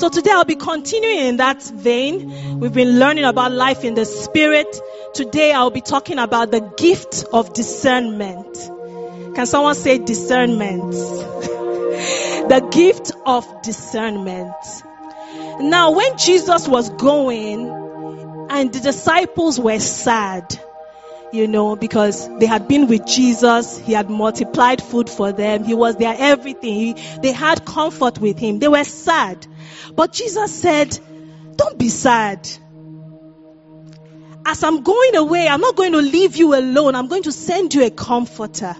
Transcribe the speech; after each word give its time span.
So 0.00 0.08
today 0.08 0.30
I'll 0.30 0.46
be 0.46 0.56
continuing 0.56 1.18
in 1.18 1.36
that 1.36 1.62
vein. 1.62 2.58
We've 2.58 2.72
been 2.72 2.98
learning 2.98 3.24
about 3.24 3.52
life 3.52 3.84
in 3.84 3.92
the 3.92 4.06
spirit. 4.06 4.74
Today 5.12 5.52
I'll 5.52 5.70
be 5.70 5.82
talking 5.82 6.18
about 6.18 6.50
the 6.50 6.60
gift 6.78 7.26
of 7.34 7.52
discernment. 7.52 8.56
Can 9.34 9.44
someone 9.44 9.74
say 9.74 9.98
discernment? 9.98 10.92
the 10.92 12.66
gift 12.72 13.12
of 13.26 13.44
discernment. 13.60 14.54
Now, 15.60 15.90
when 15.90 16.16
Jesus 16.16 16.66
was 16.66 16.88
going 16.88 17.68
and 18.48 18.72
the 18.72 18.80
disciples 18.80 19.60
were 19.60 19.80
sad, 19.80 20.58
you 21.32 21.46
know, 21.46 21.76
because 21.76 22.28
they 22.38 22.46
had 22.46 22.68
been 22.68 22.86
with 22.86 23.06
Jesus, 23.06 23.78
he 23.78 23.92
had 23.92 24.10
multiplied 24.10 24.82
food 24.82 25.08
for 25.08 25.32
them, 25.32 25.64
he 25.64 25.74
was 25.74 25.96
their 25.96 26.14
everything, 26.18 26.74
he, 26.74 26.92
they 27.22 27.32
had 27.32 27.64
comfort 27.64 28.18
with 28.18 28.38
him, 28.38 28.58
they 28.58 28.68
were 28.68 28.84
sad. 28.84 29.46
But 29.94 30.12
Jesus 30.12 30.54
said, 30.54 30.98
Don't 31.56 31.78
be 31.78 31.88
sad. 31.88 32.48
As 34.46 34.64
I'm 34.64 34.82
going 34.82 35.16
away, 35.16 35.48
I'm 35.48 35.60
not 35.60 35.76
going 35.76 35.92
to 35.92 35.98
leave 35.98 36.36
you 36.36 36.54
alone. 36.54 36.94
I'm 36.94 37.08
going 37.08 37.24
to 37.24 37.32
send 37.32 37.74
you 37.74 37.84
a 37.84 37.90
comforter. 37.90 38.74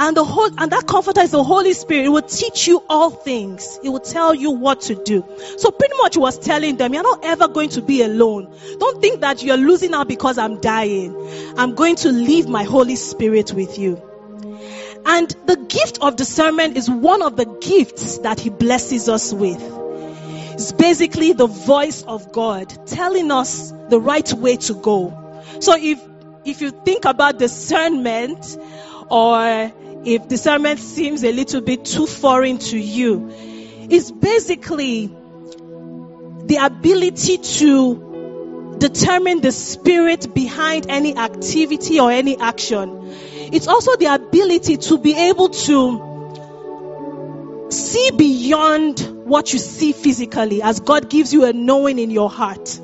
And 0.00 0.16
the 0.16 0.24
whole, 0.24 0.48
and 0.56 0.72
that 0.72 0.86
comforter 0.86 1.20
is 1.20 1.32
the 1.32 1.44
Holy 1.44 1.74
Spirit. 1.74 2.06
It 2.06 2.08
will 2.08 2.22
teach 2.22 2.66
you 2.66 2.82
all 2.88 3.10
things. 3.10 3.78
It 3.84 3.90
will 3.90 4.00
tell 4.00 4.34
you 4.34 4.50
what 4.50 4.80
to 4.82 4.94
do. 4.94 5.22
So 5.58 5.70
pretty 5.70 5.94
much 5.98 6.16
was 6.16 6.38
telling 6.38 6.78
them, 6.78 6.94
you're 6.94 7.02
not 7.02 7.22
ever 7.22 7.48
going 7.48 7.68
to 7.70 7.82
be 7.82 8.00
alone. 8.00 8.50
Don't 8.78 9.02
think 9.02 9.20
that 9.20 9.42
you're 9.42 9.58
losing 9.58 9.92
out 9.92 10.08
because 10.08 10.38
I'm 10.38 10.58
dying. 10.62 11.14
I'm 11.58 11.74
going 11.74 11.96
to 11.96 12.12
leave 12.12 12.48
my 12.48 12.62
Holy 12.62 12.96
Spirit 12.96 13.52
with 13.52 13.78
you. 13.78 14.00
And 15.04 15.28
the 15.44 15.56
gift 15.56 15.98
of 16.00 16.16
discernment 16.16 16.78
is 16.78 16.88
one 16.88 17.20
of 17.20 17.36
the 17.36 17.44
gifts 17.44 18.18
that 18.20 18.40
He 18.40 18.48
blesses 18.48 19.06
us 19.06 19.34
with. 19.34 19.60
It's 20.54 20.72
basically 20.72 21.34
the 21.34 21.46
voice 21.46 22.04
of 22.04 22.32
God 22.32 22.86
telling 22.86 23.30
us 23.30 23.70
the 23.90 24.00
right 24.00 24.32
way 24.32 24.56
to 24.56 24.74
go. 24.74 25.44
So 25.60 25.76
if, 25.76 26.00
if 26.46 26.62
you 26.62 26.70
think 26.70 27.04
about 27.04 27.38
discernment 27.38 28.56
or 29.10 29.72
if 30.04 30.28
discernment 30.28 30.78
seems 30.78 31.24
a 31.24 31.32
little 31.32 31.60
bit 31.60 31.84
too 31.84 32.06
foreign 32.06 32.58
to 32.58 32.78
you, 32.78 33.30
it's 33.90 34.10
basically 34.10 35.06
the 35.06 36.58
ability 36.60 37.38
to 37.38 38.76
determine 38.78 39.40
the 39.40 39.52
spirit 39.52 40.34
behind 40.34 40.86
any 40.88 41.16
activity 41.16 42.00
or 42.00 42.10
any 42.10 42.38
action. 42.38 43.14
It's 43.52 43.68
also 43.68 43.96
the 43.96 44.06
ability 44.06 44.78
to 44.78 44.98
be 44.98 45.14
able 45.14 45.50
to 45.50 47.68
see 47.70 48.10
beyond 48.12 49.00
what 49.26 49.52
you 49.52 49.58
see 49.58 49.92
physically 49.92 50.62
as 50.62 50.80
God 50.80 51.10
gives 51.10 51.32
you 51.32 51.44
a 51.44 51.52
knowing 51.52 51.98
in 51.98 52.10
your 52.10 52.30
heart. 52.30 52.80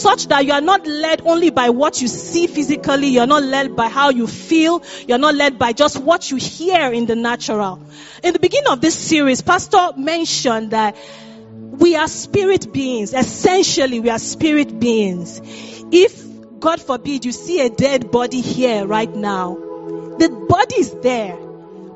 Such 0.00 0.28
that 0.28 0.44
you 0.44 0.52
are 0.52 0.60
not 0.60 0.86
led 0.86 1.22
only 1.24 1.50
by 1.50 1.70
what 1.70 2.00
you 2.00 2.08
see 2.08 2.46
physically, 2.46 3.08
you're 3.08 3.26
not 3.26 3.42
led 3.42 3.76
by 3.76 3.88
how 3.88 4.10
you 4.10 4.26
feel, 4.26 4.82
you're 5.06 5.18
not 5.18 5.34
led 5.34 5.58
by 5.58 5.72
just 5.72 5.98
what 5.98 6.30
you 6.30 6.36
hear 6.36 6.92
in 6.92 7.06
the 7.06 7.16
natural. 7.16 7.80
In 8.22 8.32
the 8.32 8.38
beginning 8.38 8.70
of 8.70 8.80
this 8.80 8.98
series, 8.98 9.42
Pastor 9.42 9.92
mentioned 9.96 10.70
that 10.72 10.96
we 11.50 11.96
are 11.96 12.08
spirit 12.08 12.72
beings. 12.72 13.14
Essentially, 13.14 14.00
we 14.00 14.10
are 14.10 14.18
spirit 14.18 14.78
beings. 14.78 15.40
If, 15.92 16.60
God 16.60 16.80
forbid, 16.80 17.24
you 17.24 17.32
see 17.32 17.60
a 17.60 17.70
dead 17.70 18.10
body 18.10 18.40
here 18.40 18.86
right 18.86 19.12
now, 19.14 19.54
the 20.18 20.46
body 20.48 20.76
is 20.76 20.92
there 21.02 21.38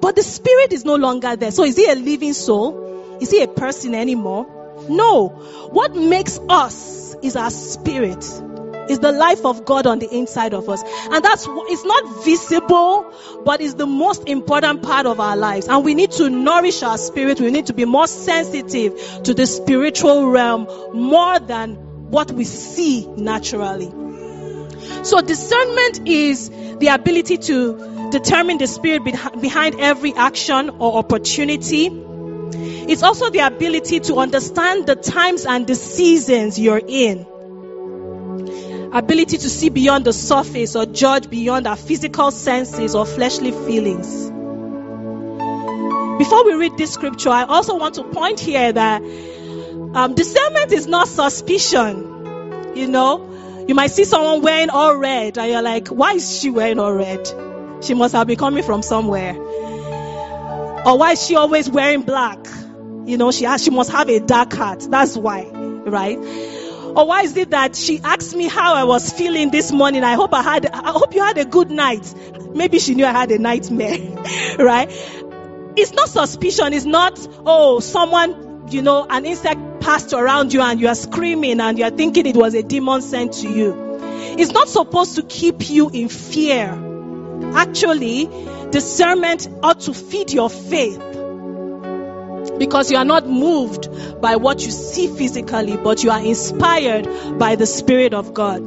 but 0.00 0.16
the 0.16 0.22
spirit 0.22 0.72
is 0.72 0.84
no 0.84 0.96
longer 0.96 1.36
there. 1.36 1.50
So 1.50 1.64
is 1.64 1.76
he 1.76 1.90
a 1.90 1.94
living 1.94 2.32
soul? 2.32 3.18
Is 3.20 3.30
he 3.30 3.42
a 3.42 3.48
person 3.48 3.94
anymore? 3.94 4.46
No. 4.88 5.28
What 5.28 5.94
makes 5.94 6.38
us 6.48 7.09
is 7.22 7.36
our 7.36 7.50
spirit. 7.50 8.24
Is 8.88 8.98
the 8.98 9.12
life 9.12 9.46
of 9.46 9.64
God 9.64 9.86
on 9.86 10.00
the 10.00 10.12
inside 10.12 10.52
of 10.52 10.68
us. 10.68 10.82
And 11.12 11.24
that's, 11.24 11.46
it's 11.48 11.84
not 11.84 12.24
visible, 12.24 13.14
but 13.44 13.60
it's 13.60 13.74
the 13.74 13.86
most 13.86 14.28
important 14.28 14.82
part 14.82 15.06
of 15.06 15.20
our 15.20 15.36
lives. 15.36 15.68
And 15.68 15.84
we 15.84 15.94
need 15.94 16.10
to 16.12 16.28
nourish 16.28 16.82
our 16.82 16.98
spirit. 16.98 17.40
We 17.40 17.52
need 17.52 17.66
to 17.66 17.72
be 17.72 17.84
more 17.84 18.08
sensitive 18.08 19.22
to 19.24 19.34
the 19.34 19.46
spiritual 19.46 20.28
realm 20.28 20.66
more 20.92 21.38
than 21.38 21.76
what 22.10 22.32
we 22.32 22.42
see 22.42 23.06
naturally. 23.06 23.92
So 25.04 25.20
discernment 25.20 26.08
is 26.08 26.50
the 26.50 26.88
ability 26.88 27.38
to 27.38 28.10
determine 28.10 28.58
the 28.58 28.66
spirit 28.66 29.04
behind 29.04 29.80
every 29.80 30.12
action 30.14 30.70
or 30.78 30.96
opportunity. 30.98 31.88
It's 32.90 33.04
also 33.04 33.30
the 33.30 33.38
ability 33.38 34.00
to 34.00 34.16
understand 34.16 34.88
the 34.88 34.96
times 34.96 35.46
and 35.46 35.64
the 35.64 35.76
seasons 35.76 36.58
you're 36.58 36.82
in. 36.84 37.24
Ability 38.92 39.38
to 39.38 39.48
see 39.48 39.68
beyond 39.68 40.04
the 40.04 40.12
surface 40.12 40.74
or 40.74 40.86
judge 40.86 41.30
beyond 41.30 41.68
our 41.68 41.76
physical 41.76 42.32
senses 42.32 42.96
or 42.96 43.06
fleshly 43.06 43.52
feelings. 43.52 44.28
Before 46.18 46.44
we 46.44 46.54
read 46.54 46.76
this 46.78 46.92
scripture, 46.92 47.30
I 47.30 47.44
also 47.44 47.76
want 47.76 47.94
to 47.94 48.02
point 48.02 48.40
here 48.40 48.72
that 48.72 49.00
um, 49.00 50.14
discernment 50.16 50.72
is 50.72 50.88
not 50.88 51.06
suspicion. 51.06 52.74
You 52.74 52.88
know, 52.88 53.64
you 53.68 53.76
might 53.76 53.92
see 53.92 54.02
someone 54.02 54.42
wearing 54.42 54.70
all 54.70 54.96
red 54.96 55.38
and 55.38 55.48
you're 55.48 55.62
like, 55.62 55.86
why 55.86 56.14
is 56.14 56.40
she 56.40 56.50
wearing 56.50 56.80
all 56.80 56.92
red? 56.92 57.24
She 57.82 57.94
must 57.94 58.16
have 58.16 58.26
been 58.26 58.36
coming 58.36 58.64
from 58.64 58.82
somewhere. 58.82 59.36
Or 59.36 60.98
why 60.98 61.12
is 61.12 61.24
she 61.24 61.36
always 61.36 61.70
wearing 61.70 62.02
black? 62.02 62.48
You 63.06 63.16
know, 63.16 63.30
she 63.30 63.44
has, 63.44 63.62
she 63.62 63.70
must 63.70 63.90
have 63.90 64.08
a 64.08 64.20
dark 64.20 64.52
heart. 64.52 64.80
That's 64.80 65.16
why, 65.16 65.44
right? 65.44 66.18
Or 66.18 67.06
why 67.06 67.22
is 67.22 67.36
it 67.36 67.50
that 67.50 67.76
she 67.76 68.00
asked 68.02 68.34
me 68.34 68.48
how 68.48 68.74
I 68.74 68.84
was 68.84 69.12
feeling 69.12 69.50
this 69.50 69.70
morning? 69.72 70.04
I 70.04 70.14
hope 70.14 70.34
I 70.34 70.42
had, 70.42 70.66
I 70.66 70.90
hope 70.90 71.14
you 71.14 71.22
had 71.22 71.38
a 71.38 71.44
good 71.44 71.70
night. 71.70 72.12
Maybe 72.52 72.78
she 72.78 72.94
knew 72.94 73.06
I 73.06 73.12
had 73.12 73.30
a 73.30 73.38
nightmare, 73.38 73.98
right? 74.58 74.88
It's 75.76 75.92
not 75.92 76.08
suspicion. 76.08 76.72
It's 76.72 76.84
not, 76.84 77.18
oh, 77.46 77.80
someone, 77.80 78.68
you 78.70 78.82
know, 78.82 79.06
an 79.08 79.24
insect 79.24 79.80
passed 79.80 80.12
around 80.12 80.52
you 80.52 80.60
and 80.60 80.80
you 80.80 80.88
are 80.88 80.94
screaming 80.94 81.60
and 81.60 81.78
you 81.78 81.84
are 81.84 81.90
thinking 81.90 82.26
it 82.26 82.36
was 82.36 82.54
a 82.54 82.62
demon 82.62 83.02
sent 83.02 83.34
to 83.34 83.48
you. 83.48 83.98
It's 84.38 84.52
not 84.52 84.68
supposed 84.68 85.16
to 85.16 85.22
keep 85.22 85.70
you 85.70 85.90
in 85.90 86.08
fear 86.08 86.90
Actually, 87.54 88.26
discernment 88.70 89.48
ought 89.62 89.80
to 89.80 89.92
feed 89.92 90.32
your 90.32 90.48
faith 90.48 90.98
because 92.60 92.90
you 92.90 92.98
are 92.98 93.06
not 93.06 93.26
moved 93.26 93.88
by 94.20 94.36
what 94.36 94.62
you 94.64 94.70
see 94.70 95.08
physically, 95.08 95.78
but 95.78 96.04
you 96.04 96.10
are 96.10 96.20
inspired 96.20 97.08
by 97.38 97.56
the 97.56 97.64
Spirit 97.64 98.12
of 98.12 98.34
God. 98.34 98.60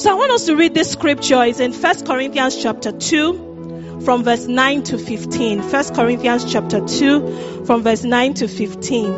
So 0.00 0.12
I 0.12 0.14
want 0.14 0.30
us 0.30 0.46
to 0.46 0.54
read 0.54 0.72
this 0.72 0.92
scripture. 0.92 1.42
It's 1.42 1.58
in 1.58 1.72
1 1.72 2.06
Corinthians 2.06 2.62
chapter 2.62 2.92
2 2.92 4.00
from 4.04 4.22
verse 4.22 4.46
9 4.46 4.84
to 4.84 4.98
15. 4.98 5.62
1 5.62 5.94
Corinthians 5.94 6.52
chapter 6.52 6.86
2 6.86 7.64
from 7.66 7.82
verse 7.82 8.04
9 8.04 8.34
to 8.34 8.46
15. 8.46 9.10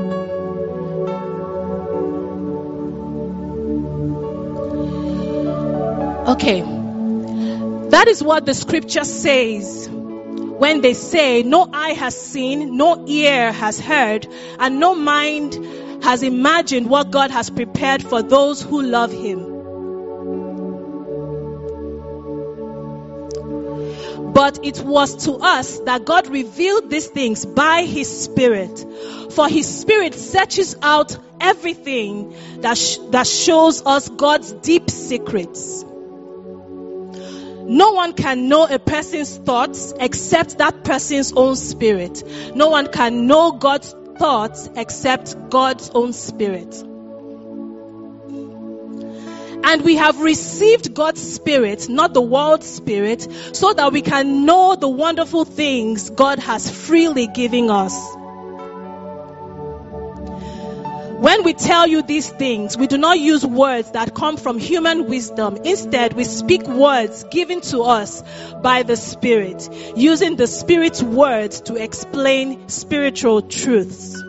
Okay. 6.27 6.63
That 7.91 8.09
is 8.09 8.23
what 8.23 8.47
the 8.47 8.55
scripture 8.55 9.05
says 9.05 9.91
when 10.59 10.81
they 10.81 10.95
say, 10.95 11.43
No 11.43 11.69
eye 11.73 11.93
has 11.93 12.19
seen, 12.19 12.77
no 12.77 13.05
ear 13.07 13.53
has 13.53 13.79
heard, 13.79 14.27
and 14.59 14.81
no 14.81 14.95
mind 14.95 15.55
has 16.03 16.23
imagined 16.23 16.89
what 16.89 17.11
God 17.11 17.31
has 17.31 17.51
prepared 17.51 18.03
for 18.03 18.23
those 18.23 18.63
who 18.63 18.83
love 18.83 19.13
Him. 19.13 19.53
But 24.33 24.61
it 24.65 24.81
was 24.81 25.25
to 25.25 25.33
us 25.35 25.81
that 25.81 26.05
God 26.05 26.29
revealed 26.29 26.91
these 26.91 27.07
things 27.07 27.45
by 27.47 27.83
His 27.83 28.25
Spirit. 28.25 28.85
For 29.33 29.49
His 29.49 29.67
Spirit 29.81 30.15
searches 30.15 30.77
out 30.83 31.17
everything 31.41 32.35
that, 32.61 32.79
sh- 32.79 32.99
that 33.11 33.27
shows 33.27 33.85
us 33.85 34.09
God's 34.09 34.53
deep 34.53 34.91
secrets. 34.91 35.85
No 37.69 37.93
one 37.93 38.13
can 38.13 38.49
know 38.49 38.67
a 38.67 38.79
person's 38.79 39.37
thoughts 39.39 39.93
except 39.99 40.59
that 40.59 40.85
person's 40.85 41.33
own 41.33 41.57
spirit. 41.57 42.23
No 42.55 42.71
one 42.71 42.93
can 42.93 43.27
know 43.27 43.53
God's 43.53 43.93
thoughts 44.19 44.71
except 44.77 45.51
God's 45.51 45.91
own 45.91 46.13
spirit. 46.13 46.73
And 49.65 49.83
we 49.83 49.97
have 49.97 50.21
received 50.21 50.95
God's 50.95 51.21
spirit, 51.21 51.89
not 51.89 52.15
the 52.15 52.23
world's 52.23 52.69
spirit, 52.69 53.27
so 53.53 53.73
that 53.73 53.93
we 53.93 54.01
can 54.01 54.47
know 54.47 54.77
the 54.77 54.89
wonderful 54.89 55.45
things 55.45 56.09
God 56.11 56.39
has 56.39 56.71
freely 56.71 57.27
given 57.27 57.69
us. 57.69 58.17
When 61.19 61.45
we 61.45 61.55
tell 61.55 61.87
you 61.87 62.03
these 62.03 62.29
things, 62.29 62.77
we 62.77 62.87
do 62.87 62.99
not 62.99 63.19
use 63.19 63.45
words 63.45 63.93
that 63.93 64.15
come 64.15 64.37
from 64.37 64.59
human 64.59 65.09
wisdom. 65.09 65.57
Instead, 65.65 66.13
we 66.13 66.25
speak 66.25 66.67
words 66.69 67.25
given 67.31 67.63
to 67.73 67.85
us 67.85 68.23
by 68.63 68.83
the 68.83 68.97
Spirit, 68.97 69.67
using 69.97 70.37
the 70.37 70.47
Spirit's 70.47 71.03
words 71.03 71.63
to 71.63 71.77
explain 71.77 72.69
spiritual 72.69 73.41
truths. 73.41 74.26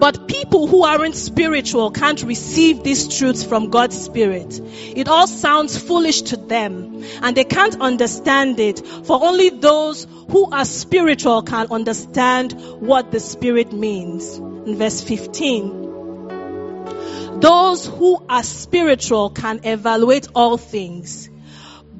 But 0.00 0.26
people 0.26 0.66
who 0.66 0.82
aren't 0.82 1.14
spiritual 1.14 1.90
can't 1.90 2.22
receive 2.22 2.82
these 2.82 3.18
truths 3.18 3.44
from 3.44 3.68
God's 3.68 4.00
Spirit. 4.00 4.58
It 4.96 5.08
all 5.08 5.26
sounds 5.26 5.76
foolish 5.76 6.22
to 6.22 6.38
them 6.38 7.04
and 7.20 7.36
they 7.36 7.44
can't 7.44 7.78
understand 7.82 8.58
it. 8.58 8.78
For 8.78 9.22
only 9.22 9.50
those 9.50 10.06
who 10.30 10.50
are 10.50 10.64
spiritual 10.64 11.42
can 11.42 11.66
understand 11.70 12.52
what 12.80 13.12
the 13.12 13.20
Spirit 13.20 13.74
means. 13.74 14.38
In 14.38 14.76
verse 14.76 15.02
15. 15.02 17.40
Those 17.40 17.84
who 17.84 18.24
are 18.26 18.42
spiritual 18.42 19.28
can 19.28 19.60
evaluate 19.64 20.28
all 20.34 20.56
things 20.56 21.28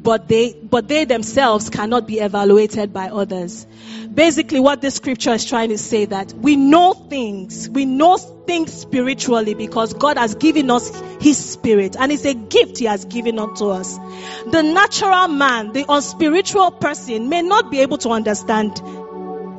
but 0.03 0.29
they 0.29 0.55
but 0.55 0.89
they 0.89 1.05
themselves 1.05 1.69
cannot 1.69 2.07
be 2.07 2.19
evaluated 2.21 2.93
by 2.93 3.11
others. 3.11 3.67
Basically 4.13 4.61
what 4.61 4.81
this 4.81 4.95
scripture 4.95 5.33
is 5.33 5.45
trying 5.45 5.69
to 5.69 5.79
say 5.79 6.07
that 6.07 6.33
we 6.33 6.57
know 6.57 6.95
things 6.95 7.69
we 7.69 7.85
know 7.85 8.17
things 8.17 8.73
spiritually 8.73 9.55
because 9.55 9.93
god 9.95 10.17
has 10.17 10.35
given 10.35 10.71
us 10.71 10.91
his 11.21 11.37
spirit 11.37 11.97
and 11.99 12.11
it's 12.11 12.25
a 12.25 12.35
gift 12.35 12.79
he 12.79 12.87
has 12.87 13.05
given 13.05 13.39
unto 13.39 13.69
us. 13.69 13.99
The 14.51 14.63
natural 14.63 15.29
man 15.29 15.73
the 15.73 15.85
unspiritual 15.89 16.73
person 16.73 17.29
may 17.29 17.43
not 17.43 17.71
be 17.71 17.81
able 17.81 17.99
to 17.99 18.11
understand 18.11 18.81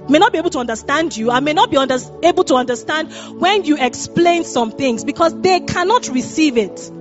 may 0.09 0.17
not 0.17 0.31
be 0.31 0.39
able 0.39 0.49
to 0.49 0.59
understand 0.59 1.15
you 1.15 1.29
and 1.31 1.45
may 1.45 1.53
not 1.53 1.69
be 1.69 1.77
under, 1.77 1.97
able 2.23 2.43
to 2.45 2.55
understand 2.55 3.13
when 3.39 3.63
you 3.63 3.77
explain 3.77 4.43
some 4.43 4.71
things 4.71 5.03
because 5.03 5.39
they 5.41 5.59
cannot 5.59 6.09
receive 6.09 6.57
it 6.57 6.91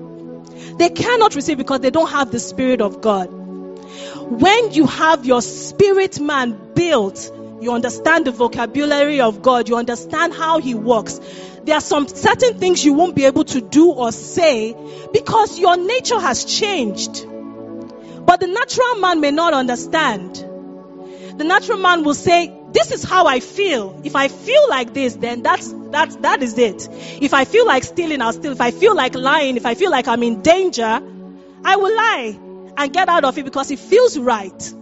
they 0.80 0.88
cannot 0.88 1.34
receive 1.34 1.58
because 1.58 1.80
they 1.80 1.90
don't 1.90 2.10
have 2.10 2.30
the 2.30 2.38
Spirit 2.40 2.80
of 2.80 3.00
God. 3.02 3.26
When 3.26 4.72
you 4.72 4.86
have 4.86 5.26
your 5.26 5.42
spirit 5.42 6.20
man 6.20 6.72
built, 6.74 7.30
you 7.60 7.72
understand 7.72 8.26
the 8.26 8.30
vocabulary 8.30 9.20
of 9.20 9.42
God, 9.42 9.68
you 9.68 9.76
understand 9.76 10.32
how 10.32 10.58
He 10.58 10.74
works. 10.74 11.20
There 11.64 11.74
are 11.74 11.82
some 11.82 12.08
certain 12.08 12.58
things 12.58 12.82
you 12.82 12.94
won't 12.94 13.14
be 13.14 13.26
able 13.26 13.44
to 13.44 13.60
do 13.60 13.90
or 13.90 14.10
say 14.12 14.74
because 15.12 15.58
your 15.58 15.76
nature 15.76 16.18
has 16.18 16.46
changed. 16.46 17.26
But 17.26 18.40
the 18.40 18.46
natural 18.46 19.00
man 19.00 19.20
may 19.20 19.32
not 19.32 19.52
understand. 19.52 20.36
The 20.36 21.44
natural 21.44 21.78
man 21.78 22.04
will 22.04 22.14
say, 22.14 22.59
this 22.72 22.92
is 22.92 23.02
how 23.02 23.26
I 23.26 23.40
feel. 23.40 24.00
If 24.04 24.14
I 24.16 24.28
feel 24.28 24.68
like 24.68 24.94
this, 24.94 25.14
then 25.14 25.42
that's 25.42 25.74
that's 25.90 26.16
that 26.16 26.42
is 26.42 26.56
it. 26.58 26.88
If 27.20 27.34
I 27.34 27.44
feel 27.44 27.66
like 27.66 27.84
stealing, 27.84 28.22
I'll 28.22 28.32
steal. 28.32 28.52
If 28.52 28.60
I 28.60 28.70
feel 28.70 28.94
like 28.94 29.14
lying, 29.14 29.56
if 29.56 29.66
I 29.66 29.74
feel 29.74 29.90
like 29.90 30.08
I'm 30.08 30.22
in 30.22 30.42
danger, 30.42 31.00
I 31.64 31.76
will 31.76 31.96
lie 31.96 32.38
and 32.76 32.92
get 32.92 33.08
out 33.08 33.24
of 33.24 33.36
it 33.38 33.44
because 33.44 33.70
it 33.70 33.78
feels 33.78 34.18
right. 34.18 34.74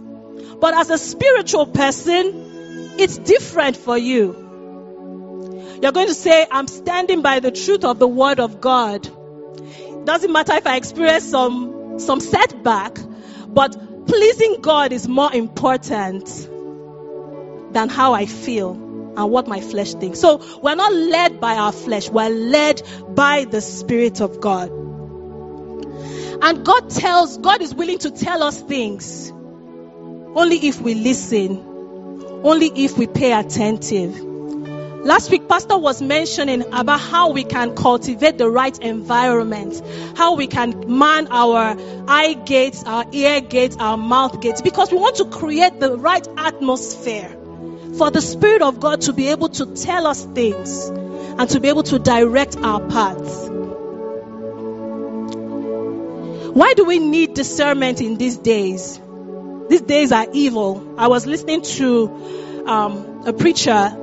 But 0.59 0.73
as 0.73 0.89
a 0.89 0.97
spiritual 0.97 1.65
person, 1.67 2.95
it's 2.97 3.17
different 3.17 3.77
for 3.77 3.97
you. 3.97 5.77
You're 5.81 5.93
going 5.93 6.07
to 6.07 6.13
say, 6.13 6.45
I'm 6.51 6.67
standing 6.67 7.21
by 7.21 7.39
the 7.39 7.51
truth 7.51 7.85
of 7.85 7.97
the 7.99 8.07
word 8.07 8.39
of 8.39 8.59
God. 8.59 9.07
It 9.07 10.05
Doesn't 10.05 10.31
matter 10.31 10.53
if 10.53 10.67
I 10.67 10.75
experience 10.75 11.25
some 11.25 11.99
some 11.99 12.19
setback, 12.19 12.97
but 13.47 14.05
pleasing 14.07 14.61
God 14.61 14.93
is 14.93 15.07
more 15.07 15.33
important 15.33 16.49
than 17.71 17.89
how 17.89 18.13
I 18.13 18.25
feel 18.25 18.71
and 19.17 19.31
what 19.31 19.47
my 19.47 19.61
flesh 19.61 19.93
thinks. 19.93 20.19
So 20.19 20.41
we're 20.61 20.75
not 20.75 20.93
led 20.93 21.39
by 21.39 21.55
our 21.55 21.71
flesh, 21.71 22.09
we're 22.09 22.29
led 22.29 22.81
by 23.09 23.45
the 23.45 23.61
Spirit 23.61 24.21
of 24.21 24.39
God. 24.39 24.69
And 26.41 26.65
God 26.65 26.89
tells, 26.89 27.37
God 27.37 27.61
is 27.61 27.73
willing 27.75 27.99
to 27.99 28.11
tell 28.11 28.43
us 28.43 28.61
things 28.61 29.29
only 29.31 30.55
if 30.67 30.79
we 30.79 30.93
listen, 30.93 31.57
only 32.43 32.67
if 32.67 32.97
we 32.97 33.07
pay 33.07 33.33
attentive. 33.33 34.27
Last 35.01 35.31
week, 35.31 35.47
Pastor 35.47 35.77
was 35.77 36.01
mentioning 36.01 36.61
about 36.73 36.99
how 36.99 37.31
we 37.31 37.43
can 37.43 37.75
cultivate 37.75 38.37
the 38.37 38.49
right 38.49 38.77
environment, 38.79 39.81
how 40.17 40.35
we 40.35 40.47
can 40.47 40.97
man 40.97 41.27
our 41.31 41.75
eye 42.07 42.33
gates, 42.33 42.83
our 42.83 43.05
ear 43.11 43.41
gates, 43.41 43.77
our 43.77 43.97
mouth 43.97 44.41
gates, 44.41 44.61
because 44.61 44.91
we 44.91 44.97
want 44.97 45.15
to 45.17 45.25
create 45.25 45.79
the 45.79 45.97
right 45.97 46.27
atmosphere 46.37 47.38
for 47.97 48.11
the 48.11 48.21
Spirit 48.21 48.61
of 48.61 48.79
God 48.79 49.01
to 49.01 49.13
be 49.13 49.29
able 49.29 49.49
to 49.49 49.75
tell 49.75 50.07
us 50.07 50.23
things 50.23 50.87
and 50.87 51.49
to 51.49 51.59
be 51.59 51.69
able 51.69 51.83
to 51.83 51.99
direct 51.99 52.57
our 52.57 52.81
paths. 52.87 53.49
Why 56.51 56.73
do 56.73 56.85
we 56.85 56.99
need 56.99 57.35
discernment 57.35 58.01
in 58.01 58.17
these 58.17 58.37
days? 58.37 58.99
These 59.69 59.81
days 59.81 60.11
are 60.11 60.25
evil. 60.33 60.95
I 60.97 61.07
was 61.07 61.25
listening 61.25 61.61
to 61.61 62.63
um, 62.65 63.23
a 63.27 63.33
preacher 63.33 63.95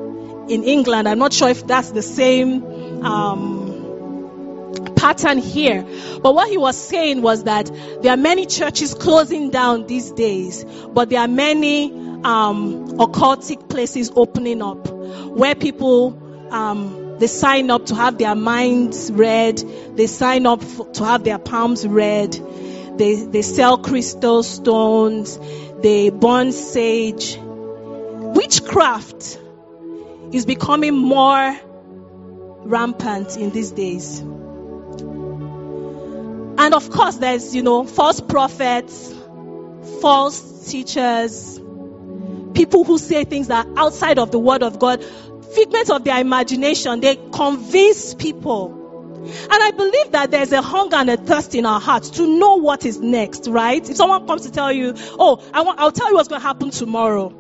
in 0.49 0.63
England. 0.65 1.09
I'm 1.09 1.19
not 1.19 1.33
sure 1.33 1.49
if 1.49 1.67
that's 1.67 1.91
the 1.91 2.03
same 2.03 3.05
um, 3.05 4.95
pattern 4.97 5.39
here. 5.39 5.85
But 6.23 6.35
what 6.35 6.49
he 6.49 6.57
was 6.57 6.77
saying 6.77 7.23
was 7.23 7.45
that 7.45 7.71
there 8.03 8.13
are 8.13 8.17
many 8.17 8.47
churches 8.47 8.95
closing 8.95 9.51
down 9.51 9.87
these 9.87 10.11
days, 10.13 10.65
but 10.65 11.11
there 11.11 11.21
are 11.21 11.29
many 11.29 12.06
um, 12.27 12.89
occultic 12.99 13.69
places 13.69 14.11
opening 14.17 14.61
up 14.61 14.89
where 14.89 15.55
people 15.55 16.49
um, 16.51 17.19
they 17.19 17.29
sign 17.29 17.71
up 17.71 17.87
to 17.87 17.95
have 17.95 18.19
their 18.19 18.35
minds 18.35 19.13
read, 19.13 19.59
they 19.97 20.07
sign 20.07 20.45
up 20.45 20.63
for, 20.63 20.87
to 20.93 21.05
have 21.05 21.25
their 21.25 21.39
palms 21.39 21.87
read, 21.87 22.33
they, 22.99 23.15
they 23.15 23.43
sell 23.43 23.79
crystal 23.79 24.43
stones, 24.43 25.39
they 25.81 26.11
burn 26.11 26.53
sage. 26.53 27.39
Witchcraft 27.41 29.39
is 30.33 30.45
becoming 30.47 30.95
more 30.95 31.57
rampant 32.65 33.37
in 33.37 33.51
these 33.51 33.71
days. 33.71 34.19
And 36.59 36.75
of 36.75 36.91
course, 36.91 37.17
there's, 37.17 37.55
you 37.55 37.63
know, 37.63 37.85
false 37.85 38.21
prophets, 38.21 39.15
false 40.01 40.69
teachers, 40.71 41.61
people 42.57 42.85
who 42.85 42.99
say 42.99 43.25
things 43.25 43.49
that 43.49 43.67
are 43.67 43.79
outside 43.79 44.19
of 44.19 44.31
the 44.31 44.39
word 44.39 44.63
of 44.63 44.79
God, 44.79 45.05
figments 45.55 45.91
of 45.91 46.03
their 46.05 46.21
imagination, 46.21 47.01
they 47.01 47.17
convince 47.33 48.15
people. 48.15 48.83
And 49.27 49.53
I 49.53 49.73
believe 49.73 50.13
that 50.13 50.31
there's 50.31 50.53
a 50.53 50.63
hunger 50.63 50.97
and 50.97 51.11
a 51.11 51.17
thirst 51.17 51.55
in 51.55 51.67
our 51.67 51.81
hearts 51.81 52.11
to 52.11 52.27
know 52.27 52.57
what 52.57 52.87
is 52.87 53.01
next, 53.01 53.49
right? 53.49 53.89
If 53.89 53.97
someone 53.97 54.27
comes 54.27 54.43
to 54.43 54.53
tell 54.53 54.73
you, 54.73 54.95
oh, 55.19 55.43
I 55.53 55.63
want, 55.63 55.81
I'll 55.81 55.93
tell 55.93 56.09
you 56.09 56.15
what's 56.15 56.29
going 56.29 56.41
to 56.41 56.47
happen 56.47 56.71
tomorrow. 56.71 57.35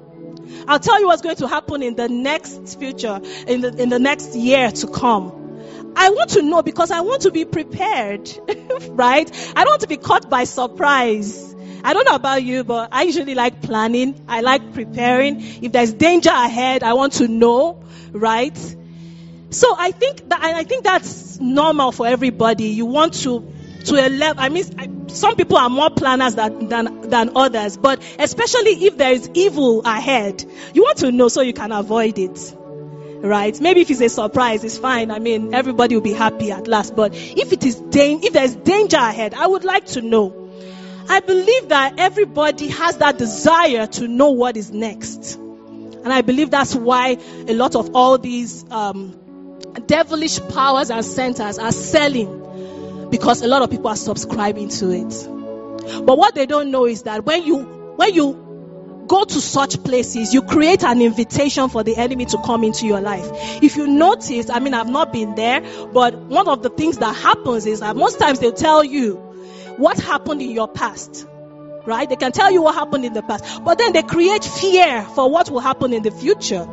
I'll 0.68 0.80
tell 0.80 1.00
you 1.00 1.06
what's 1.06 1.22
going 1.22 1.36
to 1.36 1.48
happen 1.48 1.82
in 1.82 1.94
the 1.94 2.08
next 2.08 2.78
future, 2.78 3.20
in 3.46 3.60
the, 3.60 3.82
in 3.82 3.88
the 3.88 3.98
next 3.98 4.34
year 4.34 4.70
to 4.70 4.86
come. 4.88 5.92
I 5.96 6.10
want 6.10 6.30
to 6.30 6.42
know 6.42 6.62
because 6.62 6.90
I 6.90 7.00
want 7.00 7.22
to 7.22 7.30
be 7.30 7.44
prepared, 7.44 8.30
right? 8.90 9.52
I 9.56 9.64
don't 9.64 9.72
want 9.72 9.80
to 9.82 9.88
be 9.88 9.96
caught 9.96 10.28
by 10.28 10.44
surprise. 10.44 11.55
I 11.86 11.92
don't 11.94 12.04
know 12.04 12.16
about 12.16 12.42
you, 12.42 12.64
but 12.64 12.88
I 12.90 13.02
usually 13.04 13.36
like 13.36 13.62
planning. 13.62 14.24
I 14.26 14.40
like 14.40 14.74
preparing. 14.74 15.36
If 15.62 15.70
there's 15.70 15.92
danger 15.92 16.30
ahead, 16.30 16.82
I 16.82 16.94
want 16.94 17.12
to 17.14 17.28
know, 17.28 17.84
right? 18.10 18.58
So 19.50 19.72
I 19.78 19.92
think 19.92 20.28
that 20.28 20.42
I 20.42 20.64
think 20.64 20.82
that's 20.82 21.38
normal 21.38 21.92
for 21.92 22.04
everybody. 22.08 22.70
You 22.70 22.86
want 22.86 23.14
to 23.22 23.52
to 23.84 23.94
a 24.04 24.08
level. 24.08 24.42
I 24.42 24.48
mean, 24.48 25.08
some 25.08 25.36
people 25.36 25.58
are 25.58 25.70
more 25.70 25.90
planners 25.90 26.34
than, 26.34 26.66
than 26.68 27.08
than 27.08 27.36
others, 27.36 27.76
but 27.76 28.02
especially 28.18 28.84
if 28.84 28.96
there 28.98 29.12
is 29.12 29.30
evil 29.34 29.82
ahead, 29.84 30.44
you 30.74 30.82
want 30.82 30.98
to 30.98 31.12
know 31.12 31.28
so 31.28 31.40
you 31.40 31.52
can 31.52 31.70
avoid 31.70 32.18
it 32.18 32.56
right? 33.22 33.58
Maybe 33.60 33.80
if 33.80 33.90
it's 33.90 34.00
a 34.00 34.08
surprise, 34.08 34.62
it's 34.62 34.78
fine. 34.78 35.10
I 35.10 35.18
mean, 35.18 35.54
everybody 35.54 35.94
will 35.94 36.02
be 36.02 36.12
happy 36.12 36.52
at 36.52 36.68
last. 36.68 36.94
But 36.94 37.14
if 37.14 37.52
it 37.52 37.64
is 37.64 37.76
da- 37.76 38.18
if 38.22 38.32
there's 38.32 38.54
danger 38.54 38.98
ahead, 38.98 39.34
I 39.34 39.46
would 39.46 39.64
like 39.64 39.86
to 39.86 40.02
know. 40.02 40.45
I 41.08 41.20
believe 41.20 41.68
that 41.68 41.98
everybody 41.98 42.68
has 42.68 42.98
that 42.98 43.18
desire 43.18 43.86
to 43.86 44.08
know 44.08 44.30
what 44.30 44.56
is 44.56 44.72
next. 44.72 45.36
And 45.36 46.12
I 46.12 46.22
believe 46.22 46.50
that's 46.50 46.74
why 46.74 47.18
a 47.48 47.54
lot 47.54 47.74
of 47.74 47.94
all 47.94 48.18
these 48.18 48.64
um, 48.70 49.18
devilish 49.86 50.40
powers 50.48 50.90
and 50.90 51.04
centers 51.04 51.58
are 51.58 51.72
selling 51.72 53.08
because 53.10 53.42
a 53.42 53.48
lot 53.48 53.62
of 53.62 53.70
people 53.70 53.88
are 53.88 53.96
subscribing 53.96 54.68
to 54.68 54.90
it. 54.90 56.04
But 56.04 56.18
what 56.18 56.34
they 56.34 56.46
don't 56.46 56.70
know 56.70 56.86
is 56.86 57.02
that 57.02 57.24
when 57.24 57.44
you 57.44 57.58
when 57.96 58.14
you 58.14 59.04
go 59.06 59.24
to 59.24 59.40
such 59.40 59.82
places, 59.84 60.34
you 60.34 60.42
create 60.42 60.82
an 60.84 61.00
invitation 61.00 61.68
for 61.68 61.82
the 61.82 61.96
enemy 61.96 62.26
to 62.26 62.38
come 62.44 62.64
into 62.64 62.86
your 62.86 63.00
life. 63.00 63.26
If 63.62 63.76
you 63.76 63.86
notice, 63.86 64.50
I 64.50 64.58
mean, 64.58 64.74
I've 64.74 64.88
not 64.88 65.12
been 65.12 65.34
there, 65.34 65.60
but 65.92 66.16
one 66.16 66.48
of 66.48 66.62
the 66.62 66.70
things 66.70 66.98
that 66.98 67.14
happens 67.14 67.66
is 67.66 67.80
that 67.80 67.96
most 67.96 68.18
times 68.18 68.40
they'll 68.40 68.52
tell 68.52 68.82
you, 68.82 69.25
what 69.78 69.98
happened 69.98 70.42
in 70.42 70.50
your 70.50 70.68
past. 70.68 71.26
Right? 71.84 72.08
They 72.08 72.16
can 72.16 72.32
tell 72.32 72.50
you 72.50 72.62
what 72.62 72.74
happened 72.74 73.04
in 73.04 73.12
the 73.12 73.22
past, 73.22 73.64
but 73.64 73.78
then 73.78 73.92
they 73.92 74.02
create 74.02 74.44
fear 74.44 75.02
for 75.14 75.30
what 75.30 75.50
will 75.50 75.60
happen 75.60 75.92
in 75.92 76.02
the 76.02 76.10
future. 76.10 76.66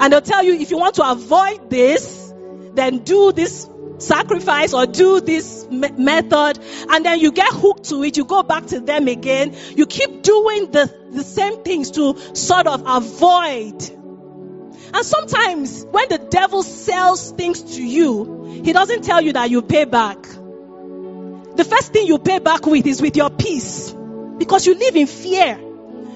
And 0.00 0.12
they'll 0.12 0.20
tell 0.20 0.44
you 0.44 0.54
if 0.54 0.70
you 0.70 0.78
want 0.78 0.94
to 0.96 1.10
avoid 1.10 1.70
this, 1.70 2.32
then 2.74 2.98
do 2.98 3.32
this 3.32 3.68
sacrifice 3.98 4.74
or 4.74 4.86
do 4.86 5.20
this 5.20 5.66
me- 5.70 5.90
method 5.90 6.58
and 6.90 7.04
then 7.04 7.20
you 7.20 7.30
get 7.30 7.52
hooked 7.52 7.84
to 7.84 8.02
it 8.02 8.16
you 8.16 8.24
go 8.24 8.42
back 8.42 8.66
to 8.66 8.80
them 8.80 9.06
again 9.06 9.54
you 9.76 9.86
keep 9.86 10.22
doing 10.22 10.72
the, 10.72 10.92
the 11.12 11.22
same 11.22 11.62
things 11.62 11.92
to 11.92 12.18
sort 12.34 12.66
of 12.66 12.82
avoid 12.84 13.80
And 14.94 15.06
sometimes 15.06 15.86
when 15.90 16.08
the 16.08 16.18
devil 16.18 16.62
sells 16.62 17.32
things 17.32 17.76
to 17.76 17.82
you, 17.82 18.60
he 18.62 18.72
doesn't 18.72 19.04
tell 19.04 19.22
you 19.22 19.32
that 19.32 19.50
you 19.50 19.62
pay 19.62 19.84
back. 19.84 20.18
The 21.56 21.64
first 21.64 21.92
thing 21.92 22.06
you 22.06 22.18
pay 22.18 22.38
back 22.38 22.66
with 22.66 22.86
is 22.86 23.02
with 23.02 23.16
your 23.16 23.30
peace. 23.30 23.94
Because 24.38 24.66
you 24.66 24.74
live 24.74 24.96
in 24.96 25.06
fear. 25.06 25.58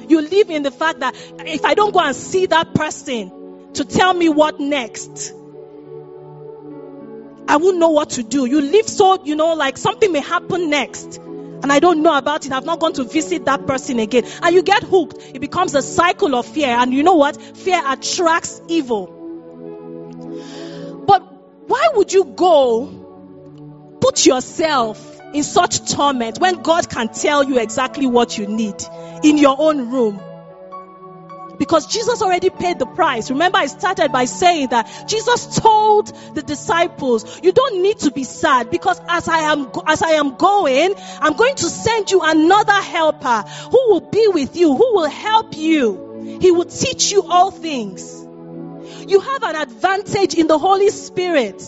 You 0.08 0.20
live 0.20 0.50
in 0.50 0.62
the 0.62 0.70
fact 0.70 1.00
that 1.00 1.14
if 1.38 1.64
I 1.64 1.74
don't 1.74 1.92
go 1.92 2.00
and 2.00 2.14
see 2.14 2.46
that 2.46 2.74
person 2.74 3.72
to 3.74 3.84
tell 3.84 4.14
me 4.14 4.28
what 4.28 4.60
next, 4.60 5.32
I 7.48 7.56
won't 7.58 7.78
know 7.78 7.90
what 7.90 8.10
to 8.10 8.22
do. 8.22 8.46
You 8.46 8.60
live 8.60 8.88
so, 8.88 9.22
you 9.24 9.36
know, 9.36 9.54
like 9.54 9.78
something 9.78 10.10
may 10.10 10.20
happen 10.20 10.70
next. 10.70 11.18
And 11.18 11.72
I 11.72 11.80
don't 11.80 12.02
know 12.02 12.16
about 12.16 12.46
it. 12.46 12.52
I've 12.52 12.64
not 12.64 12.80
gone 12.80 12.92
to 12.94 13.04
visit 13.04 13.44
that 13.46 13.66
person 13.66 13.98
again. 13.98 14.24
And 14.42 14.54
you 14.54 14.62
get 14.62 14.82
hooked. 14.82 15.18
It 15.34 15.40
becomes 15.40 15.74
a 15.74 15.82
cycle 15.82 16.34
of 16.34 16.46
fear. 16.46 16.68
And 16.68 16.92
you 16.92 17.02
know 17.02 17.14
what? 17.16 17.36
Fear 17.36 17.82
attracts 17.92 18.60
evil. 18.68 19.06
But 21.06 21.20
why 21.66 21.88
would 21.94 22.12
you 22.12 22.24
go 22.24 23.98
put 24.00 24.26
yourself 24.26 25.15
in 25.32 25.42
such 25.42 25.92
torment 25.92 26.38
when 26.38 26.62
God 26.62 26.88
can 26.88 27.08
tell 27.08 27.44
you 27.44 27.58
exactly 27.58 28.06
what 28.06 28.36
you 28.38 28.46
need 28.46 28.76
in 29.22 29.38
your 29.38 29.56
own 29.58 29.90
room? 29.90 30.20
Because 31.58 31.86
Jesus 31.86 32.22
already 32.22 32.50
paid 32.50 32.78
the 32.78 32.86
price. 32.86 33.30
Remember, 33.30 33.58
I 33.58 33.66
started 33.66 34.12
by 34.12 34.26
saying 34.26 34.68
that 34.68 35.04
Jesus 35.08 35.58
told 35.58 36.14
the 36.34 36.42
disciples, 36.42 37.40
you 37.42 37.52
don't 37.52 37.82
need 37.82 37.98
to 38.00 38.10
be 38.10 38.24
sad 38.24 38.70
because 38.70 39.00
as 39.08 39.26
I 39.28 39.52
am, 39.52 39.70
as 39.86 40.02
I 40.02 40.12
am 40.12 40.36
going, 40.36 40.94
I'm 41.20 41.32
going 41.34 41.54
to 41.56 41.64
send 41.64 42.10
you 42.10 42.20
another 42.22 42.72
helper 42.72 43.44
who 43.70 43.88
will 43.88 44.10
be 44.10 44.28
with 44.28 44.56
you, 44.56 44.74
who 44.74 44.94
will 44.94 45.08
help 45.08 45.56
you. 45.56 46.38
He 46.40 46.50
will 46.50 46.64
teach 46.64 47.10
you 47.10 47.22
all 47.22 47.50
things. 47.50 48.22
You 49.08 49.20
have 49.20 49.42
an 49.42 49.56
advantage 49.56 50.34
in 50.34 50.48
the 50.48 50.58
Holy 50.58 50.90
Spirit. 50.90 51.62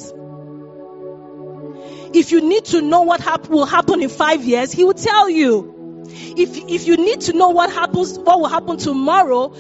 If 2.18 2.32
you 2.32 2.40
need 2.40 2.64
to 2.66 2.82
know 2.82 3.02
what 3.02 3.20
hap- 3.20 3.48
will 3.48 3.66
happen 3.66 4.02
in 4.02 4.08
five 4.08 4.44
years, 4.44 4.72
He 4.72 4.84
will 4.84 4.94
tell 4.94 5.30
you. 5.30 6.04
If, 6.10 6.56
if 6.56 6.87
you 6.87 6.96
need 6.96 7.20
to 7.22 7.32
know 7.32 7.50
what 7.50 7.72
happens, 7.72 8.18
what 8.18 8.40
will 8.40 8.48
happen 8.48 8.76
tomorrow, 8.76 9.54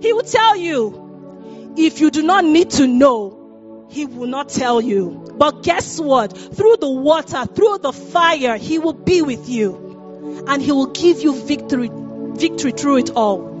he 0.00 0.12
will 0.12 0.22
tell 0.22 0.56
you. 0.56 1.74
If 1.76 2.00
you 2.00 2.10
do 2.10 2.22
not 2.22 2.44
need 2.44 2.70
to 2.70 2.86
know, 2.86 3.86
He 3.90 4.04
will 4.06 4.26
not 4.26 4.48
tell 4.48 4.80
you. 4.80 5.34
But 5.36 5.62
guess 5.62 5.98
what? 5.98 6.36
Through 6.36 6.76
the 6.80 6.90
water, 6.90 7.44
through 7.46 7.78
the 7.78 7.92
fire, 7.92 8.56
He 8.56 8.78
will 8.78 8.92
be 8.92 9.22
with 9.22 9.48
you. 9.48 10.44
And 10.46 10.62
He 10.62 10.72
will 10.72 10.86
give 10.86 11.20
you 11.20 11.34
victory, 11.34 11.90
victory 11.92 12.72
through 12.72 12.98
it 12.98 13.10
all. 13.10 13.57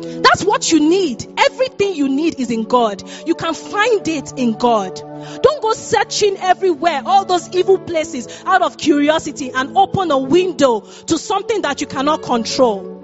That's 0.00 0.44
what 0.44 0.70
you 0.70 0.80
need. 0.80 1.26
Everything 1.38 1.94
you 1.94 2.08
need 2.08 2.38
is 2.38 2.50
in 2.50 2.64
God. 2.64 3.02
You 3.26 3.34
can 3.34 3.54
find 3.54 4.06
it 4.06 4.32
in 4.36 4.52
God. 4.52 4.94
Don't 4.96 5.62
go 5.62 5.72
searching 5.72 6.36
everywhere, 6.36 7.02
all 7.04 7.24
those 7.24 7.48
evil 7.54 7.78
places, 7.78 8.28
out 8.46 8.62
of 8.62 8.76
curiosity 8.76 9.50
and 9.50 9.76
open 9.76 10.10
a 10.10 10.18
window 10.18 10.80
to 10.80 11.18
something 11.18 11.62
that 11.62 11.80
you 11.80 11.86
cannot 11.86 12.22
control. 12.22 12.96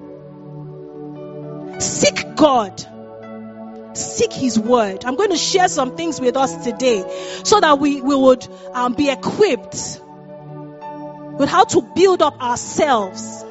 Seek 1.79 2.35
God. 2.35 2.83
Seek 3.97 4.33
His 4.33 4.59
word. 4.59 5.05
I'm 5.05 5.15
going 5.15 5.31
to 5.31 5.37
share 5.37 5.67
some 5.67 5.95
things 5.95 6.19
with 6.19 6.35
us 6.37 6.63
today 6.63 7.03
so 7.43 7.59
that 7.59 7.79
we, 7.79 8.01
we 8.01 8.15
would 8.15 8.47
um, 8.73 8.93
be 8.93 9.09
equipped 9.09 10.01
with 11.37 11.49
how 11.49 11.63
to 11.65 11.81
build 11.81 12.21
up 12.21 12.41
ourselves. 12.41 13.45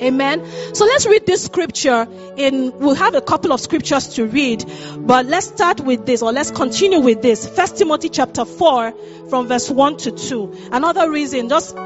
Amen. 0.00 0.46
So 0.74 0.84
let's 0.84 1.06
read 1.06 1.26
this 1.26 1.44
scripture 1.44 2.06
in 2.36 2.72
we'll 2.78 2.94
have 2.94 3.14
a 3.14 3.20
couple 3.20 3.52
of 3.52 3.60
scriptures 3.60 4.08
to 4.14 4.26
read, 4.26 4.64
but 4.98 5.26
let's 5.26 5.46
start 5.48 5.80
with 5.80 6.06
this 6.06 6.22
or 6.22 6.32
let's 6.32 6.50
continue 6.50 7.00
with 7.00 7.22
this. 7.22 7.48
First 7.48 7.78
Timothy 7.78 8.08
chapter 8.08 8.44
4 8.44 8.94
from 9.28 9.48
verse 9.48 9.68
1 9.70 9.96
to 9.98 10.12
2. 10.12 10.68
Another 10.72 11.10
reason, 11.10 11.48
just 11.48 11.76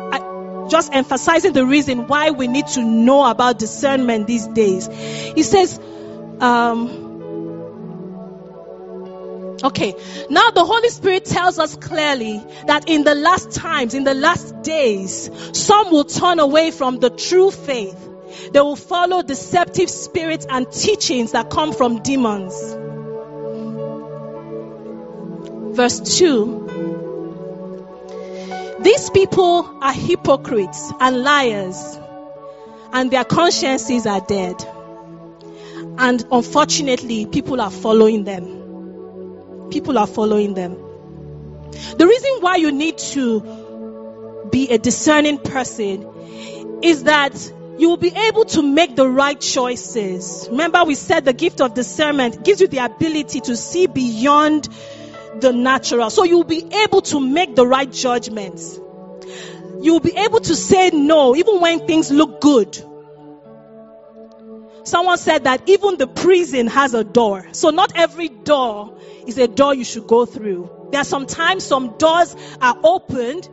just 0.69 0.93
emphasizing 0.95 1.53
the 1.53 1.67
reason 1.67 2.07
why 2.07 2.31
we 2.31 2.47
need 2.47 2.67
to 2.67 2.83
know 2.83 3.25
about 3.29 3.59
discernment 3.59 4.27
these 4.27 4.47
days. 4.47 4.87
He 5.35 5.43
says, 5.43 5.79
um, 6.41 7.12
Okay, 9.63 9.95
now 10.29 10.51
the 10.51 10.65
Holy 10.65 10.89
Spirit 10.89 11.25
tells 11.25 11.59
us 11.59 11.77
clearly 11.77 12.43
that 12.67 12.89
in 12.89 13.05
the 13.05 13.15
last 13.15 13.53
times, 13.53 13.95
in 13.95 14.05
the 14.05 14.15
last 14.15 14.63
days, 14.63 15.31
some 15.53 15.91
will 15.91 16.05
turn 16.05 16.41
away 16.41 16.71
from 16.71 16.99
the 16.99 17.11
true 17.11 17.51
faith. 17.51 17.97
They 18.53 18.61
will 18.61 18.77
follow 18.77 19.23
deceptive 19.23 19.89
spirits 19.89 20.47
and 20.49 20.71
teachings 20.73 21.33
that 21.33 21.51
come 21.51 21.73
from 21.73 22.03
demons. 22.03 22.55
Verse 25.77 26.19
2 26.19 26.63
these 28.83 29.11
people 29.11 29.79
are 29.81 29.93
hypocrites 29.93 30.93
and 30.99 31.23
liars, 31.23 32.01
and 32.93 33.13
their 33.13 33.23
consciences 33.23 34.07
are 34.07 34.21
dead. 34.21 34.57
And 35.99 36.25
unfortunately, 36.33 37.27
people 37.27 37.61
are 37.61 37.71
following 37.71 38.25
them. 38.25 38.62
People 39.73 39.97
are 39.99 40.07
following 40.07 40.53
them. 40.53 40.75
The 41.97 42.07
reason 42.07 42.31
why 42.41 42.57
you 42.57 42.73
need 42.73 42.99
to 42.99 44.49
be 44.51 44.69
a 44.69 44.77
discerning 44.77 45.39
person 45.39 46.81
is 46.83 47.05
that 47.05 47.35
you 47.79 47.89
will 47.89 47.97
be 47.97 48.13
able 48.15 48.45
to 48.45 48.63
make 48.63 48.97
the 48.97 49.09
right 49.09 49.41
choices. 49.41 50.47
Remember, 50.51 50.85
we 50.85 50.95
said 50.95 51.25
the 51.25 51.33
gift 51.33 51.63
of 51.63 51.73
discernment 51.73 52.45
gives 52.45 52.61
you 52.61 52.69
the 52.69 52.85
ability 52.85 53.41
to 53.41 53.57
see 53.57 53.87
beyond 53.87 54.69
the 55.41 55.55
natural. 55.55 56.11
So 56.11 56.25
you'll 56.25 56.45
be 56.45 56.65
able 56.85 57.01
to 57.03 57.19
make 57.19 57.57
the 57.57 57.67
right 57.67 57.91
judgments. 57.91 58.79
You'll 59.81 60.01
be 60.01 60.13
able 60.15 60.41
to 60.41 60.55
say 60.55 60.91
no 60.91 61.35
even 61.35 61.63
when 61.63 61.87
things 61.87 62.11
look 62.11 62.43
good. 62.43 62.79
Someone 64.85 65.19
said 65.19 65.45
that 65.45 65.69
even 65.69 65.97
the 65.97 66.07
prison 66.07 66.67
has 66.67 66.95
a 66.95 67.05
door. 67.05 67.47
So 67.53 67.71
not 67.71 67.93
every 67.95 68.29
door 68.29 68.99
is 69.27 69.39
a 69.39 69.47
door 69.47 69.75
you 69.75 69.85
should 69.85 70.07
go 70.07 70.27
through. 70.27 70.89
There 70.91 71.01
are 71.01 71.05
sometimes 71.05 71.65
some 71.65 71.97
doors 71.99 72.35
are 72.61 72.77
opened. 72.83 73.49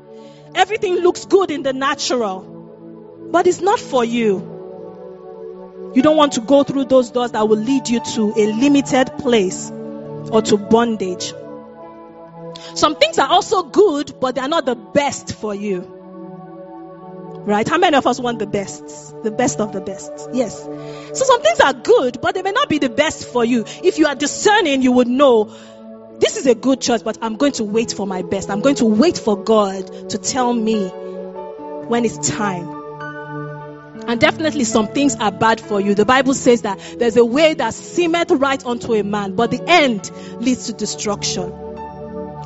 Everything 0.55 0.95
looks 0.95 1.25
good 1.25 1.51
in 1.51 1.63
the 1.63 1.73
natural. 1.73 3.27
But 3.31 3.45
it's 3.45 3.61
not 3.61 3.79
for 3.79 4.03
you. 4.03 4.57
You 5.93 6.01
don't 6.01 6.17
want 6.17 6.33
to 6.33 6.41
go 6.41 6.63
through 6.63 6.85
those 6.85 7.11
doors 7.11 7.31
that 7.31 7.47
will 7.47 7.57
lead 7.57 7.89
you 7.89 7.99
to 7.99 8.33
a 8.35 8.45
limited 8.53 9.11
place 9.19 9.71
or 9.71 10.41
to 10.41 10.57
bondage. 10.57 11.33
Some 12.75 12.95
things 12.95 13.17
are 13.19 13.27
also 13.27 13.63
good, 13.63 14.19
but 14.19 14.35
they 14.35 14.41
are 14.41 14.47
not 14.47 14.65
the 14.65 14.75
best 14.75 15.33
for 15.33 15.53
you. 15.53 15.98
Right? 17.45 17.67
How 17.67 17.77
many 17.77 17.97
of 17.97 18.05
us 18.05 18.19
want 18.19 18.39
the 18.39 18.47
best? 18.47 19.13
The 19.23 19.31
best 19.31 19.59
of 19.59 19.73
the 19.73 19.81
best. 19.81 20.11
Yes. 20.33 20.61
So 20.61 21.25
some 21.25 21.41
things 21.41 21.59
are 21.59 21.73
good, 21.73 22.21
but 22.21 22.35
they 22.35 22.41
may 22.41 22.51
not 22.51 22.69
be 22.69 22.79
the 22.79 22.89
best 22.89 23.27
for 23.27 23.43
you. 23.43 23.65
If 23.83 23.97
you 23.97 24.07
are 24.07 24.15
discerning, 24.15 24.81
you 24.81 24.91
would 24.91 25.07
know 25.07 25.55
this 26.19 26.37
is 26.37 26.45
a 26.45 26.55
good 26.55 26.81
choice, 26.81 27.01
but 27.01 27.17
I'm 27.21 27.37
going 27.37 27.53
to 27.53 27.63
wait 27.63 27.93
for 27.93 28.05
my 28.05 28.21
best. 28.21 28.49
I'm 28.49 28.61
going 28.61 28.75
to 28.75 28.85
wait 28.85 29.17
for 29.17 29.41
God 29.41 30.09
to 30.09 30.17
tell 30.17 30.53
me 30.53 30.87
when 30.87 32.05
it's 32.05 32.29
time. 32.29 32.79
And 34.07 34.19
definitely 34.19 34.63
some 34.63 34.87
things 34.87 35.15
are 35.15 35.31
bad 35.31 35.61
for 35.61 35.79
you. 35.79 35.95
The 35.95 36.05
Bible 36.05 36.33
says 36.33 36.63
that 36.63 36.79
there's 36.97 37.15
a 37.15 37.23
way 37.23 37.53
that 37.53 37.73
seemeth 37.73 38.31
right 38.31 38.63
unto 38.65 38.93
a 38.93 39.03
man, 39.03 39.35
but 39.35 39.51
the 39.51 39.61
end 39.67 40.11
leads 40.39 40.65
to 40.65 40.73
destruction. 40.73 41.68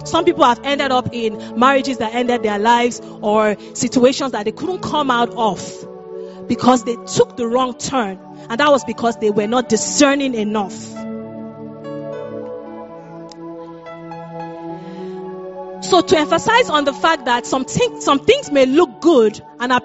Some 0.04 0.26
people 0.26 0.44
have 0.44 0.60
ended 0.64 0.92
up 0.92 1.10
in 1.14 1.60
marriages 1.60 1.98
that 1.98 2.14
ended 2.14 2.44
their 2.44 2.60
lives 2.60 3.02
or 3.22 3.56
situations 3.74 4.32
that 4.34 4.46
they 4.46 4.52
couldn't 4.52 4.82
come 4.82 5.10
out 5.10 5.34
of 5.36 6.48
because 6.48 6.84
they 6.84 6.96
took 6.96 7.38
the 7.38 7.48
wrong 7.48 7.78
turn. 7.78 8.20
And 8.50 8.60
that 8.60 8.70
was 8.70 8.84
because 8.84 9.18
they 9.18 9.30
were 9.30 9.48
not 9.48 9.70
discerning 9.70 10.36
enough. 10.36 10.74
So 15.84 16.02
to 16.02 16.18
emphasize 16.18 16.70
on 16.70 16.86
the 16.86 16.94
fact 16.94 17.26
that 17.26 17.46
some, 17.46 17.66
things, 17.66 18.04
some 18.04 18.20
things 18.20 18.52
may 18.52 18.66
look 18.66 19.00
good 19.00 19.40
and 19.60 19.72
are 19.72 19.82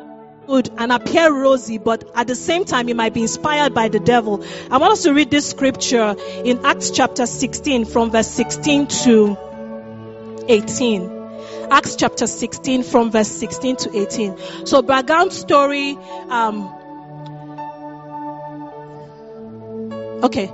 good 0.47 0.71
and 0.79 0.91
appear 0.91 1.31
rosy, 1.31 1.79
but 1.79 2.11
at 2.15 2.27
the 2.27 2.35
same 2.35 2.65
time, 2.65 2.89
it 2.89 2.97
might 2.97 3.13
be 3.13 3.23
inspired 3.23 3.75
by 3.75 3.89
the 3.89 4.01
devil. 4.01 4.43
I 4.71 4.79
want 4.79 4.93
us 4.93 5.03
to 5.03 5.13
read 5.13 5.31
this 5.31 5.51
scripture 5.51 6.17
in 6.45 6.65
Acts 6.65 6.91
chapter 6.91 7.27
16 7.27 7.85
from 7.85 8.11
verse 8.11 8.29
16 8.29 8.87
to 8.87 9.48
18. 10.49 11.19
Acts 11.71 11.97
chapter 11.97 12.27
16 12.27 12.83
from 12.83 13.11
verse 13.11 13.29
16 13.29 13.77
to 13.77 13.97
18. 13.97 14.67
So 14.67 14.83
background 14.83 15.33
story, 15.33 15.97
um, 16.31 16.75
okay. 20.25 20.47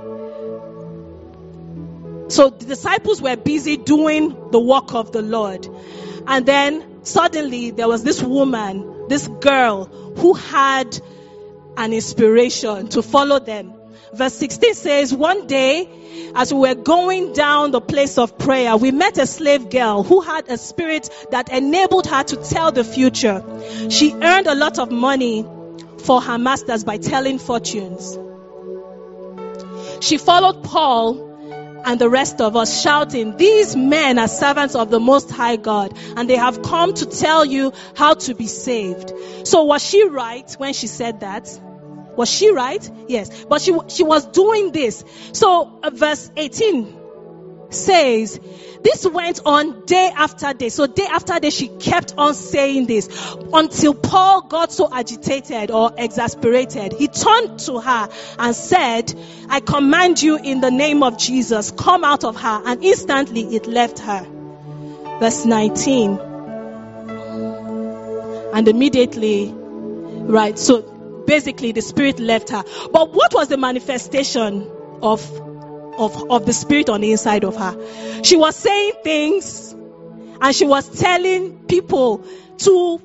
So 2.27 2.49
the 2.49 2.65
disciples 2.65 3.21
were 3.21 3.37
busy 3.37 3.77
doing 3.77 4.51
the 4.51 4.59
work 4.59 4.93
of 4.93 5.11
the 5.11 5.21
Lord. 5.21 5.67
And 6.27 6.45
then 6.45 7.05
suddenly 7.05 7.71
there 7.71 7.87
was 7.87 8.03
this 8.03 8.21
woman, 8.21 9.07
this 9.07 9.27
girl 9.27 9.85
who 9.85 10.33
had 10.33 10.99
an 11.77 11.93
inspiration 11.93 12.87
to 12.89 13.01
follow 13.01 13.39
them. 13.39 13.73
Verse 14.15 14.33
16 14.35 14.73
says, 14.73 15.13
One 15.13 15.47
day, 15.47 15.87
as 16.35 16.53
we 16.53 16.59
were 16.59 16.75
going 16.75 17.33
down 17.33 17.71
the 17.71 17.81
place 17.81 18.17
of 18.17 18.37
prayer, 18.37 18.75
we 18.77 18.91
met 18.91 19.17
a 19.17 19.27
slave 19.27 19.69
girl 19.69 20.03
who 20.03 20.21
had 20.21 20.49
a 20.49 20.57
spirit 20.57 21.09
that 21.31 21.49
enabled 21.49 22.07
her 22.07 22.23
to 22.23 22.35
tell 22.37 22.71
the 22.71 22.83
future. 22.83 23.43
She 23.89 24.13
earned 24.13 24.47
a 24.47 24.55
lot 24.55 24.79
of 24.79 24.91
money 24.91 25.45
for 26.03 26.21
her 26.21 26.37
masters 26.37 26.83
by 26.83 26.97
telling 26.97 27.39
fortunes. 27.39 28.17
She 30.01 30.17
followed 30.17 30.63
Paul 30.63 31.25
and 31.85 31.99
the 31.99 32.09
rest 32.09 32.41
of 32.41 32.55
us 32.55 32.81
shouting, 32.81 33.37
These 33.37 33.75
men 33.75 34.17
are 34.17 34.27
servants 34.27 34.75
of 34.75 34.89
the 34.89 34.99
Most 34.99 35.29
High 35.29 35.55
God, 35.55 35.95
and 36.17 36.29
they 36.29 36.35
have 36.35 36.63
come 36.63 36.93
to 36.95 37.05
tell 37.05 37.45
you 37.45 37.73
how 37.95 38.15
to 38.15 38.33
be 38.33 38.47
saved. 38.47 39.13
So 39.43 39.63
was 39.63 39.85
she 39.85 40.03
right 40.07 40.51
when 40.57 40.73
she 40.73 40.87
said 40.87 41.19
that? 41.19 41.47
Was 42.15 42.29
she 42.29 42.51
right? 42.51 42.89
Yes. 43.07 43.45
But 43.45 43.61
she, 43.61 43.77
she 43.89 44.03
was 44.03 44.25
doing 44.25 44.71
this. 44.71 45.03
So 45.33 45.79
uh, 45.83 45.89
verse 45.91 46.31
18 46.35 46.95
says, 47.69 48.39
this 48.85 49.03
went 49.03 49.41
on 49.45 49.83
day 49.85 50.11
after 50.15 50.53
day. 50.53 50.69
So 50.69 50.85
day 50.85 51.07
after 51.09 51.39
day, 51.39 51.49
she 51.49 51.69
kept 51.69 52.13
on 52.19 52.35
saying 52.35 52.85
this 52.85 53.09
until 53.51 53.95
Paul 53.95 54.41
got 54.41 54.71
so 54.71 54.87
agitated 54.91 55.71
or 55.71 55.91
exasperated. 55.97 56.93
He 56.93 57.07
turned 57.07 57.57
to 57.61 57.79
her 57.79 58.09
and 58.37 58.55
said, 58.55 59.11
I 59.49 59.59
command 59.59 60.21
you 60.21 60.37
in 60.37 60.61
the 60.61 60.69
name 60.69 61.01
of 61.01 61.17
Jesus, 61.17 61.71
come 61.71 62.03
out 62.03 62.23
of 62.23 62.35
her. 62.39 62.61
And 62.63 62.83
instantly 62.83 63.55
it 63.55 63.65
left 63.65 63.97
her. 63.99 64.23
Verse 65.19 65.45
19. 65.45 66.19
And 68.53 68.67
immediately, 68.67 69.51
right, 69.51 70.59
so 70.59 70.94
basically 71.25 71.71
the 71.71 71.81
spirit 71.81 72.19
left 72.19 72.49
her. 72.49 72.63
But 72.91 73.11
what 73.13 73.33
was 73.33 73.47
the 73.47 73.57
manifestation 73.57 74.69
of 75.01 75.21
of, 75.97 76.29
of 76.29 76.45
the 76.45 76.53
spirit 76.53 76.89
on 76.89 77.01
the 77.01 77.11
inside 77.11 77.43
of 77.43 77.55
her. 77.55 78.23
She 78.23 78.35
was 78.35 78.55
saying 78.55 78.93
things 79.03 79.73
and 80.41 80.55
she 80.55 80.65
was 80.65 80.87
telling 80.99 81.59
people 81.67 82.25
to 82.59 83.01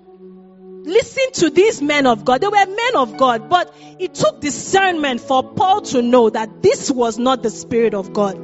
listen 0.83 1.33
to 1.35 1.51
these 1.51 1.81
men 1.81 2.07
of 2.07 2.25
God. 2.25 2.41
They 2.41 2.49
were 2.49 2.67
men 2.67 2.97
of 2.97 3.17
God, 3.17 3.49
but 3.49 3.73
it 3.99 4.15
took 4.15 4.41
discernment 4.41 5.21
for 5.21 5.43
Paul 5.43 5.83
to 5.83 6.03
know 6.03 6.31
that 6.31 6.63
this 6.63 6.91
was 6.91 7.19
not 7.19 7.43
the 7.43 7.51
Spirit 7.51 7.95
of 7.95 8.13
God. 8.13 8.39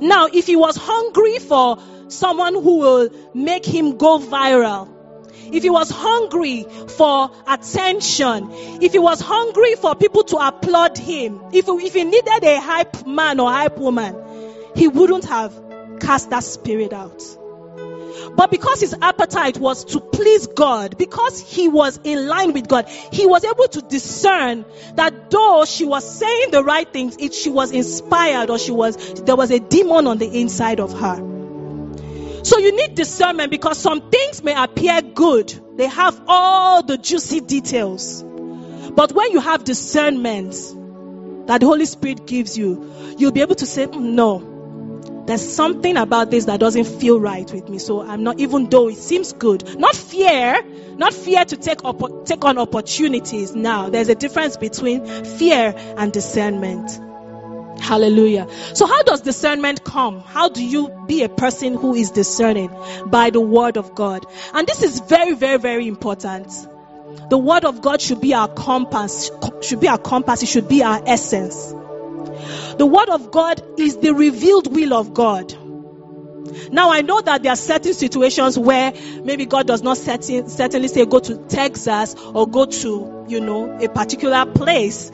Now, 0.00 0.26
if 0.32 0.46
he 0.46 0.56
was 0.56 0.76
hungry 0.76 1.38
for 1.38 1.78
someone 2.08 2.54
who 2.54 2.78
will 2.78 3.08
make 3.34 3.64
him 3.64 3.96
go 3.96 4.18
viral, 4.18 4.92
if 5.52 5.62
he 5.62 5.70
was 5.70 5.90
hungry 5.90 6.64
for 6.96 7.30
attention, 7.46 8.50
if 8.82 8.92
he 8.92 8.98
was 8.98 9.20
hungry 9.20 9.74
for 9.74 9.94
people 9.94 10.24
to 10.24 10.36
applaud 10.36 10.98
him, 10.98 11.40
if, 11.52 11.66
if 11.68 11.94
he 11.94 12.04
needed 12.04 12.44
a 12.44 12.60
hype 12.60 13.06
man 13.06 13.40
or 13.40 13.50
hype 13.50 13.78
woman, 13.78 14.16
he 14.74 14.88
wouldn't 14.88 15.24
have 15.24 15.52
cast 16.00 16.30
that 16.30 16.44
spirit 16.44 16.92
out. 16.92 17.22
But 18.34 18.50
because 18.50 18.80
his 18.80 18.94
appetite 19.00 19.58
was 19.58 19.84
to 19.86 20.00
please 20.00 20.46
God, 20.46 20.98
because 20.98 21.40
he 21.40 21.68
was 21.68 21.98
in 22.04 22.26
line 22.26 22.52
with 22.52 22.68
God, 22.68 22.88
he 22.88 23.26
was 23.26 23.44
able 23.44 23.68
to 23.68 23.82
discern 23.82 24.64
that 24.94 25.30
though 25.30 25.64
she 25.64 25.84
was 25.84 26.18
saying 26.18 26.50
the 26.50 26.62
right 26.62 26.90
things, 26.90 27.16
if 27.18 27.34
she 27.34 27.50
was 27.50 27.72
inspired 27.72 28.50
or 28.50 28.58
she 28.58 28.72
was, 28.72 28.96
there 29.22 29.36
was 29.36 29.50
a 29.50 29.58
demon 29.58 30.06
on 30.06 30.18
the 30.18 30.40
inside 30.40 30.80
of 30.80 30.98
her. 30.98 31.35
So 32.46 32.58
you 32.58 32.76
need 32.76 32.94
discernment 32.94 33.50
because 33.50 33.76
some 33.76 34.08
things 34.08 34.44
may 34.44 34.54
appear 34.54 35.02
good. 35.02 35.52
They 35.76 35.88
have 35.88 36.22
all 36.28 36.84
the 36.84 36.96
juicy 36.96 37.40
details. 37.40 38.22
But 38.22 39.10
when 39.10 39.32
you 39.32 39.40
have 39.40 39.64
discernment 39.64 40.52
that 41.48 41.58
the 41.58 41.66
Holy 41.66 41.86
Spirit 41.86 42.24
gives 42.24 42.56
you, 42.56 43.16
you'll 43.18 43.32
be 43.32 43.40
able 43.40 43.56
to 43.56 43.66
say, 43.66 43.88
mm, 43.88 44.00
no, 44.00 45.24
there's 45.26 45.42
something 45.42 45.96
about 45.96 46.30
this 46.30 46.44
that 46.44 46.60
doesn't 46.60 46.84
feel 46.84 47.18
right 47.18 47.52
with 47.52 47.68
me. 47.68 47.80
So 47.80 48.00
I'm 48.00 48.22
not, 48.22 48.38
even 48.38 48.70
though 48.70 48.88
it 48.90 48.98
seems 48.98 49.32
good, 49.32 49.76
not 49.76 49.96
fear, 49.96 50.62
not 50.96 51.14
fear 51.14 51.44
to 51.44 51.56
take, 51.56 51.80
take 52.26 52.44
on 52.44 52.58
opportunities 52.58 53.56
now. 53.56 53.90
There's 53.90 54.08
a 54.08 54.14
difference 54.14 54.56
between 54.56 55.04
fear 55.24 55.74
and 55.98 56.12
discernment. 56.12 57.05
Hallelujah. 57.80 58.48
So 58.74 58.86
how 58.86 59.02
does 59.02 59.20
discernment 59.20 59.84
come? 59.84 60.20
How 60.20 60.48
do 60.48 60.64
you 60.64 60.88
be 61.06 61.22
a 61.22 61.28
person 61.28 61.74
who 61.74 61.94
is 61.94 62.10
discerning? 62.10 62.70
By 63.06 63.30
the 63.30 63.40
word 63.40 63.76
of 63.76 63.94
God. 63.94 64.26
And 64.52 64.66
this 64.66 64.82
is 64.82 65.00
very, 65.00 65.34
very, 65.34 65.58
very 65.58 65.86
important. 65.86 66.48
The 67.28 67.38
word 67.38 67.64
of 67.64 67.82
God 67.82 68.00
should 68.00 68.20
be 68.20 68.34
our 68.34 68.48
compass, 68.48 69.30
should 69.60 69.80
be 69.80 69.88
our 69.88 69.98
compass, 69.98 70.42
it 70.42 70.48
should 70.48 70.68
be 70.68 70.82
our 70.82 71.02
essence. 71.06 71.72
The 72.78 72.86
word 72.86 73.08
of 73.08 73.30
God 73.30 73.62
is 73.78 73.96
the 73.96 74.14
revealed 74.14 74.72
will 74.72 74.94
of 74.94 75.14
God. 75.14 75.54
Now 76.70 76.90
I 76.90 77.02
know 77.02 77.20
that 77.20 77.42
there 77.42 77.52
are 77.52 77.56
certain 77.56 77.94
situations 77.94 78.58
where 78.58 78.92
maybe 79.24 79.46
God 79.46 79.66
does 79.66 79.82
not 79.82 79.96
certain, 79.96 80.48
certainly 80.48 80.88
say 80.88 81.04
go 81.04 81.18
to 81.18 81.36
Texas 81.48 82.14
or 82.14 82.46
go 82.48 82.66
to, 82.66 83.24
you 83.28 83.40
know, 83.40 83.78
a 83.78 83.88
particular 83.88 84.46
place 84.46 85.10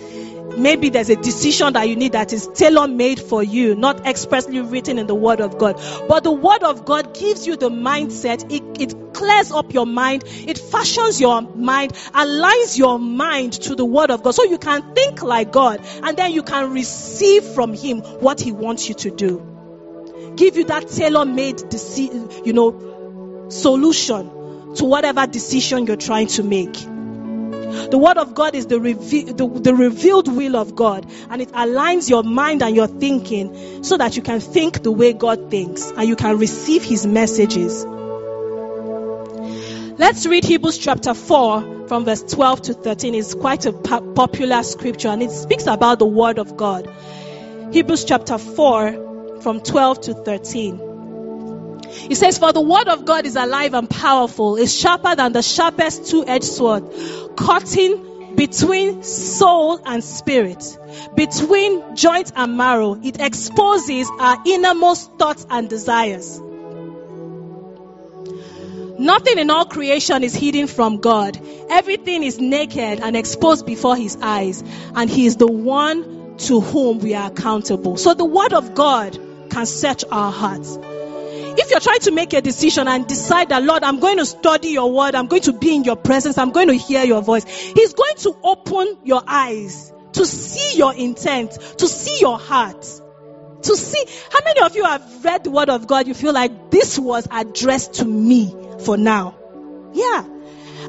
maybe 0.59 0.91
there's 0.91 1.11
a 1.11 1.17
decision 1.17 1.73
that 1.75 1.88
you 1.88 1.97
need 1.97 2.12
that 2.12 2.33
is 2.33 2.49
tailor 2.49 2.88
made 2.88 3.21
for 3.21 3.43
you, 3.43 3.75
not 3.75 4.07
expressly 4.07 4.61
written 4.61 4.99
in 4.99 5.07
the 5.07 5.15
Word 5.15 5.41
of 5.41 5.59
God. 5.59 5.81
But 6.09 6.25
the 6.25 6.33
Word 6.33 6.62
of 6.62 6.85
God 6.85 7.15
gives 7.15 7.47
you 7.47 7.57
the 7.57 7.71
mindset, 7.71 8.51
it, 8.53 8.62
it 8.81 9.15
clears 9.15 9.51
up 9.53 9.73
your 9.73 9.87
mind, 9.87 10.25
it 10.27 10.59
fashions 10.59 11.21
your 11.21 11.43
mind, 11.43 11.93
aligns 11.93 12.77
your 12.77 12.99
mind 12.99 13.55
to 13.55 13.75
the 13.75 13.85
Word 13.85 14.11
of 14.11 14.23
God 14.23 14.35
so 14.35 14.45
you 14.45 14.59
can 14.59 14.95
think 14.95 15.23
like 15.23 15.53
God 15.53 15.81
and 16.03 16.17
then 16.17 16.33
you 16.33 16.43
can 16.43 16.73
receive 16.73 17.45
from 17.45 17.75
Him 17.75 18.01
what 18.01 18.41
He 18.41 18.53
wants 18.53 18.88
you 18.88 18.95
to 18.97 19.11
do. 19.11 19.49
Give 20.37 20.57
you 20.57 20.65
that 20.65 20.88
tailor 20.88 21.25
made, 21.25 21.57
deci- 21.57 22.47
you 22.47 22.53
know, 22.53 23.49
solution 23.51 24.75
to 24.77 24.85
whatever 24.85 25.27
decision 25.27 25.87
you're 25.87 25.97
trying 25.97 26.27
to 26.29 26.43
make. 26.43 26.75
The 27.53 27.99
word 27.99 28.17
of 28.17 28.35
God 28.35 28.55
is 28.55 28.67
the, 28.67 28.81
reve- 28.81 29.37
the, 29.37 29.47
the 29.47 29.75
revealed 29.75 30.27
will 30.27 30.57
of 30.57 30.75
God, 30.75 31.07
and 31.29 31.43
it 31.43 31.51
aligns 31.53 32.09
your 32.09 32.23
mind 32.23 32.62
and 32.62 32.75
your 32.75 32.87
thinking 32.87 33.85
so 33.85 33.99
that 33.99 34.17
you 34.17 34.23
can 34.23 34.41
think 34.41 34.83
the 34.83 34.91
way 34.91 35.12
God 35.12 35.51
thinks 35.51 35.91
and 35.91 36.09
you 36.09 36.17
can 36.17 36.38
receive 36.38 36.83
his 36.83 37.07
messages. 37.07 37.85
Let's 39.99 40.27
read 40.27 40.45
Hebrews 40.45 40.79
chapter 40.79 41.12
4 41.12 41.88
from 41.88 42.07
verse 42.07 42.23
12 42.23 42.62
to 42.62 42.75
13. 42.75 43.15
It's 43.15 43.35
quite 43.35 43.67
a 43.67 43.73
po- 43.73 44.12
popular 44.15 44.62
scripture 44.62 45.09
and 45.09 45.23
it 45.23 45.31
speaks 45.31 45.67
about 45.67 45.99
the 45.99 46.07
word 46.07 46.38
of 46.38 46.57
God. 46.57 46.88
Hebrews 47.73 48.05
chapter 48.05 48.38
4 48.38 49.41
from 49.43 49.61
12 49.61 50.01
to 50.03 50.15
13. 50.15 50.91
He 51.88 52.14
says, 52.14 52.38
For 52.38 52.53
the 52.53 52.61
word 52.61 52.88
of 52.88 53.05
God 53.05 53.27
is 53.27 53.37
alive 53.37 53.75
and 53.75 53.88
powerful, 53.88 54.57
is 54.57 54.77
sharper 54.77 55.14
than 55.16 55.33
the 55.33 55.42
sharpest 55.42 56.11
two 56.11 56.27
edged 56.27 56.45
sword, 56.45 56.85
cutting 57.37 58.35
between 58.35 59.03
soul 59.03 59.81
and 59.85 60.03
spirit, 60.03 60.79
between 61.14 61.97
joint 61.97 62.33
and 62.35 62.57
marrow. 62.57 62.99
It 63.03 63.21
exposes 63.21 64.11
our 64.18 64.38
innermost 64.47 65.11
thoughts 65.18 65.47
and 65.51 65.68
desires. 65.68 66.40
Nothing 68.99 69.38
in 69.38 69.51
all 69.51 69.64
creation 69.64 70.23
is 70.23 70.35
hidden 70.35 70.66
from 70.66 70.99
God. 70.99 71.40
Everything 71.71 72.23
is 72.23 72.38
naked 72.38 73.01
and 73.01 73.16
exposed 73.16 73.66
before 73.66 73.97
His 73.97 74.16
eyes, 74.21 74.62
and 74.95 75.11
He 75.11 75.27
is 75.27 75.37
the 75.37 75.51
one 75.51 76.37
to 76.38 76.61
whom 76.61 76.99
we 76.99 77.14
are 77.14 77.31
accountable. 77.31 77.97
So 77.97 78.14
the 78.14 78.25
Word 78.25 78.53
of 78.53 78.75
God 78.75 79.18
can 79.51 79.66
search 79.66 80.05
our 80.11 80.31
hearts. 80.31 80.79
If 81.59 81.71
you're 81.71 81.81
trying 81.81 82.01
to 82.01 82.11
make 82.12 82.33
a 82.33 82.41
decision 82.41 82.88
and 82.88 83.07
decide 83.07 83.51
that, 83.51 83.62
Lord, 83.62 83.83
I'm 83.83 84.01
going 84.01 84.19
to 84.19 84.27
study 84.27 84.69
your 84.69 84.93
word, 84.93 85.15
I'm 85.15 85.27
going 85.27 85.43
to 85.43 85.53
be 85.53 85.75
in 85.75 85.85
your 85.85 85.97
presence, 85.97 86.38
I'm 86.38 86.51
going 86.51 86.69
to 86.69 86.75
hear 86.75 87.05
your 87.05 87.23
voice, 87.23 87.45
He's 87.45 87.95
going 87.95 88.17
to 88.19 88.37
open 88.43 88.99
your 89.05 89.23
eyes 89.27 89.93
to 90.12 90.27
see 90.27 90.79
your 90.79 90.95
intent, 90.95 91.53
to 91.79 91.88
see 91.88 92.19
your 92.21 92.38
heart, 92.38 92.83
to 93.62 93.77
see 93.77 94.05
how 94.31 94.41
many 94.45 94.61
of 94.61 94.77
you 94.77 94.85
have 94.85 95.25
read 95.25 95.45
the 95.45 95.51
word 95.51 95.69
of 95.69 95.87
God, 95.87 96.07
you 96.07 96.15
feel 96.15 96.33
like 96.33 96.71
this 96.71 96.99
was 96.99 97.27
addressed 97.31 97.95
to 97.95 98.05
me 98.05 98.55
for 98.81 98.97
now. 98.97 99.37
Yeah. 99.93 100.25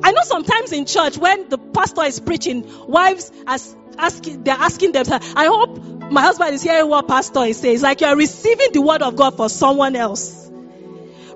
I 0.01 0.11
know 0.11 0.21
sometimes 0.23 0.71
in 0.71 0.85
church 0.85 1.17
when 1.17 1.49
the 1.49 1.57
pastor 1.57 2.03
is 2.03 2.19
preaching, 2.19 2.87
wives 2.87 3.31
as 3.45 3.75
asking 3.97 4.43
they're 4.43 4.55
asking 4.55 4.91
themselves, 4.91 5.33
I 5.35 5.45
hope 5.45 6.11
my 6.11 6.21
husband 6.21 6.55
is 6.55 6.63
hearing 6.63 6.89
what 6.89 7.07
pastor 7.07 7.43
is 7.43 7.57
saying. 7.57 7.75
It's 7.75 7.83
like 7.83 8.01
you're 8.01 8.15
receiving 8.15 8.69
the 8.73 8.81
word 8.81 9.01
of 9.01 9.15
God 9.15 9.37
for 9.37 9.49
someone 9.49 9.95
else. 9.95 10.42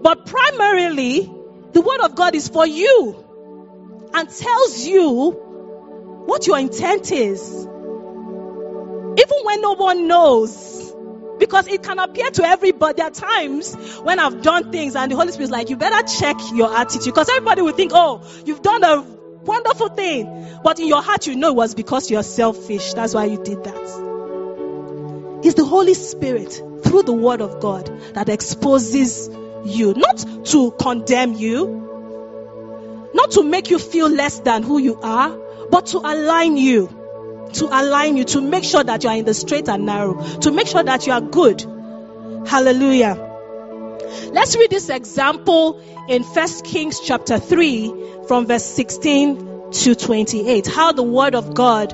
But 0.07 0.25
primarily, 0.25 1.29
the 1.73 1.81
word 1.81 1.99
of 1.99 2.15
God 2.15 2.33
is 2.33 2.47
for 2.47 2.65
you 2.65 3.25
and 4.13 4.29
tells 4.29 4.87
you 4.87 5.31
what 6.27 6.47
your 6.47 6.57
intent 6.59 7.11
is. 7.11 7.65
Even 7.65 9.37
when 9.43 9.59
no 9.59 9.73
one 9.73 10.07
knows. 10.07 10.93
Because 11.39 11.67
it 11.67 11.83
can 11.83 11.99
appear 11.99 12.29
to 12.29 12.45
everybody. 12.45 13.01
Are 13.01 13.09
times 13.09 13.75
when 13.97 14.17
I've 14.19 14.41
done 14.41 14.71
things 14.71 14.95
and 14.95 15.11
the 15.11 15.17
Holy 15.17 15.33
Spirit 15.33 15.47
is 15.47 15.51
like, 15.51 15.69
you 15.69 15.75
better 15.75 16.07
check 16.07 16.37
your 16.53 16.73
attitude. 16.73 17.13
Because 17.13 17.27
everybody 17.27 17.63
will 17.63 17.73
think, 17.73 17.91
oh, 17.93 18.23
you've 18.45 18.61
done 18.61 18.85
a 18.85 19.01
wonderful 19.01 19.89
thing. 19.89 20.57
But 20.63 20.79
in 20.79 20.87
your 20.87 21.01
heart, 21.01 21.27
you 21.27 21.35
know 21.35 21.49
it 21.49 21.55
was 21.57 21.75
because 21.75 22.09
you're 22.09 22.23
selfish. 22.23 22.93
That's 22.93 23.13
why 23.13 23.25
you 23.25 23.43
did 23.43 23.65
that. 23.65 25.41
It's 25.43 25.55
the 25.55 25.65
Holy 25.65 25.95
Spirit 25.95 26.53
through 26.85 27.03
the 27.03 27.11
Word 27.11 27.41
of 27.41 27.59
God 27.59 27.87
that 28.13 28.29
exposes 28.29 29.29
you, 29.65 29.93
not 29.93 30.25
to 30.45 30.71
condemn 30.71 31.33
you, 31.33 33.09
not 33.13 33.31
to 33.31 33.43
make 33.43 33.69
you 33.69 33.79
feel 33.79 34.09
less 34.09 34.39
than 34.39 34.63
who 34.63 34.77
you 34.77 34.99
are, 35.01 35.37
but 35.69 35.87
to 35.87 35.97
align 35.99 36.57
you, 36.57 36.87
to 37.53 37.65
align 37.65 38.17
you, 38.17 38.23
to 38.25 38.41
make 38.41 38.63
sure 38.63 38.83
that 38.83 39.03
you 39.03 39.09
are 39.09 39.15
in 39.17 39.25
the 39.25 39.33
straight 39.33 39.67
and 39.69 39.85
narrow, 39.85 40.21
to 40.39 40.51
make 40.51 40.67
sure 40.67 40.83
that 40.83 41.07
you 41.07 41.13
are 41.13 41.21
good. 41.21 41.61
Hallelujah. 42.47 43.23
Let's 44.31 44.55
read 44.55 44.69
this 44.69 44.89
example 44.89 45.81
in 46.07 46.23
First 46.23 46.63
Kings 46.63 46.99
chapter 46.99 47.39
3 47.39 48.25
from 48.27 48.45
verse 48.45 48.63
16 48.63 49.71
to 49.71 49.95
28. 49.95 50.67
How 50.67 50.91
the 50.93 51.03
word 51.03 51.35
of 51.35 51.53
God 51.53 51.89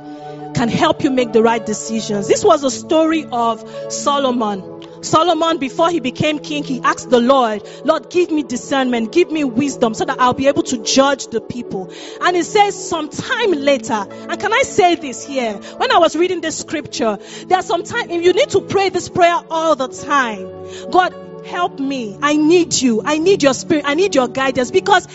can 0.53 0.69
help 0.69 1.03
you 1.03 1.09
make 1.09 1.31
the 1.33 1.41
right 1.41 1.65
decisions. 1.65 2.27
This 2.27 2.43
was 2.43 2.63
a 2.63 2.69
story 2.71 3.25
of 3.31 3.91
Solomon. 3.91 4.72
Solomon, 5.03 5.57
before 5.57 5.89
he 5.89 5.99
became 5.99 6.39
king, 6.39 6.63
he 6.63 6.81
asked 6.81 7.09
the 7.09 7.19
Lord, 7.19 7.67
Lord, 7.83 8.09
give 8.09 8.31
me 8.31 8.43
discernment, 8.43 9.11
give 9.11 9.31
me 9.31 9.43
wisdom 9.43 9.93
so 9.93 10.05
that 10.05 10.19
I'll 10.19 10.33
be 10.33 10.47
able 10.47 10.63
to 10.63 10.77
judge 10.77 11.27
the 11.27 11.41
people. 11.41 11.91
And 12.21 12.35
he 12.35 12.43
says, 12.43 12.89
sometime 12.89 13.51
later, 13.51 13.93
and 13.93 14.39
can 14.39 14.53
I 14.53 14.61
say 14.63 14.95
this 14.95 15.25
here? 15.25 15.53
When 15.53 15.91
I 15.91 15.97
was 15.97 16.15
reading 16.15 16.41
this 16.41 16.57
scripture, 16.57 17.17
there's 17.47 17.65
some 17.65 17.83
time, 17.83 18.09
you 18.09 18.33
need 18.33 18.49
to 18.49 18.61
pray 18.61 18.89
this 18.89 19.09
prayer 19.09 19.39
all 19.49 19.75
the 19.75 19.87
time. 19.87 20.91
God, 20.91 21.13
help 21.45 21.79
me. 21.79 22.17
I 22.21 22.35
need 22.35 22.73
you. 22.73 23.01
I 23.03 23.17
need 23.17 23.43
your 23.43 23.53
spirit. 23.53 23.83
I 23.85 23.95
need 23.95 24.15
your 24.15 24.27
guidance 24.27 24.71
because 24.71 25.07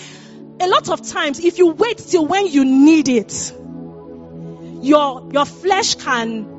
a 0.61 0.69
lot 0.69 0.89
of 0.89 1.07
times, 1.07 1.39
if 1.41 1.59
you 1.59 1.69
wait 1.69 1.99
till 1.99 2.27
when 2.27 2.47
you 2.47 2.65
need 2.65 3.09
it, 3.09 3.53
your, 4.83 5.29
your 5.33 5.45
flesh 5.45 5.95
can 5.97 6.58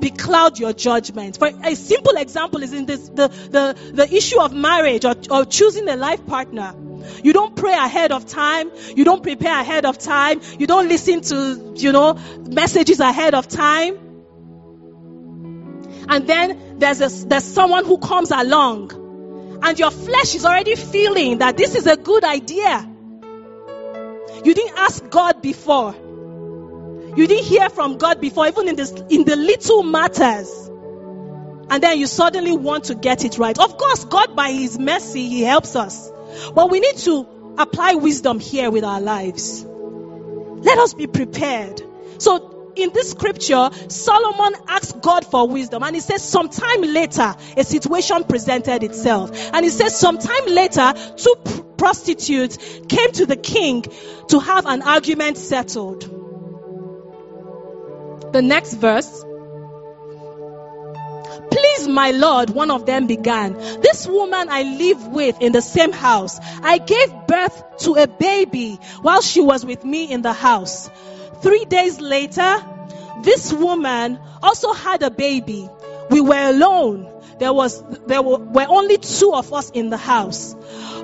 becloud 0.00 0.58
your 0.58 0.72
judgment. 0.72 1.38
For 1.38 1.48
a 1.48 1.74
simple 1.74 2.16
example 2.16 2.62
is 2.62 2.72
in 2.72 2.86
this 2.86 3.08
the, 3.08 3.28
the, 3.28 3.76
the 3.92 4.14
issue 4.14 4.40
of 4.40 4.52
marriage 4.52 5.04
or, 5.04 5.14
or 5.30 5.44
choosing 5.44 5.88
a 5.88 5.96
life 5.96 6.26
partner. 6.26 6.74
You 7.22 7.32
don't 7.32 7.54
pray 7.56 7.72
ahead 7.72 8.12
of 8.12 8.26
time. 8.26 8.70
You 8.94 9.04
don't 9.04 9.22
prepare 9.22 9.60
ahead 9.60 9.84
of 9.84 9.98
time. 9.98 10.40
You 10.58 10.66
don't 10.66 10.88
listen 10.88 11.22
to, 11.22 11.74
you 11.76 11.92
know, 11.92 12.14
messages 12.50 13.00
ahead 13.00 13.34
of 13.34 13.48
time. 13.48 13.98
And 16.08 16.26
then 16.26 16.78
there's 16.78 17.00
a, 17.00 17.26
there's 17.26 17.44
someone 17.44 17.84
who 17.84 17.98
comes 17.98 18.30
along 18.30 19.58
and 19.62 19.78
your 19.78 19.90
flesh 19.90 20.34
is 20.34 20.44
already 20.44 20.74
feeling 20.74 21.38
that 21.38 21.56
this 21.56 21.74
is 21.74 21.86
a 21.86 21.96
good 21.96 22.24
idea. 22.24 22.88
You 24.44 24.54
didn't 24.54 24.78
ask 24.78 25.08
God 25.10 25.42
before. 25.42 25.94
You 27.16 27.26
didn't 27.26 27.44
hear 27.44 27.68
from 27.70 27.98
God 27.98 28.20
before, 28.20 28.46
even 28.46 28.68
in 28.68 28.76
this 28.76 28.92
in 29.10 29.24
the 29.24 29.36
little 29.36 29.82
matters. 29.82 30.70
And 31.70 31.82
then 31.82 31.98
you 31.98 32.06
suddenly 32.06 32.56
want 32.56 32.84
to 32.84 32.94
get 32.94 33.24
it 33.24 33.38
right. 33.38 33.58
Of 33.58 33.76
course, 33.76 34.04
God 34.04 34.34
by 34.34 34.52
his 34.52 34.78
mercy, 34.78 35.28
he 35.28 35.42
helps 35.42 35.76
us. 35.76 36.10
But 36.54 36.70
we 36.70 36.80
need 36.80 36.96
to 36.98 37.54
apply 37.58 37.94
wisdom 37.94 38.40
here 38.40 38.70
with 38.70 38.84
our 38.84 39.00
lives. 39.00 39.64
Let 39.64 40.78
us 40.78 40.94
be 40.94 41.06
prepared. 41.06 41.82
So 42.18 42.72
in 42.74 42.92
this 42.92 43.10
scripture, 43.10 43.70
Solomon 43.88 44.54
asked 44.68 45.00
God 45.00 45.26
for 45.26 45.48
wisdom, 45.48 45.82
and 45.82 45.94
he 45.94 46.00
says, 46.00 46.22
sometime 46.22 46.82
later, 46.82 47.34
a 47.56 47.64
situation 47.64 48.24
presented 48.24 48.82
itself. 48.82 49.30
And 49.52 49.64
he 49.64 49.70
says, 49.70 49.98
sometime 49.98 50.46
later, 50.46 50.94
two 51.16 51.34
prostitutes 51.76 52.56
came 52.88 53.12
to 53.12 53.26
the 53.26 53.36
king 53.36 53.84
to 54.28 54.38
have 54.38 54.66
an 54.66 54.82
argument 54.82 55.36
settled. 55.38 56.14
The 58.32 58.42
next 58.42 58.74
verse. 58.74 59.24
Please, 61.50 61.88
my 61.88 62.10
Lord, 62.10 62.50
one 62.50 62.70
of 62.70 62.86
them 62.86 63.06
began. 63.06 63.54
This 63.54 64.06
woman 64.06 64.48
I 64.50 64.62
live 64.62 65.06
with 65.08 65.40
in 65.40 65.52
the 65.52 65.62
same 65.62 65.92
house. 65.92 66.38
I 66.62 66.78
gave 66.78 67.12
birth 67.26 67.78
to 67.78 67.94
a 67.94 68.06
baby 68.06 68.78
while 69.02 69.22
she 69.22 69.40
was 69.40 69.64
with 69.64 69.84
me 69.84 70.10
in 70.10 70.22
the 70.22 70.32
house. 70.32 70.90
Three 71.40 71.64
days 71.64 72.00
later, 72.00 72.62
this 73.22 73.52
woman 73.52 74.18
also 74.42 74.72
had 74.72 75.02
a 75.02 75.10
baby. 75.10 75.68
We 76.10 76.20
were 76.20 76.50
alone. 76.50 77.10
There 77.38 77.52
was, 77.52 77.82
there 78.06 78.22
were, 78.22 78.38
were 78.38 78.66
only 78.68 78.98
two 78.98 79.32
of 79.32 79.52
us 79.52 79.70
in 79.70 79.90
the 79.90 79.96
house. 79.96 80.54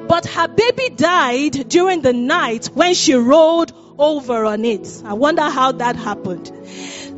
But 0.08 0.26
her 0.26 0.48
baby 0.48 0.90
died 0.90 1.68
during 1.68 2.02
the 2.02 2.12
night 2.12 2.66
when 2.74 2.94
she 2.94 3.14
rolled 3.14 3.72
over 3.98 4.44
on 4.44 4.64
it. 4.64 5.02
I 5.04 5.14
wonder 5.14 5.42
how 5.42 5.72
that 5.72 5.96
happened. 5.96 6.50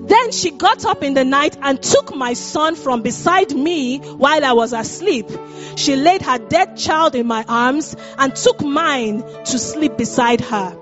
Then 0.07 0.31
she 0.31 0.53
got 0.53 0.85
up 0.85 1.03
in 1.03 1.15
the 1.15 1.25
night 1.25 1.57
and 1.61 1.83
took 1.83 2.15
my 2.15 2.35
son 2.35 2.77
from 2.77 3.03
beside 3.03 3.51
me 3.51 3.99
while 3.99 4.45
I 4.45 4.53
was 4.53 4.73
asleep. 4.73 5.29
She 5.77 5.97
laid 5.97 6.23
her 6.23 6.39
dead 6.39 6.77
child 6.77 7.15
in 7.15 7.27
my 7.27 7.45
arms 7.49 7.97
and 8.17 8.35
took 8.35 8.63
mine 8.63 9.23
to 9.23 9.59
sleep 9.59 9.97
beside 9.97 10.41
her. 10.43 10.77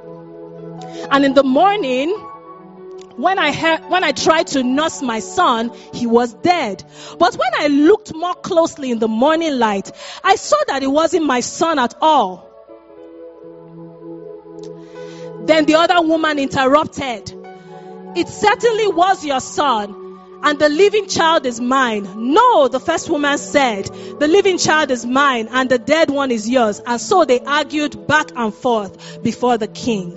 And 1.10 1.24
in 1.24 1.34
the 1.34 1.42
morning, 1.42 2.10
when 3.16 3.38
I 3.38 3.80
when 3.88 4.04
I 4.04 4.12
tried 4.12 4.48
to 4.48 4.62
nurse 4.62 5.00
my 5.00 5.20
son, 5.20 5.72
he 5.92 6.06
was 6.06 6.34
dead. 6.34 6.84
But 7.18 7.34
when 7.34 7.50
I 7.58 7.68
looked 7.68 8.14
more 8.14 8.34
closely 8.34 8.90
in 8.90 8.98
the 8.98 9.08
morning 9.08 9.58
light, 9.58 9.90
I 10.22 10.36
saw 10.36 10.56
that 10.66 10.82
it 10.82 10.88
wasn't 10.88 11.24
my 11.24 11.40
son 11.40 11.78
at 11.78 11.94
all. 12.00 12.50
Then 15.46 15.66
the 15.66 15.76
other 15.76 16.00
woman 16.00 16.38
interrupted. 16.38 17.43
It 18.16 18.28
certainly 18.28 18.88
was 18.88 19.24
your 19.24 19.40
son, 19.40 20.18
and 20.42 20.58
the 20.58 20.68
living 20.68 21.08
child 21.08 21.46
is 21.46 21.60
mine. 21.60 22.32
No, 22.34 22.68
the 22.68 22.80
first 22.80 23.08
woman 23.08 23.38
said, 23.38 23.86
the 23.86 24.28
living 24.28 24.58
child 24.58 24.90
is 24.90 25.04
mine, 25.04 25.48
and 25.50 25.70
the 25.70 25.78
dead 25.78 26.10
one 26.10 26.30
is 26.30 26.48
yours. 26.48 26.80
And 26.86 27.00
so 27.00 27.24
they 27.24 27.40
argued 27.40 28.06
back 28.06 28.30
and 28.36 28.54
forth 28.54 29.22
before 29.22 29.58
the 29.58 29.68
king. 29.68 30.16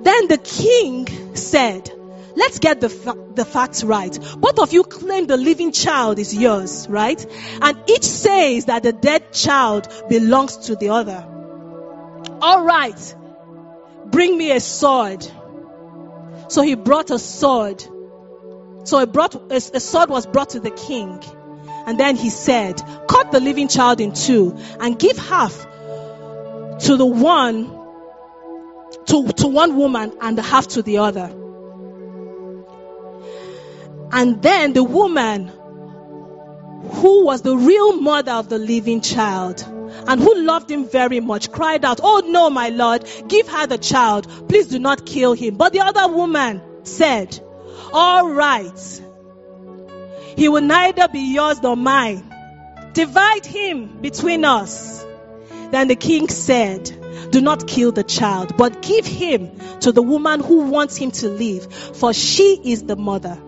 Then 0.00 0.28
the 0.28 0.38
king 0.38 1.34
said, 1.34 1.90
Let's 2.36 2.58
get 2.58 2.80
the, 2.80 2.88
fa- 2.88 3.18
the 3.34 3.44
facts 3.44 3.82
right. 3.82 4.16
Both 4.38 4.60
of 4.60 4.72
you 4.72 4.84
claim 4.84 5.26
the 5.26 5.36
living 5.36 5.72
child 5.72 6.18
is 6.18 6.34
yours, 6.34 6.86
right? 6.88 7.24
And 7.60 7.78
each 7.90 8.04
says 8.04 8.66
that 8.66 8.82
the 8.82 8.92
dead 8.92 9.32
child 9.32 9.92
belongs 10.08 10.56
to 10.68 10.76
the 10.76 10.90
other. 10.90 11.26
All 12.40 12.64
right. 12.64 13.14
Bring 14.06 14.38
me 14.38 14.52
a 14.52 14.60
sword. 14.60 15.26
So 16.50 16.62
he 16.62 16.74
brought 16.74 17.12
a 17.12 17.18
sword. 17.18 17.80
So 18.82 18.98
he 18.98 19.06
brought, 19.06 19.36
a, 19.36 19.54
a 19.56 19.80
sword 19.80 20.10
was 20.10 20.26
brought 20.26 20.50
to 20.50 20.60
the 20.60 20.72
king. 20.72 21.22
And 21.86 21.98
then 21.98 22.16
he 22.16 22.28
said, 22.28 22.82
cut 23.08 23.30
the 23.30 23.38
living 23.38 23.68
child 23.68 24.00
in 24.00 24.12
two 24.12 24.58
and 24.80 24.98
give 24.98 25.16
half 25.16 25.56
to 26.80 26.96
the 26.96 27.06
one, 27.06 27.66
to, 29.06 29.28
to 29.28 29.46
one 29.46 29.76
woman 29.76 30.12
and 30.20 30.38
half 30.40 30.66
to 30.68 30.82
the 30.82 30.98
other. 30.98 31.30
And 34.12 34.42
then 34.42 34.72
the 34.72 34.82
woman 34.82 35.52
who 36.90 37.26
was 37.26 37.42
the 37.42 37.56
real 37.56 38.00
mother 38.00 38.32
of 38.32 38.48
the 38.48 38.58
living 38.58 39.02
child 39.02 39.64
and 40.06 40.20
who 40.20 40.34
loved 40.42 40.70
him 40.70 40.88
very 40.88 41.20
much 41.20 41.50
cried 41.50 41.84
out, 41.84 42.00
Oh 42.02 42.22
no, 42.26 42.50
my 42.50 42.68
Lord, 42.68 43.06
give 43.28 43.48
her 43.48 43.66
the 43.66 43.78
child. 43.78 44.48
Please 44.48 44.68
do 44.68 44.78
not 44.78 45.06
kill 45.06 45.32
him. 45.32 45.56
But 45.56 45.72
the 45.72 45.80
other 45.80 46.12
woman 46.12 46.62
said, 46.84 47.38
All 47.92 48.30
right. 48.30 49.02
He 50.36 50.48
will 50.48 50.62
neither 50.62 51.08
be 51.08 51.34
yours 51.34 51.60
nor 51.62 51.76
mine. 51.76 52.24
Divide 52.92 53.46
him 53.46 54.00
between 54.00 54.44
us. 54.44 55.04
Then 55.70 55.88
the 55.88 55.96
king 55.96 56.28
said, 56.28 56.84
Do 57.30 57.40
not 57.40 57.66
kill 57.66 57.92
the 57.92 58.02
child, 58.02 58.56
but 58.56 58.82
give 58.82 59.06
him 59.06 59.50
to 59.80 59.92
the 59.92 60.02
woman 60.02 60.40
who 60.40 60.62
wants 60.62 60.96
him 60.96 61.10
to 61.12 61.28
live, 61.28 61.72
for 61.72 62.12
she 62.12 62.60
is 62.64 62.82
the 62.82 62.96
mother. 62.96 63.38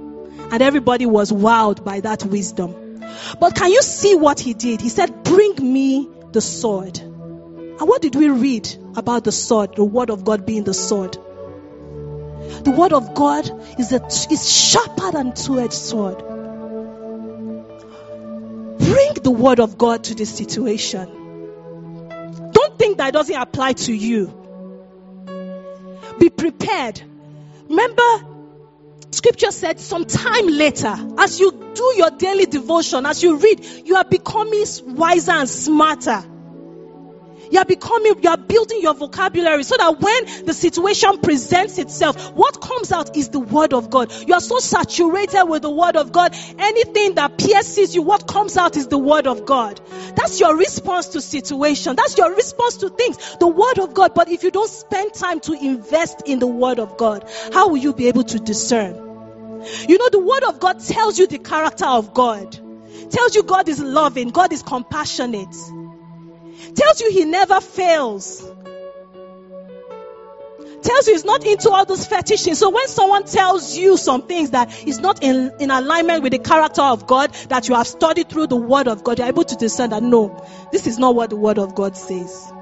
And 0.51 0.63
everybody 0.63 1.07
was 1.07 1.33
wowed 1.33 1.83
by 1.83 2.01
that 2.01 2.25
wisdom. 2.25 3.01
But 3.41 3.55
can 3.55 3.71
you 3.71 3.83
see 3.83 4.15
what 4.15 4.39
he 4.39 4.55
did? 4.55 4.81
He 4.81 4.89
said, 4.89 5.25
Bring 5.25 5.55
me 5.73 6.09
the 6.33 6.41
sword. 6.41 6.99
And 6.99 7.81
what 7.81 8.03
did 8.03 8.15
we 8.15 8.29
read 8.29 8.69
about 8.97 9.25
the 9.25 9.33
sword? 9.33 9.77
The 9.77 9.85
word 9.85 10.11
of 10.11 10.25
God 10.25 10.47
being 10.47 10.65
the 10.65 10.75
sword. 10.75 11.17
The 12.65 12.71
word 12.71 12.93
of 12.93 13.15
God 13.15 13.51
is, 13.79 13.93
a, 13.93 14.05
is 14.07 14.49
sharper 14.51 15.13
than 15.13 15.33
two-edged 15.35 15.73
sword. 15.73 16.19
Bring 18.79 19.15
the 19.23 19.31
word 19.31 19.61
of 19.61 19.79
God 19.79 20.05
to 20.05 20.15
this 20.15 20.35
situation. 20.35 21.09
Don't 22.53 22.79
think 22.79 22.99
that 22.99 23.13
doesn't 23.13 23.35
apply 23.35 23.73
to 23.75 23.93
you. 23.93 24.33
Be 26.19 26.31
prepared. 26.31 27.03
Remember, 27.69 28.25
scripture 29.13 29.51
said 29.51 29.79
sometime 29.79 30.47
later, 30.49 30.95
as 31.19 31.39
you 31.39 31.53
do 31.75 31.95
your 31.97 32.11
daily 32.11 32.47
devotion, 32.47 33.07
as 33.07 33.23
you 33.23 33.37
read, 33.37 33.65
you 33.85 33.97
are 33.97 34.05
becoming 34.05 34.65
wiser 34.87 35.33
and 35.33 35.49
smarter. 35.49 36.25
You 37.53 37.59
are 37.59 37.67
becoming, 37.67 38.15
you 38.23 38.31
are 38.31 38.39
building 38.39 38.81
your 38.81 38.95
vocabulary 38.95 39.63
so 39.63 39.77
that 39.77 40.01
when 40.01 40.47
the 40.47 40.55
situation 40.55 41.19
presents 41.19 41.77
itself, 41.77 42.33
what 42.35 42.63
comes 42.63 42.91
out 42.91 43.15
is 43.15 43.29
the 43.29 43.41
word 43.41 43.75
of 43.75 43.91
God. 43.91 44.11
You 44.27 44.33
are 44.33 44.41
so 44.41 44.59
saturated 44.59 45.45
with 45.45 45.61
the 45.61 45.71
word 45.71 45.97
of 45.97 46.13
God. 46.13 46.35
Anything 46.59 47.17
that 47.17 47.37
pierces 47.37 47.95
you, 47.95 48.01
what 48.01 48.27
comes 48.27 48.57
out 48.57 48.79
is 48.79 48.87
the 48.87 48.97
word 48.97 49.27
of 49.27 49.45
God. 49.45 49.83
That's 50.17 50.41
your 50.41 50.57
response 50.57 51.09
to 51.09 51.21
situation. 51.21 51.95
That's 51.95 52.17
your 52.17 52.35
response 52.35 52.79
to 52.79 52.89
things. 52.89 53.37
The 53.37 53.49
word 53.49 53.79
of 53.81 53.93
God. 53.93 54.15
But 54.15 54.31
if 54.31 54.45
you 54.45 54.51
don't 54.51 54.71
spend 54.71 55.13
time 55.13 55.41
to 55.41 55.53
invest 55.53 56.23
in 56.25 56.39
the 56.39 56.47
word 56.47 56.79
of 56.79 56.97
God, 56.97 57.31
how 57.53 57.69
will 57.69 57.77
you 57.77 57.93
be 57.93 58.09
able 58.09 58.25
to 58.25 58.39
discern? 58.39 58.95
You 59.89 59.99
know, 59.99 60.09
the 60.09 60.21
word 60.21 60.45
of 60.45 60.59
God 60.59 60.81
tells 60.81 61.19
you 61.19 61.27
the 61.27 61.39
character 61.39 61.85
of 61.85 62.15
God. 62.15 62.59
Tells 63.11 63.35
you 63.35 63.43
God 63.43 63.69
is 63.69 63.79
loving, 63.79 64.31
God 64.31 64.55
is 64.55 64.63
compassionate. 64.63 65.55
Tells 66.75 67.01
you 67.01 67.11
he 67.11 67.25
never 67.25 67.61
fails. 67.61 68.41
Tells 70.83 71.07
you 71.07 71.13
he's 71.13 71.25
not 71.25 71.47
into 71.47 71.71
all 71.71 71.85
those 71.85 72.07
fetishes. 72.07 72.59
So 72.59 72.71
when 72.71 72.89
someone 72.89 73.25
tells 73.25 73.77
you 73.77 73.97
some 73.97 74.23
things 74.23 74.51
that 74.51 74.87
is 74.87 74.99
not 74.99 75.23
in, 75.23 75.53
in 75.61 75.71
alignment 75.71 76.23
with 76.25 76.33
the 76.33 76.41
character 76.41 76.83
of 76.83 77.07
God, 77.07 77.33
that 77.49 77.69
you 77.69 77.75
have 77.77 77.87
studied 77.87 78.29
through 78.29 78.49
the 78.49 78.57
word 78.57 78.89
of 78.89 79.05
God, 79.05 79.19
you're 79.19 79.29
able 79.29 79.45
to 79.45 79.55
discern 79.57 79.91
that 79.91 80.03
no, 80.03 80.45
this 80.73 80.87
is 80.87 80.99
not 80.99 81.15
what 81.15 81.31
the 81.31 81.37
word 81.37 81.59
of 81.59 81.75
God 81.75 81.97
says. 81.97 82.53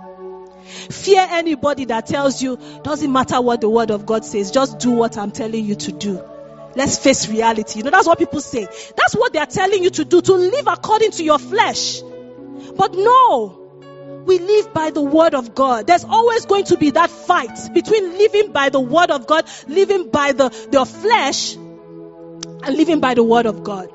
Fear 0.90 1.26
anybody 1.30 1.86
that 1.86 2.06
tells 2.06 2.42
you, 2.42 2.58
doesn't 2.82 3.10
matter 3.10 3.40
what 3.40 3.60
the 3.60 3.70
word 3.70 3.90
of 3.90 4.04
God 4.06 4.24
says, 4.24 4.50
just 4.50 4.78
do 4.78 4.90
what 4.90 5.16
I'm 5.16 5.30
telling 5.30 5.64
you 5.64 5.74
to 5.76 5.92
do. 5.92 6.22
Let's 6.76 6.98
face 6.98 7.28
reality. 7.28 7.78
You 7.78 7.84
know, 7.84 7.90
that's 7.90 8.06
what 8.06 8.18
people 8.18 8.40
say. 8.40 8.64
That's 8.64 9.14
what 9.14 9.32
they 9.32 9.38
are 9.38 9.46
telling 9.46 9.82
you 9.82 9.90
to 9.90 10.04
do, 10.04 10.20
to 10.20 10.34
live 10.34 10.66
according 10.66 11.12
to 11.12 11.24
your 11.24 11.38
flesh. 11.38 12.00
But 12.76 12.94
no, 12.94 13.59
we 14.26 14.38
live 14.38 14.72
by 14.72 14.90
the 14.90 15.02
word 15.02 15.34
of 15.34 15.54
God. 15.54 15.86
There's 15.86 16.04
always 16.04 16.46
going 16.46 16.64
to 16.64 16.76
be 16.76 16.90
that 16.90 17.10
fight 17.10 17.72
between 17.72 18.18
living 18.18 18.52
by 18.52 18.68
the 18.68 18.80
word 18.80 19.10
of 19.10 19.26
God, 19.26 19.46
living 19.66 20.10
by 20.10 20.32
the, 20.32 20.48
the 20.70 20.84
flesh, 20.84 21.54
and 21.54 22.76
living 22.76 23.00
by 23.00 23.14
the 23.14 23.24
word 23.24 23.46
of 23.46 23.62
God. 23.62 23.88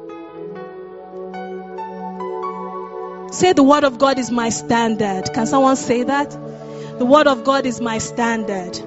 Say 3.33 3.53
the 3.53 3.63
word 3.63 3.83
of 3.83 3.97
God 3.97 4.17
is 4.17 4.31
my 4.31 4.49
standard. 4.49 5.33
Can 5.33 5.45
someone 5.45 5.75
say 5.75 6.03
that? 6.03 6.31
The 6.31 7.05
word 7.05 7.27
of 7.27 7.43
God 7.43 7.65
is 7.65 7.81
my 7.81 7.97
standard. 7.97 8.77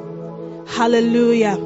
Hallelujah. 0.68 1.57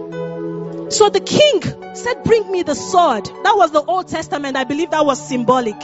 So 0.90 1.08
the 1.08 1.20
king 1.20 1.62
said, 1.94 2.24
Bring 2.24 2.50
me 2.50 2.64
the 2.64 2.74
sword. 2.74 3.26
That 3.26 3.56
was 3.56 3.70
the 3.70 3.82
Old 3.82 4.08
Testament. 4.08 4.56
I 4.56 4.64
believe 4.64 4.90
that 4.90 5.06
was 5.06 5.26
symbolic. 5.26 5.80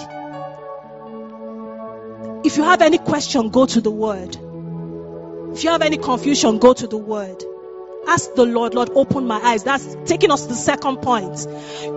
If 2.44 2.56
you 2.56 2.62
have 2.62 2.82
any 2.82 2.98
question, 2.98 3.50
go 3.50 3.66
to 3.66 3.80
the 3.80 3.90
word. 3.90 4.36
If 5.56 5.64
you 5.64 5.70
have 5.70 5.82
any 5.82 5.96
confusion, 5.96 6.58
go 6.58 6.72
to 6.72 6.86
the 6.86 6.96
word. 6.96 7.42
Ask 8.06 8.34
the 8.34 8.46
Lord, 8.46 8.74
Lord, 8.74 8.90
open 8.94 9.26
my 9.26 9.40
eyes. 9.40 9.64
That's 9.64 9.96
taking 10.06 10.30
us 10.30 10.42
to 10.42 10.48
the 10.48 10.54
second 10.54 10.98
point. 10.98 11.46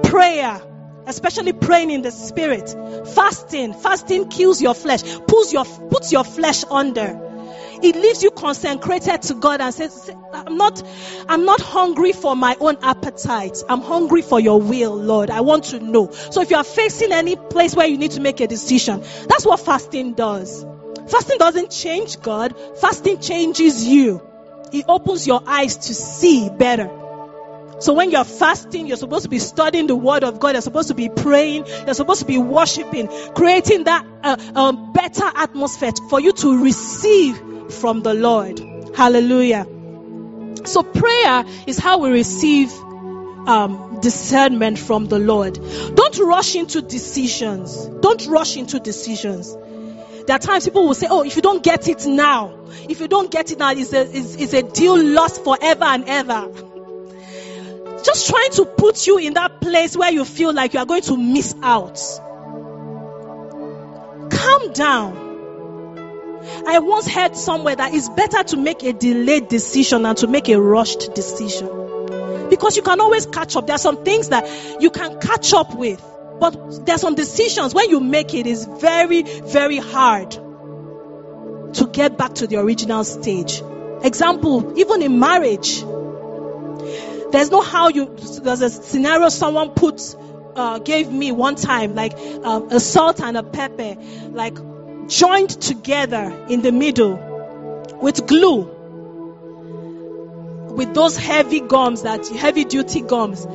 Prayer, 0.04 0.62
especially 1.06 1.54
praying 1.54 1.92
in 1.92 2.02
the 2.02 2.12
spirit. 2.12 2.76
Fasting. 3.14 3.74
Fasting 3.74 4.30
kills 4.30 4.62
your 4.62 4.74
flesh, 4.74 5.04
pulls 5.28 5.54
your, 5.54 5.66
puts 5.66 6.12
your 6.12 6.24
flesh 6.24 6.64
under 6.70 7.31
it 7.84 7.96
leaves 7.96 8.24
you 8.24 8.32
consecrated 8.32 9.22
to 9.24 9.34
God 9.36 9.62
and 9.62 9.74
says, 9.74 10.12
I'm 10.34 10.58
not, 10.58 10.82
I'm 11.28 11.46
not 11.46 11.62
hungry 11.62 12.12
for 12.14 12.36
my 12.36 12.56
own 12.60 12.78
appetite. 12.82 13.64
I'm 13.68 13.82
hungry 13.82 14.22
for 14.22 14.40
your 14.40 14.60
will, 14.62 14.96
Lord. 14.96 15.30
I 15.30 15.42
want 15.42 15.66
to 15.66 15.80
know. 15.80 16.12
So 16.12 16.42
if 16.42 16.52
you 16.52 16.58
are 16.58 16.64
facing 16.64 17.12
any 17.12 17.36
place 17.36 17.76
where 17.76 17.88
you 17.88 17.98
need 17.98 18.12
to 18.12 18.22
make 18.22 18.40
a 18.40 18.48
decision, 18.48 19.02
that's 19.02 19.46
what 19.46 19.60
fasting 19.60 20.14
does. 20.14 20.66
Fasting 21.08 21.38
doesn't 21.38 21.72
change 21.72 22.22
God. 22.22 22.56
Fasting 22.80 23.20
changes 23.20 23.86
you. 23.86 24.22
It 24.72 24.86
opens 24.88 25.28
your 25.28 25.42
eyes 25.46 25.78
to 25.78 25.94
see 25.94 26.50
better. 26.50 26.90
So 27.80 27.94
when 27.94 28.12
you're 28.12 28.24
fasting, 28.24 28.86
you're 28.86 28.98
supposed 28.98 29.24
to 29.24 29.30
be 29.30 29.40
studying 29.40 29.88
the 29.88 29.96
Word 29.96 30.24
of 30.24 30.40
God. 30.40 30.54
You're 30.54 30.62
supposed 30.62 30.90
to 30.90 30.94
be 30.94 31.10
praying. 31.10 31.66
You're 31.66 31.96
supposed 31.96 32.20
to 32.20 32.28
be 32.28 32.38
worshiping, 32.38 33.08
creating 33.34 33.86
that 33.86 34.06
uh, 34.24 34.38
um, 34.56 34.94
better 34.94 35.26
atmosphere 35.26 35.92
for 36.10 36.20
you 36.20 36.32
to 36.32 36.64
receive 36.64 37.51
from 37.72 38.02
the 38.02 38.14
Lord. 38.14 38.60
Hallelujah. 38.96 39.66
So 40.66 40.84
prayer 40.84 41.46
is 41.66 41.78
how 41.78 42.00
we 42.00 42.12
receive 42.12 42.72
um, 43.48 44.00
discernment 44.02 44.78
from 44.78 45.08
the 45.08 45.20
Lord. 45.20 45.56
Don't 45.96 46.20
rush 46.20 46.56
into 46.56 46.82
decisions. 46.82 47.88
Don't 47.88 48.26
rush 48.28 48.58
into 48.58 48.80
decisions. 48.80 49.56
There 50.28 50.36
are 50.36 50.40
times 50.40 50.66
people 50.66 50.86
will 50.88 50.94
say, 50.94 51.08
"Oh, 51.10 51.24
if 51.24 51.36
you 51.36 51.42
don't 51.42 51.64
get 51.64 51.88
it 51.88 52.06
now, 52.06 52.68
if 52.88 53.00
you 53.00 53.08
don't 53.08 53.32
get 53.32 53.52
it 53.52 53.58
now, 53.58 53.72
it's 53.72 53.92
a, 53.94 54.02
it's, 54.02 54.36
it's 54.36 54.54
a 54.54 54.62
deal 54.62 55.02
lost 55.04 55.44
forever 55.44 55.86
and 55.86 56.04
ever." 56.08 56.52
Just 58.04 58.30
trying 58.30 58.52
to 58.52 58.66
put 58.66 59.06
you 59.06 59.18
in 59.20 59.36
that 59.36 59.62
place 59.62 59.96
where 59.96 60.12
you 60.12 60.26
feel 60.26 60.54
like 60.54 60.74
you 60.74 60.80
are 60.80 60.86
going 60.86 61.04
to 61.04 61.18
miss 61.18 61.56
out. 61.62 62.00
Calm 64.32 64.74
down. 64.74 65.31
I 66.68 66.80
once 66.80 67.08
heard 67.08 67.36
somewhere 67.36 67.76
that 67.76 67.94
it's 67.94 68.10
better 68.10 68.44
to 68.44 68.58
make 68.58 68.84
a 68.84 68.94
delayed 68.94 69.48
decision 69.48 70.04
than 70.04 70.16
to 70.16 70.28
make 70.28 70.50
a 70.50 70.60
rushed 70.60 71.14
decision. 71.14 71.68
Because 72.50 72.76
you 72.76 72.82
can 72.82 73.00
always 73.00 73.26
catch 73.26 73.56
up. 73.56 73.68
There 73.68 73.76
are 73.76 73.80
some 73.80 74.04
things 74.04 74.30
that 74.30 74.48
you 74.82 74.92
can 74.92 75.20
catch 75.20 75.54
up 75.54 75.76
with. 75.76 76.04
But 76.40 76.86
there 76.86 76.96
are 76.96 77.00
some 77.00 77.16
decisions 77.16 77.74
when 77.74 77.90
you 77.90 78.00
make 78.00 78.34
it 78.34 78.48
is 78.48 78.66
very, 78.66 79.22
very 79.24 79.78
hard 79.78 80.32
to 80.32 81.88
get 81.92 82.18
back 82.18 82.34
to 82.36 82.48
the 82.48 82.58
original 82.58 83.04
stage. 83.04 83.62
Example, 84.04 84.80
even 84.80 85.02
in 85.04 85.20
marriage, 85.20 85.82
there's 87.32 87.52
no 87.52 87.62
how 87.62 87.90
you, 87.90 88.18
there's 88.44 88.62
a 88.62 88.70
scenario 88.70 89.30
someone 89.30 89.70
put, 89.70 90.02
uh, 90.56 90.80
gave 90.80 91.12
me 91.12 91.32
one 91.32 91.56
time, 91.56 91.96
like 91.96 92.18
um, 92.44 92.70
a 92.72 92.80
salt 92.80 93.22
and 93.22 93.38
a 93.38 93.44
pepper, 93.44 93.96
like 94.32 94.58
joined 95.08 95.50
together 95.50 96.46
in 96.50 96.62
the 96.62 96.72
middle 96.72 97.16
with 98.02 98.26
glue 98.28 98.64
with 100.72 100.94
those 100.94 101.18
heavy 101.18 101.60
gums 101.60 102.04
that 102.04 102.28
heavy 102.28 102.64
duty 102.64 103.02
gums. 103.02 103.46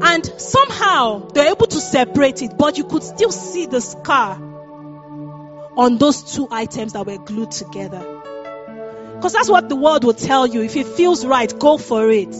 And 0.00 0.24
somehow 0.40 1.28
they're 1.28 1.50
able 1.50 1.66
to 1.66 1.80
separate 1.80 2.42
it 2.42 2.56
but 2.56 2.78
you 2.78 2.84
could 2.84 3.02
still 3.02 3.32
see 3.32 3.66
the 3.66 3.80
scar 3.80 4.34
on 5.76 5.98
those 5.98 6.34
two 6.34 6.46
items 6.50 6.92
that 6.92 7.06
were 7.06 7.18
glued 7.18 7.50
together. 7.50 8.04
Because 9.16 9.32
that's 9.32 9.48
what 9.48 9.68
the 9.68 9.76
world 9.76 10.04
will 10.04 10.14
tell 10.14 10.46
you. 10.46 10.62
If 10.62 10.76
it 10.76 10.86
feels 10.86 11.26
right 11.26 11.52
go 11.58 11.78
for 11.78 12.08
it. 12.10 12.34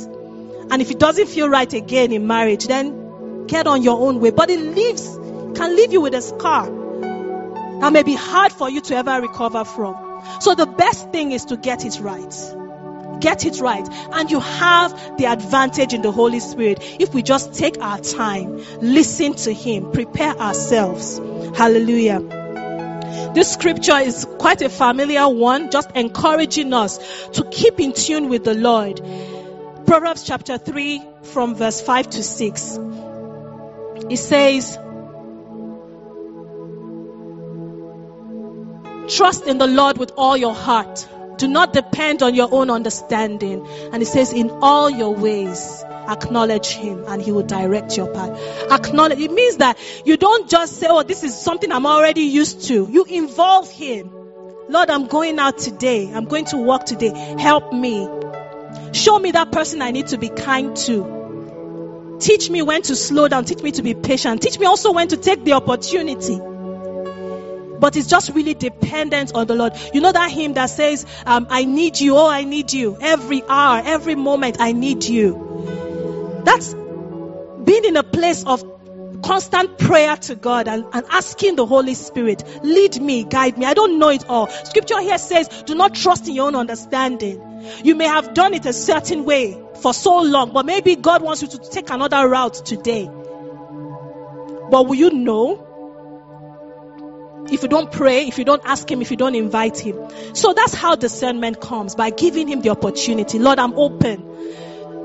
And 0.71 0.83
if 0.83 0.91
it 0.91 0.99
doesn't 0.99 1.29
feel 1.29 1.49
right 1.49 1.73
again 1.73 2.13
in 2.13 2.27
marriage 2.27 2.67
then 2.67 3.47
get 3.47 3.67
on 3.67 3.83
your 3.83 4.01
own 4.01 4.21
way. 4.21 4.31
But 4.31 4.51
it 4.51 4.61
leaves 4.61 5.07
can 5.59 5.75
leave 5.75 5.93
you 5.93 6.01
with 6.01 6.15
a 6.15 6.23
scar 6.23 6.78
that 7.81 7.93
may 7.93 8.03
be 8.03 8.15
hard 8.15 8.53
for 8.53 8.69
you 8.69 8.81
to 8.83 8.97
ever 8.97 9.21
recover 9.21 9.65
from. 9.65 10.23
So 10.41 10.55
the 10.55 10.67
best 10.67 11.11
thing 11.11 11.33
is 11.33 11.47
to 11.47 11.57
get 11.57 11.85
it 11.85 12.01
right. 12.01 12.35
Get 13.21 13.45
it 13.45 13.61
right. 13.61 13.87
And 14.13 14.31
you 14.31 14.41
have 14.41 15.19
the 15.19 15.27
advantage 15.27 15.93
in 15.93 16.03
the 16.03 16.13
Holy 16.13 16.41
Spirit 16.41 16.79
if 17.01 17.15
we 17.15 17.23
just 17.23 17.55
take 17.55 17.81
our 17.81 17.99
time, 17.99 18.63
listen 18.81 19.35
to 19.35 19.53
Him, 19.53 19.91
prepare 19.93 20.37
ourselves. 20.37 21.19
Hallelujah. 21.57 22.21
This 23.35 23.53
scripture 23.53 23.99
is 23.99 24.27
quite 24.39 24.63
a 24.63 24.69
familiar 24.69 25.29
one, 25.29 25.71
just 25.71 25.91
encouraging 25.93 26.73
us 26.73 26.99
to 27.31 27.45
keep 27.45 27.81
in 27.81 27.93
tune 27.93 28.29
with 28.29 28.45
the 28.45 28.55
Lord. 28.55 29.01
Proverbs 29.87 30.25
chapter 30.25 30.59
3 30.59 31.03
from 31.23 31.55
verse 31.55 31.81
5 31.81 32.11
to 32.11 32.23
6. 32.23 32.79
It 34.11 34.17
says, 34.19 34.79
Trust 39.09 39.47
in 39.47 39.59
the 39.59 39.67
Lord 39.67 39.97
with 39.99 40.13
all 40.17 40.37
your 40.37 40.55
heart. 40.55 41.09
Do 41.39 41.49
not 41.49 41.73
depend 41.73 42.23
on 42.23 42.35
your 42.35 42.49
own 42.53 42.69
understanding. 42.69 43.67
And 43.93 44.03
it 44.03 44.07
says, 44.07 44.33
in 44.33 44.51
all 44.51 44.91
your 44.91 45.15
ways, 45.15 45.83
acknowledge 45.87 46.69
him 46.69 47.05
and 47.07 47.23
he 47.23 47.33
will 47.33 47.45
direct 47.45 47.97
your 47.97 48.13
path. 48.13 48.39
Acknowledge, 48.71 49.19
it 49.21 49.31
means 49.31 49.59
that 49.59 49.79
you 50.05 50.17
don't 50.17 50.51
just 50.51 50.77
say, 50.77 50.89
oh, 50.91 51.05
this 51.05 51.23
is 51.23 51.41
something 51.41 51.71
I'm 51.71 51.87
already 51.87 52.23
used 52.23 52.65
to. 52.65 52.89
You 52.91 53.05
involve 53.05 53.71
him. 53.71 54.11
Lord, 54.69 54.91
I'm 54.91 55.07
going 55.07 55.39
out 55.39 55.59
today. 55.59 56.13
I'm 56.13 56.27
going 56.27 56.45
to 56.47 56.59
work 56.59 56.85
today. 56.85 57.13
Help 57.39 57.73
me. 57.73 58.09
Show 58.93 59.19
me 59.19 59.31
that 59.31 59.53
person 59.53 59.81
I 59.81 59.93
need 59.93 60.09
to 60.09 60.19
be 60.19 60.29
kind 60.29 60.77
to. 60.77 62.19
Teach 62.21 62.51
me 62.51 62.63
when 62.63 62.83
to 62.83 62.97
slow 62.97 63.29
down. 63.29 63.45
Teach 63.45 63.63
me 63.63 63.71
to 63.73 63.83
be 63.83 63.95
patient. 63.95 64.43
Teach 64.43 64.59
me 64.59 64.67
also 64.67 64.93
when 64.93 65.09
to 65.09 65.17
take 65.17 65.45
the 65.45 65.53
opportunity 65.53 66.41
but 67.79 67.97
it's 67.97 68.09
just 68.09 68.31
really 68.31 68.55
dependent 68.55 69.35
on 69.35 69.47
the 69.47 69.55
Lord. 69.55 69.75
You 69.95 70.01
know 70.01 70.13
that 70.13 70.31
hymn 70.31 70.55
that 70.55 70.71
says, 70.71 71.07
um, 71.27 71.47
I 71.51 71.65
need 71.65 72.01
you, 72.01 72.17
oh, 72.17 72.29
I 72.29 72.45
need 72.45 72.73
you. 72.73 72.97
Every 73.01 73.43
hour, 73.49 73.83
every 73.85 74.15
moment, 74.15 74.57
I 74.61 74.73
need 74.73 75.05
you. 75.05 76.43
That's 76.45 76.75
being 77.65 77.85
in 77.85 77.97
a 77.97 78.03
place 78.03 78.45
of 78.45 78.65
constant 79.23 79.79
prayer 79.79 80.17
to 80.17 80.35
God 80.35 80.69
and, 80.69 80.85
and 80.93 81.05
asking 81.11 81.57
the 81.57 81.67
Holy 81.67 81.95
Spirit, 81.95 82.45
lead 82.65 83.01
me, 83.01 83.25
guide 83.25 83.59
me. 83.59 83.67
I 83.67 83.75
don't 83.75 83.99
know 83.99 84.09
it 84.11 84.29
all. 84.29 84.47
Scripture 84.47 85.01
here 85.01 85.19
says, 85.19 85.49
do 85.65 85.75
not 85.75 85.95
trust 85.95 86.29
in 86.29 86.35
your 86.35 86.47
own 86.47 86.55
understanding. 86.55 87.43
You 87.85 87.95
may 87.95 88.07
have 88.07 88.35
done 88.35 88.55
it 88.55 88.65
a 88.67 88.73
certain 88.73 89.25
way 89.25 89.61
for 89.83 89.93
so 89.93 90.23
long, 90.23 90.53
but 90.53 90.67
maybe 90.67 90.97
God 90.97 91.23
wants 91.23 91.43
you 91.43 91.49
to 91.49 91.59
take 91.59 91.91
another 91.91 92.29
route 92.29 92.55
today. 92.55 93.11
But 94.71 94.87
will 94.87 94.95
you 94.95 95.11
know? 95.11 95.68
If 97.51 97.63
you 97.63 97.69
don't 97.69 97.91
pray, 97.91 98.27
if 98.27 98.39
you 98.39 98.45
don't 98.45 98.63
ask 98.65 98.91
Him, 98.91 99.01
if 99.01 99.11
you 99.11 99.17
don't 99.17 99.35
invite 99.35 99.79
Him. 99.79 99.97
So 100.35 100.53
that's 100.53 100.75
how 100.75 100.97
discernment 100.97 101.61
comes 101.61 101.95
by 101.95 102.11
giving 102.11 102.49
Him 102.49 102.61
the 102.61 102.71
opportunity. 102.71 103.39
Lord, 103.39 103.59
I'm 103.59 103.75
open. 103.75 104.29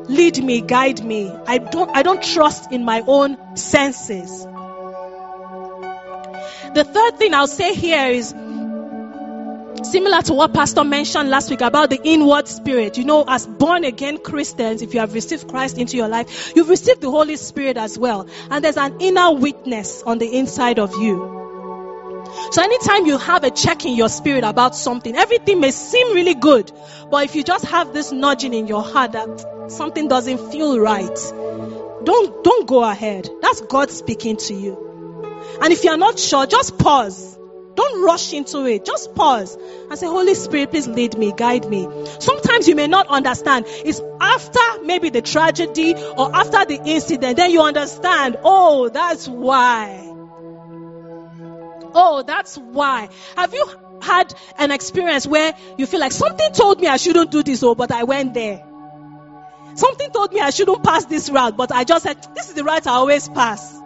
Lead 0.08 0.44
me 0.44 0.62
guide 0.62 1.04
me. 1.04 1.30
I 1.48 1.58
don't 1.60 1.90
i 1.96 2.04
don't 2.04 2.22
trust 2.22 2.72
in 2.72 2.84
my 2.84 3.04
own 3.08 3.56
senses. 3.56 4.46
The 6.74 6.84
third 6.84 7.18
thing 7.18 7.34
i'll 7.34 7.48
say 7.48 7.74
here 7.74 8.08
is 8.08 8.30
similar 9.90 10.22
to 10.24 10.34
what 10.34 10.54
pastor 10.54 10.84
mentioned 10.84 11.30
last 11.30 11.50
week 11.50 11.62
about 11.62 11.90
the 11.90 12.02
inward 12.04 12.48
spirit. 12.50 12.98
You 12.98 13.06
know 13.06 13.24
as 13.26 13.48
born 13.48 13.86
again 13.86 14.18
christians 14.18 14.82
if 14.82 14.94
you 14.94 15.00
have 15.00 15.14
received 15.14 15.48
christ 15.48 15.78
into 15.78 15.96
your 15.96 16.10
life 16.10 16.52
you've 16.56 16.70
received 16.70 17.00
the 17.00 17.10
holy 17.10 17.38
spirit 17.38 17.78
as 17.78 17.98
well. 17.98 18.28
And 18.50 18.64
there's 18.64 18.78
an 18.78 19.00
inner 19.00 19.34
witness 19.34 20.04
on 20.04 20.18
the 20.18 20.38
inside 20.38 20.80
of 20.80 20.96
you 21.02 21.43
so 22.52 22.62
anytime 22.62 23.06
you 23.06 23.18
have 23.18 23.44
a 23.44 23.52
check 23.52 23.86
in 23.86 23.96
your 23.96 24.10
spirit 24.10 24.44
about 24.44 24.76
something, 24.76 25.16
everything 25.16 25.60
may 25.60 25.72
seem 25.72 26.14
really 26.14 26.36
good. 26.36 26.72
But 27.10 27.26
if 27.26 27.36
you 27.36 27.44
just 27.44 27.66
have 27.66 27.94
this 27.94 28.12
nudging 28.12 28.54
in 28.54 28.68
your 28.68 28.84
heart 28.84 29.14
that 29.14 29.72
something 29.72 30.08
doesn't 30.08 30.52
feel 30.52 30.80
right, 30.80 31.34
don't, 32.04 32.44
don't 32.44 32.68
go 32.68 32.84
ahead. 32.84 33.30
That's 33.42 33.62
God 33.62 33.92
speaking 33.92 34.38
to 34.38 34.54
you. 34.54 35.58
And 35.62 35.72
if 35.72 35.84
you're 35.84 35.98
not 35.98 36.20
sure, 36.20 36.46
just 36.46 36.78
pause. 36.78 37.38
Don't 37.76 38.04
rush 38.04 38.34
into 38.34 38.66
it. 38.66 38.86
Just 38.86 39.16
pause 39.16 39.58
and 39.90 39.98
say, 39.98 40.06
Holy 40.06 40.36
Spirit, 40.36 40.72
please 40.72 40.88
lead 40.88 41.18
me, 41.18 41.34
guide 41.36 41.68
me. 41.70 41.88
Sometimes 42.20 42.68
you 42.68 42.76
may 42.76 42.88
not 42.88 43.08
understand. 43.08 43.66
It's 43.68 44.02
after 44.22 44.84
maybe 44.84 45.10
the 45.10 45.22
tragedy 45.22 45.96
or 45.96 46.36
after 46.36 46.66
the 46.66 46.80
incident, 46.86 47.38
then 47.38 47.52
you 47.52 47.62
understand, 47.62 48.38
oh, 48.44 48.90
that's 48.90 49.28
why. 49.28 50.13
Oh, 51.94 52.24
that's 52.26 52.58
why. 52.58 53.10
Have 53.36 53.54
you 53.54 53.68
had 54.02 54.34
an 54.58 54.72
experience 54.72 55.28
where 55.28 55.54
you 55.78 55.86
feel 55.86 56.00
like 56.00 56.12
something 56.12 56.52
told 56.54 56.82
me 56.82 56.88
I 56.88 56.98
shouldn't 56.98 57.32
do 57.32 57.44
this, 57.44 57.64
oh, 57.64 57.76
but 57.76 57.92
I 57.92 58.04
went 58.04 58.34
there? 58.34 58.64
Something 59.76 60.12
told 60.12 60.34
me 60.34 60.40
I 60.40 60.52
shouldn't 60.52 60.84
pass 60.84 61.06
this 61.06 61.30
route, 61.30 61.58
but 61.58 61.72
I 61.72 61.84
just 61.84 62.04
said, 62.04 62.18
this 62.36 62.50
is 62.50 62.56
the 62.56 62.64
route 62.64 62.86
I 62.86 62.92
always 62.92 63.28
pass. 63.28 63.80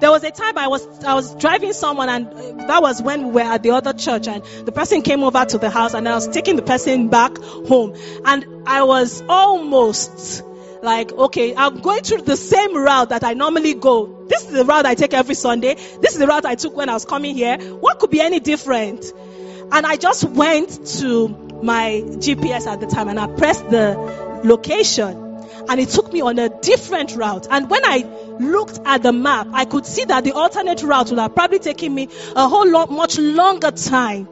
There 0.00 0.10
was 0.10 0.24
a 0.24 0.30
time 0.30 0.58
I 0.58 0.68
was 0.68 0.86
I 1.04 1.14
was 1.14 1.34
driving 1.36 1.72
someone, 1.72 2.08
and 2.08 2.26
uh, 2.26 2.66
that 2.66 2.82
was 2.82 3.02
when 3.02 3.26
we 3.28 3.32
were 3.32 3.40
at 3.40 3.62
the 3.62 3.70
other 3.70 3.92
church, 3.92 4.28
and 4.28 4.42
the 4.66 4.72
person 4.72 5.02
came 5.02 5.22
over 5.22 5.44
to 5.44 5.58
the 5.58 5.70
house, 5.70 5.94
and 5.94 6.08
I 6.08 6.14
was 6.14 6.28
taking 6.28 6.56
the 6.56 6.62
person 6.62 7.08
back 7.08 7.36
home, 7.38 7.94
and 8.24 8.46
I 8.66 8.82
was 8.84 9.22
almost 9.28 10.42
like, 10.84 11.10
okay, 11.12 11.54
I'm 11.56 11.80
going 11.80 12.02
through 12.02 12.22
the 12.22 12.36
same 12.36 12.76
route 12.76 13.08
that 13.08 13.24
I 13.24 13.34
normally 13.34 13.74
go. 13.74 14.26
This 14.28 14.42
is 14.44 14.52
the 14.52 14.64
route 14.64 14.86
I 14.86 14.94
take 14.94 15.14
every 15.14 15.34
Sunday. 15.34 15.74
This 15.74 16.12
is 16.12 16.18
the 16.18 16.26
route 16.26 16.44
I 16.44 16.54
took 16.54 16.76
when 16.76 16.88
I 16.88 16.94
was 16.94 17.04
coming 17.04 17.34
here. 17.34 17.58
What 17.58 17.98
could 17.98 18.10
be 18.10 18.20
any 18.20 18.38
different? 18.38 19.04
And 19.72 19.86
I 19.86 19.96
just 19.96 20.24
went 20.24 20.86
to 20.98 21.28
my 21.62 22.02
GPS 22.04 22.66
at 22.66 22.80
the 22.80 22.86
time 22.86 23.08
and 23.08 23.18
I 23.18 23.26
pressed 23.26 23.68
the 23.70 23.96
location 24.44 25.24
and 25.68 25.80
it 25.80 25.88
took 25.88 26.12
me 26.12 26.20
on 26.20 26.38
a 26.38 26.48
different 26.48 27.16
route. 27.16 27.46
And 27.50 27.70
when 27.70 27.84
I 27.84 28.04
looked 28.38 28.80
at 28.84 29.02
the 29.02 29.12
map, 29.12 29.48
I 29.52 29.64
could 29.64 29.86
see 29.86 30.04
that 30.04 30.24
the 30.24 30.32
alternate 30.32 30.82
route 30.82 31.10
would 31.10 31.18
have 31.18 31.34
probably 31.34 31.58
taken 31.58 31.94
me 31.94 32.08
a 32.36 32.48
whole 32.48 32.70
lot 32.70 32.90
much 32.90 33.18
longer 33.18 33.70
time 33.70 34.28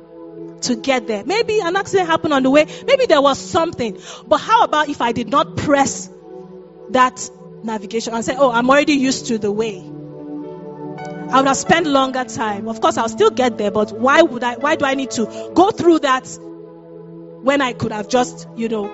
to 0.62 0.76
get 0.76 1.06
there. 1.06 1.24
Maybe 1.24 1.60
an 1.60 1.76
accident 1.76 2.08
happened 2.08 2.34
on 2.34 2.42
the 2.42 2.50
way. 2.50 2.66
Maybe 2.86 3.06
there 3.06 3.22
was 3.22 3.38
something. 3.38 3.98
But 4.26 4.38
how 4.38 4.64
about 4.64 4.88
if 4.88 5.00
I 5.00 5.12
did 5.12 5.28
not 5.28 5.56
press 5.56 6.10
that 6.92 7.30
navigation 7.62 8.14
and 8.14 8.24
say, 8.24 8.34
Oh, 8.36 8.50
I'm 8.50 8.68
already 8.68 8.94
used 8.94 9.26
to 9.26 9.38
the 9.38 9.50
way. 9.50 9.78
I 11.32 11.38
would 11.38 11.46
have 11.46 11.56
spent 11.56 11.86
longer 11.86 12.24
time. 12.24 12.68
Of 12.68 12.80
course, 12.80 12.98
I'll 12.98 13.08
still 13.08 13.30
get 13.30 13.56
there, 13.56 13.70
but 13.70 13.90
why 13.92 14.20
would 14.20 14.44
I, 14.44 14.56
why 14.56 14.76
do 14.76 14.84
I 14.84 14.94
need 14.94 15.12
to 15.12 15.52
go 15.54 15.70
through 15.70 16.00
that 16.00 16.26
when 17.42 17.62
I 17.62 17.72
could 17.72 17.90
have 17.92 18.08
just, 18.08 18.46
you 18.54 18.68
know, 18.68 18.86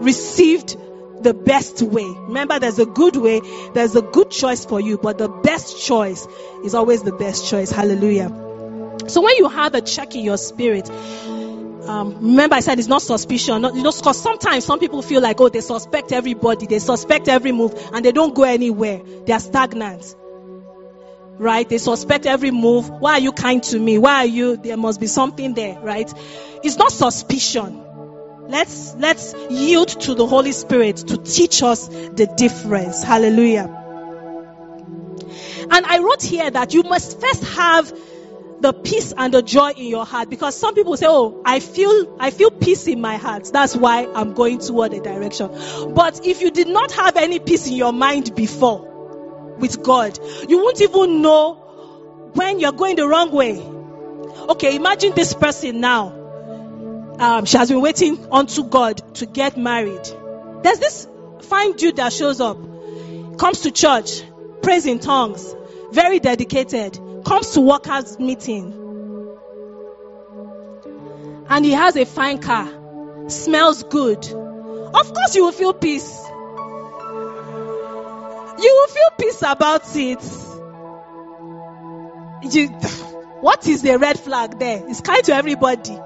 received 0.00 0.76
the 1.22 1.32
best 1.32 1.80
way? 1.80 2.04
Remember, 2.04 2.58
there's 2.58 2.78
a 2.78 2.86
good 2.86 3.16
way, 3.16 3.40
there's 3.72 3.96
a 3.96 4.02
good 4.02 4.30
choice 4.30 4.66
for 4.66 4.78
you, 4.78 4.98
but 4.98 5.16
the 5.16 5.28
best 5.28 5.82
choice 5.82 6.28
is 6.64 6.74
always 6.74 7.02
the 7.02 7.12
best 7.12 7.48
choice. 7.48 7.70
Hallelujah. 7.70 8.28
So 9.06 9.22
when 9.22 9.36
you 9.38 9.48
have 9.48 9.74
a 9.74 9.80
check 9.80 10.14
in 10.14 10.22
your 10.22 10.36
spirit, 10.36 10.90
um, 11.88 12.14
remember 12.16 12.56
I 12.56 12.60
said 12.60 12.78
it's 12.78 12.88
not 12.88 13.02
suspicion. 13.02 13.62
Not, 13.62 13.74
you 13.74 13.82
know, 13.82 13.92
because 13.92 14.20
sometimes 14.20 14.64
some 14.64 14.78
people 14.78 15.02
feel 15.02 15.20
like, 15.20 15.40
oh, 15.40 15.48
they 15.48 15.60
suspect 15.60 16.12
everybody, 16.12 16.66
they 16.66 16.78
suspect 16.78 17.28
every 17.28 17.52
move, 17.52 17.74
and 17.92 18.04
they 18.04 18.12
don't 18.12 18.34
go 18.34 18.44
anywhere. 18.44 19.00
They 19.26 19.32
are 19.32 19.40
stagnant. 19.40 20.14
Right? 21.38 21.68
They 21.68 21.78
suspect 21.78 22.26
every 22.26 22.50
move. 22.50 22.90
Why 22.90 23.12
are 23.12 23.20
you 23.20 23.32
kind 23.32 23.62
to 23.64 23.78
me? 23.78 23.96
Why 23.98 24.24
are 24.24 24.26
you? 24.26 24.56
There 24.56 24.76
must 24.76 25.00
be 25.00 25.06
something 25.06 25.54
there, 25.54 25.80
right? 25.80 26.12
It's 26.62 26.76
not 26.76 26.92
suspicion. 26.92 27.82
Let's 28.48 28.94
let's 28.96 29.34
yield 29.48 29.88
to 29.88 30.14
the 30.14 30.26
Holy 30.26 30.52
Spirit 30.52 30.96
to 30.96 31.16
teach 31.16 31.62
us 31.62 31.88
the 31.88 32.32
difference. 32.36 33.02
Hallelujah. 33.02 33.76
And 35.70 35.86
I 35.86 35.98
wrote 35.98 36.22
here 36.22 36.50
that 36.50 36.74
you 36.74 36.82
must 36.82 37.20
first 37.20 37.44
have 37.44 37.92
the 38.60 38.72
peace 38.72 39.12
and 39.16 39.32
the 39.32 39.42
joy 39.42 39.70
in 39.70 39.86
your 39.86 40.04
heart. 40.04 40.30
Because 40.30 40.56
some 40.56 40.74
people 40.74 40.96
say 40.96 41.06
oh 41.08 41.42
i 41.44 41.60
feel 41.60 42.16
i 42.20 42.30
feel 42.30 42.50
peace 42.50 42.86
in 42.86 43.00
my 43.00 43.16
heart. 43.16 43.50
That's 43.52 43.76
why 43.76 44.06
i'm 44.14 44.34
going 44.34 44.58
toward 44.58 44.92
a 44.92 45.00
direction. 45.00 45.50
But 45.94 46.26
if 46.26 46.40
you 46.40 46.50
did 46.50 46.68
not 46.68 46.92
have 46.92 47.16
any 47.16 47.38
peace 47.38 47.66
in 47.66 47.74
your 47.74 47.92
mind 47.92 48.34
before 48.34 49.56
with 49.58 49.82
god 49.82 50.18
you 50.48 50.58
won't 50.58 50.80
even 50.80 51.22
know 51.22 51.54
when 52.34 52.60
you're 52.60 52.72
going 52.72 52.96
the 52.96 53.08
wrong 53.08 53.32
way. 53.32 53.60
Okay 54.50 54.76
imagine 54.76 55.14
this 55.14 55.34
person 55.34 55.80
now. 55.80 56.16
Um, 57.18 57.44
she 57.44 57.58
has 57.58 57.68
been 57.68 57.82
waiting 57.82 58.26
unto 58.32 58.64
god 58.64 59.14
to 59.16 59.26
get 59.26 59.56
married. 59.56 60.08
There's 60.62 60.78
this 60.78 61.06
fine 61.42 61.72
dude 61.72 61.96
that 61.96 62.12
shows 62.12 62.40
up 62.40 62.58
comes 63.38 63.60
to 63.62 63.70
church 63.70 64.22
prays 64.62 64.84
in 64.84 64.98
tongues 64.98 65.54
very 65.92 66.20
dedicated 66.20 66.98
comes 67.24 67.50
to 67.50 67.60
workers' 67.60 68.18
meeting 68.18 68.80
and 71.48 71.64
he 71.64 71.72
has 71.72 71.96
a 71.96 72.04
fine 72.06 72.38
car, 72.40 72.68
smells 73.28 73.82
good, 73.82 74.24
of 74.24 75.14
course 75.14 75.34
you 75.34 75.44
will 75.44 75.52
feel 75.52 75.72
peace. 75.72 76.26
You 78.62 78.74
will 78.74 78.88
feel 78.88 79.10
peace 79.18 79.42
about 79.42 79.82
it. 79.96 80.22
You, 82.52 82.68
what 83.40 83.66
is 83.66 83.82
the 83.82 83.98
red 83.98 84.18
flag 84.18 84.58
there? 84.58 84.82
It's 84.88 85.00
kind 85.00 85.24
to 85.24 85.34
everybody. 85.34 85.98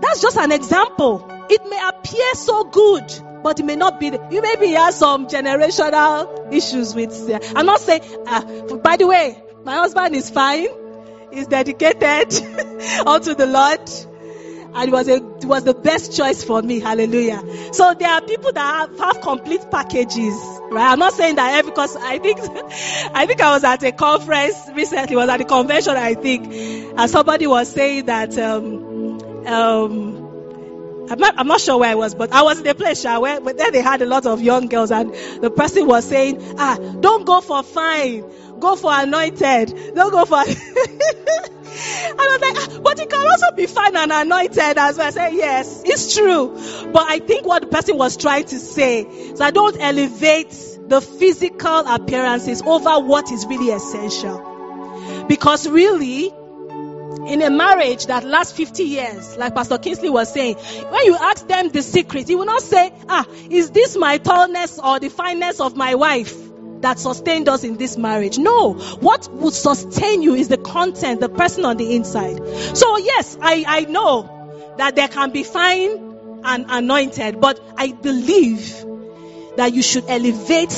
That's 0.00 0.22
just 0.22 0.36
an 0.38 0.52
example. 0.52 1.26
It 1.50 1.60
may 1.68 1.88
appear 1.88 2.34
so 2.34 2.64
good, 2.64 3.12
but 3.42 3.60
it 3.60 3.64
may 3.64 3.76
not 3.76 4.00
be. 4.00 4.10
The, 4.10 4.28
you 4.30 4.42
maybe 4.42 4.68
has 4.72 4.98
some 4.98 5.26
generational 5.26 6.52
issues 6.52 6.94
with. 6.94 7.12
Uh, 7.28 7.38
I'm 7.56 7.66
not 7.66 7.80
saying. 7.80 8.02
Uh, 8.26 8.76
by 8.76 8.96
the 8.96 9.06
way, 9.06 9.42
my 9.64 9.74
husband 9.74 10.14
is 10.14 10.30
fine. 10.30 10.68
He's 11.32 11.46
dedicated 11.46 12.34
unto 13.06 13.34
the 13.34 13.46
Lord. 13.46 13.90
And 14.72 14.88
it 14.88 14.92
was 14.92 15.08
a, 15.08 15.16
it 15.16 15.44
was 15.44 15.64
the 15.64 15.74
best 15.74 16.16
choice 16.16 16.44
for 16.44 16.62
me. 16.62 16.78
Hallelujah. 16.78 17.42
So 17.72 17.92
there 17.94 18.08
are 18.08 18.20
people 18.20 18.52
that 18.52 18.88
have, 18.88 18.98
have 19.00 19.20
complete 19.20 19.68
packages, 19.68 20.34
right? 20.70 20.92
I'm 20.92 20.98
not 21.00 21.12
saying 21.12 21.36
that 21.36 21.58
every, 21.58 21.72
because 21.72 21.96
I 21.96 22.18
think, 22.18 22.38
I 23.14 23.26
think 23.26 23.40
I 23.40 23.54
was 23.54 23.64
at 23.64 23.82
a 23.82 23.90
conference 23.90 24.56
recently, 24.74 25.16
was 25.16 25.28
at 25.28 25.40
a 25.40 25.44
convention, 25.44 25.96
I 25.96 26.14
think, 26.14 26.52
and 26.52 27.10
somebody 27.10 27.48
was 27.48 27.72
saying 27.72 28.06
that, 28.06 28.38
um, 28.38 29.46
um, 29.46 30.19
I'm 31.10 31.18
not, 31.18 31.34
I'm 31.38 31.48
not 31.48 31.60
sure 31.60 31.78
where 31.78 31.90
I 31.90 31.94
was, 31.96 32.14
but 32.14 32.32
I 32.32 32.42
was 32.42 32.60
in 32.60 32.66
a 32.66 32.74
place 32.74 33.04
where, 33.04 33.40
but 33.40 33.58
then 33.58 33.72
they 33.72 33.82
had 33.82 34.00
a 34.00 34.06
lot 34.06 34.26
of 34.26 34.40
young 34.40 34.68
girls, 34.68 34.92
and 34.92 35.12
the 35.12 35.50
person 35.50 35.86
was 35.86 36.04
saying, 36.04 36.40
"Ah, 36.58 36.76
don't 36.76 37.26
go 37.26 37.40
for 37.40 37.62
fine, 37.62 38.24
go 38.60 38.76
for 38.76 38.92
anointed, 38.92 39.94
don't 39.94 40.12
go 40.12 40.24
for." 40.24 40.36
I 41.72 42.14
was 42.14 42.40
like, 42.40 42.56
ah, 42.58 42.80
but 42.82 43.00
it 43.00 43.08
can 43.08 43.26
also 43.26 43.54
be 43.54 43.66
fine 43.66 43.96
and 43.96 44.12
anointed 44.12 44.78
as 44.78 44.98
well. 44.98 45.06
I 45.06 45.10
said, 45.10 45.32
yes, 45.32 45.82
it's 45.84 46.14
true. 46.14 46.48
But 46.92 47.08
I 47.08 47.20
think 47.20 47.46
what 47.46 47.62
the 47.62 47.68
person 47.68 47.96
was 47.96 48.16
trying 48.16 48.44
to 48.46 48.58
say 48.58 49.02
is 49.02 49.40
I 49.40 49.50
don't 49.50 49.76
elevate 49.80 50.50
the 50.88 51.00
physical 51.00 51.78
appearances 51.86 52.62
over 52.62 52.98
what 52.98 53.30
is 53.30 53.46
really 53.46 53.70
essential. 53.70 55.26
Because 55.28 55.68
really, 55.68 56.34
in 57.30 57.42
a 57.42 57.50
marriage 57.50 58.06
that 58.06 58.24
lasts 58.24 58.52
50 58.56 58.82
years, 58.82 59.36
like 59.36 59.54
Pastor 59.54 59.78
Kingsley 59.78 60.10
was 60.10 60.32
saying, 60.32 60.56
when 60.56 61.04
you 61.06 61.16
ask 61.16 61.46
them 61.46 61.70
the 61.70 61.82
secret, 61.82 62.28
he 62.28 62.34
will 62.34 62.46
not 62.46 62.62
say, 62.62 62.92
ah, 63.08 63.26
is 63.48 63.70
this 63.70 63.96
my 63.96 64.18
tallness 64.18 64.78
or 64.82 64.98
the 64.98 65.08
fineness 65.08 65.60
of 65.60 65.76
my 65.76 65.94
wife? 65.94 66.36
that 66.80 66.98
sustained 66.98 67.46
us 67.46 67.62
in 67.62 67.76
this 67.76 67.98
marriage. 67.98 68.38
No, 68.38 68.72
what 68.72 69.30
would 69.32 69.52
sustain 69.52 70.22
you 70.22 70.34
is 70.34 70.48
the 70.48 70.56
content, 70.56 71.20
the 71.20 71.28
person 71.28 71.66
on 71.66 71.76
the 71.76 71.94
inside. 71.94 72.38
So 72.74 72.96
yes, 72.96 73.36
I, 73.38 73.64
I 73.68 73.80
know 73.82 74.74
that 74.78 74.96
there 74.96 75.08
can 75.08 75.30
be 75.30 75.42
fine 75.42 76.40
and 76.42 76.64
anointed, 76.70 77.38
but 77.38 77.60
I 77.76 77.92
believe 77.92 78.84
that 79.56 79.74
you 79.74 79.82
should 79.82 80.06
elevate 80.08 80.70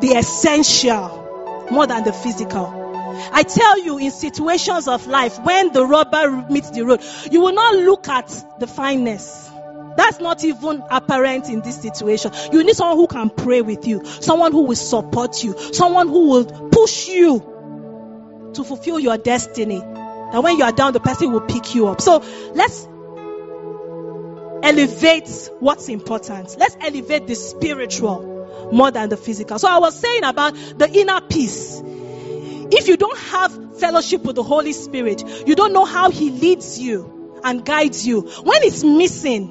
the 0.00 0.14
essential 0.16 1.68
more 1.70 1.86
than 1.86 2.04
the 2.04 2.12
physical. 2.14 2.83
I 3.32 3.42
tell 3.42 3.78
you, 3.78 3.98
in 3.98 4.10
situations 4.10 4.88
of 4.88 5.06
life, 5.06 5.38
when 5.40 5.72
the 5.72 5.84
rubber 5.86 6.44
meets 6.50 6.70
the 6.70 6.84
road, 6.84 7.02
you 7.30 7.40
will 7.40 7.52
not 7.52 7.74
look 7.74 8.08
at 8.08 8.28
the 8.58 8.66
fineness. 8.66 9.50
That's 9.96 10.18
not 10.18 10.44
even 10.44 10.82
apparent 10.90 11.48
in 11.48 11.60
this 11.60 11.80
situation. 11.80 12.32
You 12.52 12.64
need 12.64 12.74
someone 12.74 12.96
who 12.96 13.06
can 13.06 13.30
pray 13.30 13.62
with 13.62 13.86
you, 13.86 14.04
someone 14.04 14.52
who 14.52 14.62
will 14.62 14.76
support 14.76 15.42
you, 15.44 15.56
someone 15.72 16.08
who 16.08 16.28
will 16.30 16.44
push 16.70 17.08
you 17.08 18.50
to 18.54 18.64
fulfill 18.64 18.98
your 18.98 19.16
destiny. 19.18 19.80
And 19.80 20.42
when 20.42 20.58
you 20.58 20.64
are 20.64 20.72
down, 20.72 20.92
the 20.94 21.00
person 21.00 21.32
will 21.32 21.42
pick 21.42 21.74
you 21.74 21.86
up. 21.86 22.00
So 22.00 22.24
let's 22.54 22.88
elevate 24.64 25.50
what's 25.60 25.88
important. 25.88 26.56
Let's 26.58 26.76
elevate 26.80 27.26
the 27.26 27.34
spiritual 27.34 28.70
more 28.72 28.90
than 28.90 29.10
the 29.10 29.16
physical. 29.16 29.58
So 29.58 29.68
I 29.68 29.78
was 29.78 29.98
saying 29.98 30.24
about 30.24 30.54
the 30.54 30.90
inner 30.90 31.20
peace. 31.20 31.82
If 32.70 32.88
you 32.88 32.96
don't 32.96 33.18
have 33.18 33.78
fellowship 33.78 34.22
with 34.24 34.36
the 34.36 34.42
Holy 34.42 34.72
Spirit, 34.72 35.22
you 35.46 35.54
don't 35.54 35.72
know 35.72 35.84
how 35.84 36.10
He 36.10 36.30
leads 36.30 36.78
you 36.78 37.40
and 37.44 37.64
guides 37.64 38.06
you. 38.06 38.22
When 38.22 38.62
it's 38.62 38.82
missing, 38.84 39.48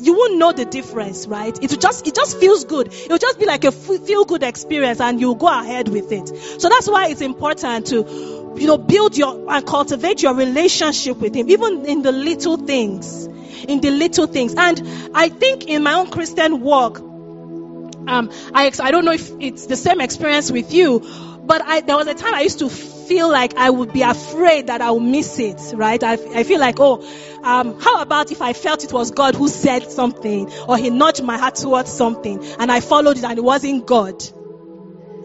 you 0.00 0.14
won't 0.14 0.36
know 0.38 0.52
the 0.52 0.64
difference, 0.64 1.26
right? 1.26 1.56
It 1.62 1.80
just 1.80 2.06
it 2.06 2.14
just 2.14 2.38
feels 2.38 2.64
good. 2.64 2.88
It 2.92 3.10
will 3.10 3.18
just 3.18 3.38
be 3.38 3.46
like 3.46 3.64
a 3.64 3.72
feel 3.72 4.24
good 4.24 4.42
experience, 4.42 5.00
and 5.00 5.20
you'll 5.20 5.34
go 5.36 5.48
ahead 5.48 5.88
with 5.88 6.12
it. 6.12 6.28
So 6.60 6.68
that's 6.68 6.88
why 6.88 7.08
it's 7.08 7.20
important 7.20 7.86
to, 7.88 8.54
you 8.58 8.66
know, 8.66 8.78
build 8.78 9.16
your 9.16 9.50
and 9.50 9.66
cultivate 9.66 10.22
your 10.22 10.34
relationship 10.34 11.18
with 11.18 11.34
Him, 11.34 11.48
even 11.48 11.86
in 11.86 12.02
the 12.02 12.12
little 12.12 12.56
things, 12.56 13.26
in 13.26 13.80
the 13.80 13.90
little 13.90 14.26
things. 14.26 14.54
And 14.56 15.10
I 15.14 15.28
think 15.28 15.66
in 15.66 15.82
my 15.82 15.94
own 15.94 16.10
Christian 16.10 16.60
walk, 16.60 16.98
um, 16.98 18.30
I 18.54 18.70
I 18.80 18.90
don't 18.90 19.04
know 19.04 19.12
if 19.12 19.30
it's 19.40 19.66
the 19.66 19.76
same 19.76 20.00
experience 20.00 20.50
with 20.52 20.72
you, 20.72 21.00
but 21.46 21.62
I, 21.62 21.80
there 21.80 21.96
was 21.96 22.06
a 22.08 22.14
time 22.14 22.34
I 22.34 22.42
used 22.42 22.58
to 22.58 22.68
feel 22.68 23.30
like 23.30 23.56
I 23.56 23.70
would 23.70 23.92
be 23.92 24.02
afraid 24.02 24.66
that 24.66 24.80
I 24.80 24.90
will 24.90 25.00
miss 25.00 25.38
it, 25.38 25.60
right? 25.74 26.02
I, 26.02 26.12
I 26.12 26.42
feel 26.42 26.58
like, 26.58 26.76
oh, 26.78 27.06
um, 27.42 27.80
how 27.80 28.02
about 28.02 28.32
if 28.32 28.42
I 28.42 28.52
felt 28.52 28.82
it 28.84 28.92
was 28.92 29.12
God 29.12 29.36
who 29.36 29.48
said 29.48 29.90
something 29.90 30.50
or 30.68 30.76
He 30.76 30.90
nudged 30.90 31.22
my 31.22 31.38
heart 31.38 31.54
towards 31.54 31.92
something 31.92 32.44
and 32.58 32.72
I 32.72 32.80
followed 32.80 33.16
it 33.16 33.24
and 33.24 33.38
it 33.38 33.42
wasn't 33.42 33.86
God? 33.86 34.22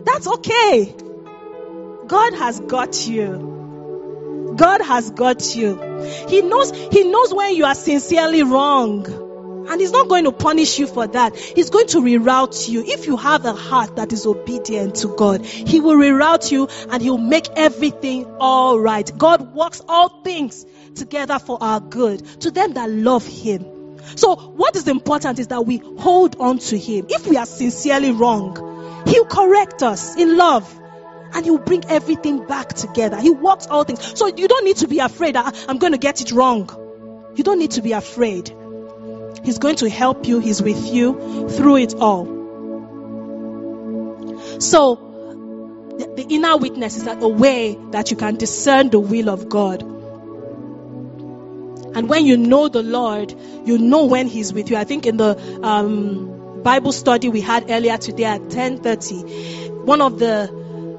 That's 0.06 0.28
okay. 0.28 0.96
God 2.08 2.34
has 2.34 2.60
got 2.60 3.08
you. 3.08 4.54
God 4.56 4.82
has 4.82 5.10
got 5.12 5.56
you. 5.56 5.76
He 6.28 6.42
knows, 6.42 6.72
He 6.72 7.04
knows 7.06 7.34
when 7.34 7.56
you 7.56 7.66
are 7.66 7.76
sincerely 7.76 8.44
wrong. 8.44 9.21
And 9.70 9.80
He's 9.80 9.92
not 9.92 10.08
going 10.08 10.26
to 10.26 10.32
punish 10.32 10.80
you 10.80 10.88
for 10.88 11.08
that. 11.08 11.36
He's 11.36 11.70
going 11.70 11.88
to 11.88 11.98
reroute 12.00 12.68
you. 12.70 12.84
If 12.86 13.08
you 13.08 13.18
have 13.18 13.46
a 13.46 13.54
heart 13.54 13.96
that 13.96 14.12
is 14.14 14.26
obedient 14.26 14.96
to 14.98 15.16
God, 15.16 15.46
He 15.46 15.80
will 15.80 15.96
reroute 15.96 16.52
you 16.52 16.68
and 16.90 17.02
He'll 17.02 17.18
make 17.18 17.48
everything 17.56 18.26
all 18.40 18.80
right. 18.80 19.10
God 19.18 19.54
works 19.54 19.82
all 19.88 20.22
things 20.24 20.66
together 20.96 21.40
for 21.40 21.58
our 21.62 21.80
good 21.80 22.26
to 22.42 22.52
them 22.52 22.74
that 22.74 22.90
love 22.90 23.26
Him. 23.26 23.66
So, 24.16 24.36
what 24.36 24.76
is 24.76 24.88
important 24.88 25.40
is 25.40 25.48
that 25.48 25.66
we 25.66 25.78
hold 25.78 26.36
on 26.40 26.60
to 26.60 26.78
Him. 26.78 27.06
If 27.10 27.28
we 27.28 27.38
are 27.38 27.46
sincerely 27.46 28.12
wrong, 28.12 29.04
He'll 29.08 29.26
correct 29.26 29.84
us 29.84 30.16
in 30.16 30.38
love 30.38 30.80
and 31.34 31.46
He 31.46 31.52
will 31.52 31.60
bring 31.60 31.86
everything 31.86 32.46
back 32.46 32.70
together. 32.70 33.20
He 33.20 33.30
works 33.30 33.68
all 33.68 33.84
things. 33.84 34.18
So, 34.18 34.28
you 34.28 34.48
don't 34.48 34.66
need 34.66 34.78
to 34.78 34.88
be 34.88 35.00
afraid 35.00 35.36
ah, 35.36 35.52
I'm 35.68 35.78
going 35.78 35.94
to 35.94 36.00
get 36.00 36.22
it 36.22 36.32
wrong. 36.32 36.70
You 37.36 37.44
don't 37.44 37.60
need 37.60 37.72
to 37.72 37.82
be 37.82 37.94
afraid. 37.94 38.54
He's 39.44 39.58
going 39.58 39.78
to 39.78 39.90
help 39.90 40.28
you, 40.28 40.40
He's 40.40 40.62
with 40.62 40.94
you 40.94 41.50
through 41.50 41.78
it 41.78 41.96
all. 41.96 42.26
So, 44.60 44.96
the, 45.98 46.26
inner 46.30 46.58
witness 46.58 46.98
is 46.98 47.08
a 47.08 47.28
way 47.28 47.78
that 47.92 48.12
you 48.12 48.18
can 48.18 48.36
discern 48.36 48.90
the 48.90 49.00
will 49.00 49.30
of 49.30 49.50
God. 49.50 49.82
And 51.94 52.08
when 52.08 52.26
you 52.26 52.38
know 52.38 52.68
the 52.68 52.84
Lord, 52.84 53.34
you 53.66 53.78
know 53.78 54.06
when 54.06 54.28
He's 54.28 54.54
with 54.54 54.70
you. 54.70 54.78
I 54.78 54.84
think 54.84 55.06
in 55.06 55.18
the 55.18 55.38
um, 55.64 56.62
Bible 56.64 56.92
study 56.92 57.30
we 57.30 57.42
had 57.42 57.70
earlier 57.70 57.98
today 57.98 58.26
at 58.26 58.42
10:30, 58.42 59.86
one 59.86 60.02
of 60.02 60.20
the 60.20 60.48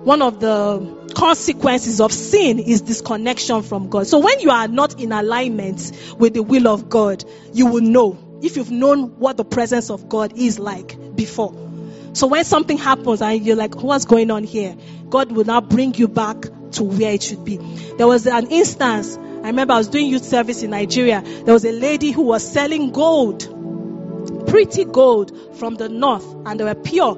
one 0.05 0.20
of 0.20 0.40
the 0.40 1.12
consequences 1.14 2.01
of 2.01 2.12
sin 2.12 2.59
is 2.59 2.82
disconnection 2.82 3.62
from 3.62 3.88
God. 3.88 4.07
So 4.09 4.18
when 4.18 4.40
you 4.40 4.51
are 4.51 4.66
not 4.66 5.01
in 5.01 5.12
alignment 5.12 5.93
with 6.18 6.34
the 6.34 6.43
will 6.43 6.66
of 6.66 6.88
God, 6.88 7.24
you 7.53 7.66
will 7.66 7.82
know 7.82 8.18
if 8.43 8.57
you've 8.57 8.70
known 8.70 9.18
what 9.18 9.36
the 9.36 9.45
presence 9.45 9.90
of 9.90 10.09
God 10.09 10.36
is 10.36 10.59
like 10.59 10.97
before. 11.14 11.55
So 12.14 12.26
when 12.26 12.45
something 12.45 12.76
happens 12.76 13.22
and 13.22 13.45
you're 13.45 13.57
like, 13.57 13.76
what's 13.82 14.05
going 14.05 14.30
on 14.30 14.45
here? 14.45 14.76
God 15.09 15.32
will 15.32 15.45
now 15.45 15.61
bring 15.61 15.95
you 15.95 16.09
back 16.09 16.43
to 16.72 16.82
where 16.84 17.12
it 17.12 17.22
should 17.22 17.45
be. 17.45 17.57
There 17.97 18.07
was 18.07 18.26
an 18.26 18.49
instance, 18.51 19.16
I 19.16 19.47
remember 19.49 19.74
I 19.74 19.78
was 19.78 19.88
doing 19.88 20.09
youth 20.09 20.24
service 20.24 20.62
in 20.62 20.70
Nigeria. 20.70 21.22
There 21.22 21.55
was 21.55 21.64
a 21.64 21.72
lady 21.72 22.11
who 22.11 22.22
was 22.22 22.47
selling 22.47 22.90
gold, 22.90 23.49
pretty 24.47 24.85
gold 24.85 25.57
from 25.57 25.77
the 25.77 25.89
north, 25.89 26.27
and 26.47 26.59
they 26.59 26.64
were 26.64 26.75
pure. 26.75 27.16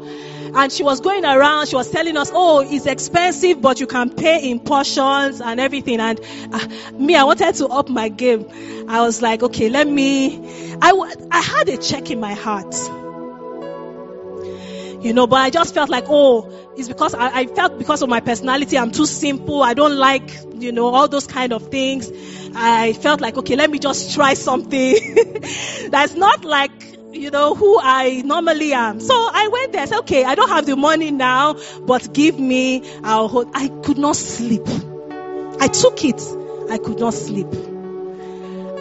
And 0.54 0.70
she 0.70 0.82
was 0.82 1.00
going 1.00 1.24
around, 1.24 1.68
she 1.68 1.76
was 1.76 1.90
telling 1.90 2.16
us, 2.16 2.30
oh, 2.32 2.60
it's 2.60 2.86
expensive, 2.86 3.60
but 3.60 3.80
you 3.80 3.86
can 3.86 4.10
pay 4.10 4.50
in 4.50 4.60
portions 4.60 5.40
and 5.40 5.58
everything. 5.58 5.98
And 6.00 6.20
uh, 6.52 6.68
me, 6.92 7.16
I 7.16 7.24
wanted 7.24 7.54
to 7.56 7.66
up 7.66 7.88
my 7.88 8.08
game. 8.08 8.46
I 8.88 9.00
was 9.00 9.20
like, 9.20 9.42
okay, 9.42 9.68
let 9.68 9.88
me, 9.88 10.76
I, 10.80 10.92
I 11.30 11.40
had 11.40 11.68
a 11.68 11.76
check 11.76 12.10
in 12.10 12.20
my 12.20 12.34
heart. 12.34 12.74
You 15.04 15.12
know, 15.12 15.26
but 15.26 15.36
I 15.36 15.50
just 15.50 15.74
felt 15.74 15.90
like, 15.90 16.04
oh, 16.08 16.72
it's 16.76 16.88
because 16.88 17.14
I, 17.14 17.40
I 17.40 17.46
felt 17.46 17.78
because 17.78 18.00
of 18.02 18.08
my 18.08 18.20
personality, 18.20 18.78
I'm 18.78 18.90
too 18.90 19.06
simple. 19.06 19.62
I 19.62 19.74
don't 19.74 19.96
like, 19.96 20.30
you 20.54 20.72
know, 20.72 20.86
all 20.86 21.08
those 21.08 21.26
kind 21.26 21.52
of 21.52 21.68
things. 21.68 22.10
I 22.54 22.92
felt 22.92 23.20
like, 23.20 23.36
okay, 23.36 23.56
let 23.56 23.70
me 23.70 23.78
just 23.78 24.14
try 24.14 24.34
something 24.34 24.96
that's 25.90 26.14
not 26.14 26.44
like 26.44 26.93
you 27.14 27.30
know, 27.30 27.54
who 27.54 27.78
I 27.80 28.22
normally 28.24 28.72
am. 28.72 29.00
So 29.00 29.14
I 29.14 29.48
went 29.48 29.72
there. 29.72 29.82
I 29.82 29.84
said, 29.86 29.98
okay, 30.00 30.24
I 30.24 30.34
don't 30.34 30.48
have 30.48 30.66
the 30.66 30.76
money 30.76 31.10
now, 31.10 31.56
but 31.86 32.12
give 32.12 32.38
me, 32.38 32.82
hold. 33.02 33.50
I 33.54 33.68
could 33.68 33.98
not 33.98 34.16
sleep. 34.16 34.66
I 35.60 35.68
took 35.68 36.04
it. 36.04 36.20
I 36.70 36.78
could 36.78 36.98
not 36.98 37.14
sleep. 37.14 37.46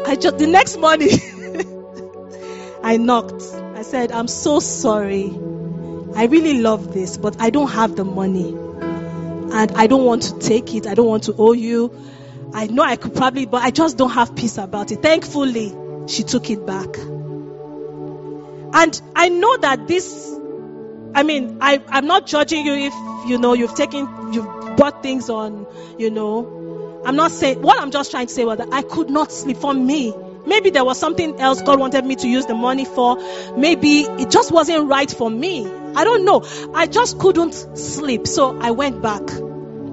I 0.08 0.16
just, 0.16 0.38
the 0.38 0.48
next 0.48 0.78
morning, 0.78 1.10
I 2.84 2.98
knocked. 2.98 3.44
I 3.76 3.84
said, 3.84 4.12
I'm 4.12 4.28
so 4.28 4.60
sorry. 4.60 5.30
I 6.16 6.26
really 6.26 6.60
love 6.60 6.94
this, 6.94 7.18
but 7.18 7.40
I 7.40 7.50
don't 7.50 7.70
have 7.70 7.96
the 7.96 8.04
money. 8.04 8.50
And 8.50 9.72
I 9.74 9.88
don't 9.88 10.06
want 10.06 10.24
to 10.24 10.40
take 10.40 10.74
it. 10.74 10.88
I 10.88 10.96
don't 10.96 11.08
want 11.08 11.24
to 11.24 11.36
owe 11.38 11.54
you. 11.54 11.94
I 12.54 12.68
know 12.68 12.84
I 12.84 12.96
could 12.96 13.16
probably, 13.16 13.46
but 13.46 13.62
I 13.64 13.72
just 13.72 13.98
don't 13.98 14.12
have 14.12 14.36
peace 14.36 14.58
about 14.58 14.92
it. 14.92 15.02
Thankfully, 15.02 15.76
she 16.08 16.24
took 16.24 16.50
it 16.50 16.66
back. 16.66 16.88
And 18.74 19.00
I 19.16 19.30
know 19.30 19.56
that 19.58 19.88
this, 19.88 20.36
I 21.14 21.24
mean, 21.24 21.60
I, 21.62 21.82
I'm 21.88 22.08
not 22.08 22.26
judging 22.26 22.66
you 22.66 22.74
if, 22.74 23.30
you 23.30 23.38
know, 23.38 23.54
you've 23.54 23.76
taken, 23.76 24.34
you've 24.34 24.46
bought 24.76 25.04
things 25.04 25.30
on, 25.30 25.68
you 26.00 26.10
know. 26.10 27.02
I'm 27.06 27.16
not 27.16 27.32
saying, 27.32 27.62
what 27.62 27.80
I'm 27.80 27.92
just 27.92 28.12
trying 28.12 28.28
to 28.28 28.34
say 28.34 28.46
was 28.46 28.58
that 28.58 28.70
I 28.72 28.82
could 28.82 29.10
not 29.10 29.32
sleep 29.32 29.58
for 29.58 29.74
me. 29.74 30.14
Maybe 30.46 30.72
there 30.72 30.84
was 30.84 31.00
something 31.00 31.40
else 31.40 31.62
God 31.62 31.80
wanted 31.80 32.04
me 32.04 32.16
to 32.16 32.28
use 32.28 32.46
the 32.48 32.56
money 32.56 32.86
for. 32.86 33.18
Maybe 33.56 34.02
it 34.02 34.32
just 34.32 34.52
wasn't 34.52 34.88
right 34.90 35.10
for 35.10 35.30
me. 35.30 35.68
I 35.96 36.04
don't 36.04 36.26
know. 36.26 36.44
I 36.74 36.88
just 36.88 37.20
couldn't 37.20 37.54
sleep. 37.78 38.28
So 38.28 38.60
I 38.60 38.72
went 38.72 39.02
back. 39.02 39.22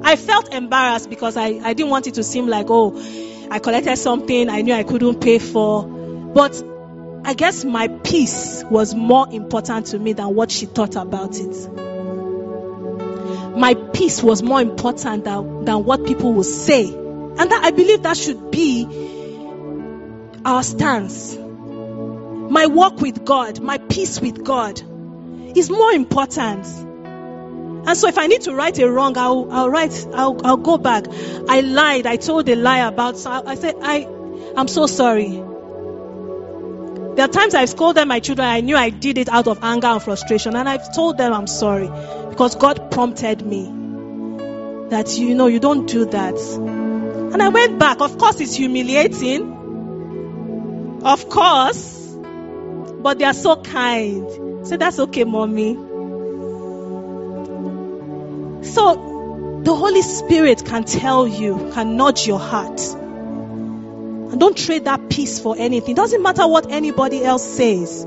I 0.02 0.16
felt 0.16 0.52
embarrassed 0.54 1.10
because 1.10 1.36
I, 1.36 1.46
I 1.62 1.74
didn't 1.74 1.90
want 1.90 2.06
it 2.06 2.14
to 2.14 2.24
seem 2.24 2.46
like, 2.46 2.66
oh, 2.70 2.96
I 3.50 3.58
collected 3.58 3.96
something 3.96 4.48
I 4.48 4.62
knew 4.62 4.72
I 4.72 4.84
couldn't 4.84 5.20
pay 5.20 5.38
for. 5.38 5.84
But 5.84 6.62
I 7.24 7.34
guess 7.34 7.64
my 7.64 7.88
peace 7.88 8.64
was 8.70 8.94
more 8.94 9.28
important 9.30 9.86
to 9.86 9.98
me 9.98 10.12
than 10.14 10.34
what 10.34 10.50
she 10.50 10.66
thought 10.66 10.96
about 10.96 11.36
it. 11.36 11.70
My 13.56 13.74
peace 13.74 14.22
was 14.22 14.42
more 14.42 14.60
important 14.60 15.24
than, 15.24 15.64
than 15.64 15.84
what 15.84 16.06
people 16.06 16.32
will 16.32 16.44
say. 16.44 16.86
And 16.86 17.50
that 17.50 17.60
I 17.62 17.70
believe 17.70 18.02
that 18.02 18.16
should 18.16 18.50
be 18.50 18.86
our 20.44 20.62
stance. 20.62 21.36
My 21.36 22.66
walk 22.66 23.00
with 23.00 23.24
God, 23.24 23.60
my 23.60 23.78
peace 23.78 24.20
with 24.20 24.42
God 24.44 24.80
is 25.56 25.70
more 25.70 25.92
important. 25.92 26.66
And 27.86 27.96
so 27.96 28.08
if 28.08 28.18
I 28.18 28.26
need 28.26 28.42
to 28.42 28.54
right 28.54 28.76
a 28.78 28.90
wrong, 28.90 29.16
I'll, 29.16 29.50
I'll 29.50 29.70
write, 29.70 30.06
I'll, 30.14 30.40
I'll 30.44 30.56
go 30.56 30.78
back. 30.78 31.04
I 31.48 31.60
lied. 31.60 32.06
I 32.06 32.16
told 32.16 32.48
a 32.48 32.56
lie 32.56 32.80
about, 32.80 33.18
so 33.18 33.30
I, 33.30 33.52
I 33.52 33.54
said, 33.54 33.76
I, 33.82 34.06
I'm 34.56 34.68
so 34.68 34.86
sorry. 34.86 35.42
There 37.16 37.24
are 37.24 37.28
times 37.28 37.54
I've 37.54 37.68
scolded 37.68 38.06
my 38.06 38.20
children. 38.20 38.46
I 38.46 38.60
knew 38.60 38.76
I 38.76 38.90
did 38.90 39.18
it 39.18 39.28
out 39.28 39.48
of 39.48 39.62
anger 39.62 39.88
and 39.88 40.02
frustration, 40.02 40.54
and 40.56 40.68
I've 40.68 40.94
told 40.94 41.18
them 41.18 41.32
I'm 41.32 41.46
sorry 41.46 41.88
because 42.30 42.54
God 42.54 42.90
prompted 42.90 43.44
me 43.44 43.64
that 44.90 45.18
you 45.18 45.34
know 45.34 45.46
you 45.46 45.60
don't 45.60 45.86
do 45.86 46.04
that. 46.06 46.36
And 46.36 47.42
I 47.42 47.48
went 47.48 47.78
back. 47.78 48.00
Of 48.00 48.18
course, 48.18 48.40
it's 48.40 48.54
humiliating. 48.54 49.58
Of 51.04 51.28
course, 51.28 52.16
but 53.02 53.18
they 53.18 53.24
are 53.24 53.34
so 53.34 53.62
kind. 53.62 54.66
So 54.66 54.76
that's 54.76 54.98
okay, 54.98 55.24
mommy. 55.24 55.74
So 58.64 59.60
the 59.64 59.74
Holy 59.74 60.02
Spirit 60.02 60.64
can 60.64 60.84
tell 60.84 61.26
you, 61.26 61.70
can 61.72 61.96
nudge 61.96 62.26
your 62.26 62.38
heart. 62.38 62.80
And 64.30 64.38
don't 64.38 64.56
trade 64.56 64.84
that 64.84 65.10
peace 65.10 65.40
for 65.40 65.56
anything. 65.58 65.94
Doesn't 65.94 66.22
matter 66.22 66.46
what 66.46 66.70
anybody 66.70 67.24
else 67.24 67.44
says. 67.44 68.06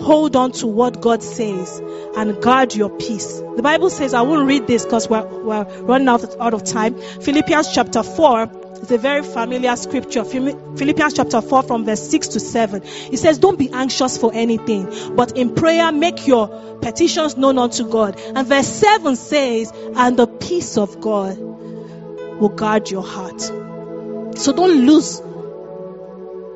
Hold 0.00 0.36
on 0.36 0.52
to 0.52 0.66
what 0.68 1.00
God 1.00 1.22
says 1.22 1.82
and 2.16 2.40
guard 2.40 2.74
your 2.74 2.88
peace. 2.88 3.40
The 3.56 3.62
Bible 3.62 3.90
says, 3.90 4.14
I 4.14 4.22
won't 4.22 4.46
read 4.46 4.68
this 4.68 4.84
because 4.84 5.08
we're, 5.08 5.26
we're 5.26 5.64
running 5.82 6.08
out 6.08 6.40
out 6.40 6.54
of 6.54 6.64
time. 6.64 6.94
Philippians 6.94 7.74
chapter 7.74 8.04
4 8.04 8.50
is 8.82 8.90
a 8.92 8.98
very 8.98 9.22
familiar 9.22 9.74
scripture. 9.74 10.24
Philippians 10.24 11.14
chapter 11.14 11.40
4 11.40 11.62
from 11.64 11.84
verse 11.84 12.08
6 12.08 12.28
to 12.28 12.40
7. 12.40 12.82
It 12.84 13.18
says, 13.18 13.38
Don't 13.38 13.58
be 13.58 13.70
anxious 13.70 14.16
for 14.16 14.32
anything, 14.32 15.16
but 15.16 15.36
in 15.36 15.56
prayer 15.56 15.90
make 15.90 16.26
your 16.28 16.78
petitions 16.80 17.36
known 17.36 17.58
unto 17.58 17.88
God. 17.88 18.20
And 18.20 18.46
verse 18.46 18.68
7 18.68 19.16
says, 19.16 19.72
And 19.96 20.16
the 20.16 20.28
peace 20.28 20.78
of 20.78 21.00
God 21.00 21.36
will 21.38 22.50
guard 22.50 22.88
your 22.88 23.02
heart. 23.02 23.40
So 23.40 24.52
don't 24.52 24.86
lose 24.86 25.20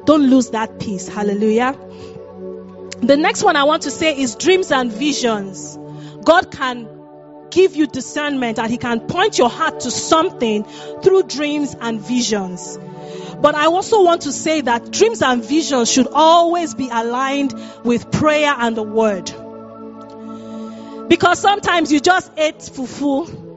don't 0.04 0.28
lose 0.28 0.50
that 0.50 0.80
peace. 0.80 1.08
Hallelujah. 1.08 1.76
The 3.00 3.16
next 3.16 3.42
one 3.42 3.56
I 3.56 3.64
want 3.64 3.82
to 3.82 3.90
say 3.90 4.16
is 4.18 4.36
dreams 4.36 4.70
and 4.70 4.92
visions. 4.92 5.78
God 6.24 6.50
can 6.50 6.88
give 7.50 7.76
you 7.76 7.86
discernment 7.86 8.58
and 8.58 8.70
He 8.70 8.78
can 8.78 9.00
point 9.00 9.38
your 9.38 9.50
heart 9.50 9.80
to 9.80 9.90
something 9.90 10.64
through 11.02 11.24
dreams 11.24 11.76
and 11.80 12.00
visions. 12.00 12.78
But 13.40 13.54
I 13.54 13.66
also 13.66 14.02
want 14.04 14.22
to 14.22 14.32
say 14.32 14.60
that 14.60 14.90
dreams 14.90 15.20
and 15.20 15.44
visions 15.44 15.90
should 15.90 16.06
always 16.06 16.74
be 16.74 16.88
aligned 16.88 17.54
with 17.84 18.10
prayer 18.10 18.54
and 18.56 18.76
the 18.76 18.82
word. 18.82 19.32
Because 21.08 21.40
sometimes 21.40 21.92
you 21.92 22.00
just 22.00 22.30
ate 22.36 22.58
fufu. 22.58 23.50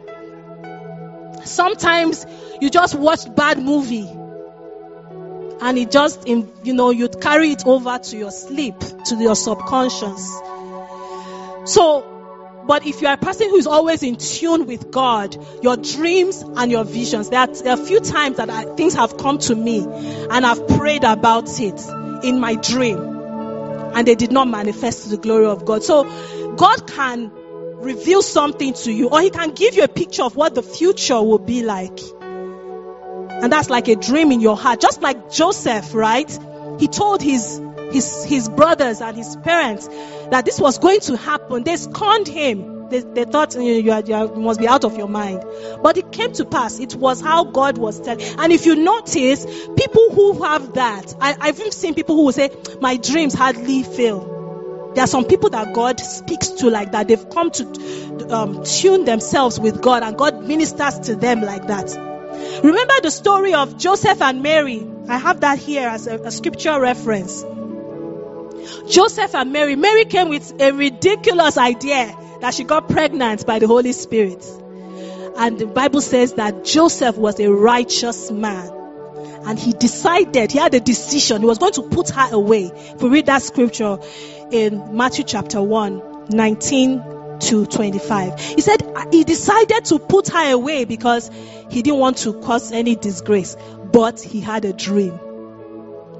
Sometimes 1.45 2.25
you 2.59 2.69
just 2.71 2.95
watched 2.95 3.35
bad 3.35 3.61
movie 3.61 4.09
and 5.61 5.77
it 5.77 5.91
just 5.91 6.27
you 6.27 6.73
know 6.73 6.89
you'd 6.89 7.21
carry 7.21 7.51
it 7.51 7.63
over 7.65 7.97
to 7.97 8.17
your 8.17 8.31
sleep 8.31 8.79
to 9.05 9.15
your 9.15 9.35
subconscious 9.35 10.41
so 11.65 12.11
but 12.67 12.85
if 12.87 13.01
you 13.01 13.07
are 13.07 13.13
a 13.13 13.17
person 13.17 13.49
who 13.49 13.57
is 13.57 13.67
always 13.67 14.01
in 14.01 14.15
tune 14.15 14.65
with 14.65 14.89
God, 14.89 15.37
your 15.61 15.77
dreams 15.77 16.41
and 16.41 16.71
your 16.71 16.83
visions, 16.83 17.29
there 17.29 17.41
are, 17.41 17.47
there 17.47 17.77
are 17.77 17.79
a 17.79 17.85
few 17.85 17.99
times 17.99 18.37
that 18.37 18.49
I, 18.49 18.63
things 18.75 18.95
have 18.95 19.17
come 19.17 19.37
to 19.39 19.55
me 19.55 19.83
and 19.83 20.45
I've 20.45 20.67
prayed 20.67 21.03
about 21.03 21.59
it 21.59 21.79
in 22.23 22.39
my 22.39 22.55
dream 22.55 22.97
and 22.97 24.07
they 24.07 24.15
did 24.15 24.31
not 24.31 24.47
manifest 24.47 25.03
to 25.03 25.09
the 25.09 25.17
glory 25.17 25.45
of 25.45 25.63
God. 25.63 25.83
So 25.83 26.03
God 26.55 26.87
can 26.87 27.31
reveal 27.75 28.23
something 28.23 28.73
to 28.73 28.91
you 28.91 29.09
or 29.09 29.21
He 29.21 29.29
can 29.29 29.51
give 29.51 29.75
you 29.75 29.83
a 29.83 29.87
picture 29.87 30.23
of 30.23 30.35
what 30.35 30.55
the 30.55 30.63
future 30.63 31.21
will 31.21 31.39
be 31.39 31.61
like. 31.61 31.99
And 33.41 33.51
that's 33.51 33.69
like 33.69 33.87
a 33.87 33.95
dream 33.95 34.31
in 34.31 34.39
your 34.39 34.57
heart. 34.57 34.81
Just 34.81 35.01
like 35.01 35.31
Joseph, 35.31 35.93
right? 35.93 36.29
He 36.79 36.87
told 36.87 37.21
his 37.21 37.61
his 37.91 38.25
his 38.25 38.49
brothers 38.49 39.01
and 39.01 39.15
his 39.15 39.35
parents 39.37 39.87
that 40.31 40.45
this 40.45 40.59
was 40.59 40.77
going 40.79 40.99
to 41.01 41.17
happen. 41.17 41.63
They 41.63 41.77
scorned 41.77 42.27
him. 42.27 42.89
They, 42.89 42.99
they 42.99 43.25
thought 43.25 43.55
you, 43.55 43.61
you, 43.61 44.03
you, 44.05 44.35
must 44.35 44.59
be 44.59 44.67
out 44.67 44.83
of 44.83 44.95
your 44.95 45.07
mind. 45.07 45.43
But 45.81 45.97
it 45.97 46.11
came 46.11 46.33
to 46.33 46.45
pass. 46.45 46.79
It 46.79 46.95
was 46.95 47.19
how 47.19 47.43
God 47.43 47.79
was 47.79 47.99
telling. 47.99 48.23
And 48.37 48.53
if 48.53 48.67
you 48.67 48.75
notice, 48.75 49.45
people 49.45 50.11
who 50.11 50.43
have 50.43 50.73
that, 50.73 51.15
I, 51.19 51.35
I've 51.39 51.59
even 51.59 51.71
seen 51.71 51.95
people 51.95 52.15
who 52.15 52.25
will 52.25 52.31
say, 52.31 52.51
My 52.81 52.97
dreams 52.97 53.33
hardly 53.33 53.81
fail. 53.83 54.91
There 54.93 55.03
are 55.03 55.07
some 55.07 55.25
people 55.25 55.49
that 55.49 55.73
God 55.73 55.99
speaks 55.99 56.49
to 56.49 56.69
like 56.69 56.91
that. 56.91 57.07
They've 57.07 57.29
come 57.29 57.51
to 57.51 58.27
um, 58.29 58.63
tune 58.63 59.03
themselves 59.05 59.59
with 59.59 59.81
God, 59.81 60.03
and 60.03 60.17
God 60.17 60.43
ministers 60.43 60.99
to 61.07 61.15
them 61.15 61.41
like 61.41 61.67
that. 61.67 62.14
Remember 62.63 62.93
the 63.01 63.11
story 63.11 63.53
of 63.53 63.77
Joseph 63.77 64.21
and 64.21 64.41
Mary. 64.41 64.85
I 65.07 65.17
have 65.17 65.41
that 65.41 65.59
here 65.59 65.87
as 65.87 66.07
a, 66.07 66.19
a 66.19 66.31
scripture 66.31 66.79
reference. 66.79 67.43
Joseph 68.89 69.35
and 69.35 69.51
Mary. 69.51 69.75
Mary 69.75 70.05
came 70.05 70.29
with 70.29 70.59
a 70.59 70.71
ridiculous 70.71 71.57
idea 71.57 72.15
that 72.41 72.53
she 72.53 72.63
got 72.63 72.89
pregnant 72.89 73.45
by 73.45 73.59
the 73.59 73.67
Holy 73.67 73.91
Spirit. 73.91 74.43
And 75.37 75.59
the 75.59 75.67
Bible 75.67 76.01
says 76.01 76.33
that 76.33 76.63
Joseph 76.63 77.17
was 77.17 77.39
a 77.39 77.51
righteous 77.51 78.31
man. 78.31 78.71
And 79.45 79.59
he 79.59 79.73
decided, 79.73 80.51
he 80.51 80.57
had 80.57 80.73
a 80.73 80.79
decision, 80.79 81.41
he 81.41 81.47
was 81.47 81.59
going 81.59 81.73
to 81.73 81.83
put 81.83 82.09
her 82.09 82.33
away. 82.33 82.71
If 82.73 83.01
we 83.01 83.09
read 83.09 83.27
that 83.27 83.43
scripture 83.43 83.99
in 84.51 84.95
Matthew 84.95 85.23
chapter 85.23 85.61
1, 85.61 86.29
19 86.29 87.14
to 87.41 87.65
25. 87.65 88.39
He 88.39 88.61
said 88.61 88.81
he 89.11 89.23
decided 89.23 89.85
to 89.85 89.99
put 89.99 90.29
her 90.29 90.51
away 90.51 90.85
because 90.85 91.29
he 91.69 91.81
didn't 91.81 91.99
want 91.99 92.17
to 92.19 92.33
cause 92.41 92.71
any 92.71 92.95
disgrace, 92.95 93.55
but 93.91 94.19
he 94.21 94.41
had 94.41 94.65
a 94.65 94.73
dream. 94.73 95.19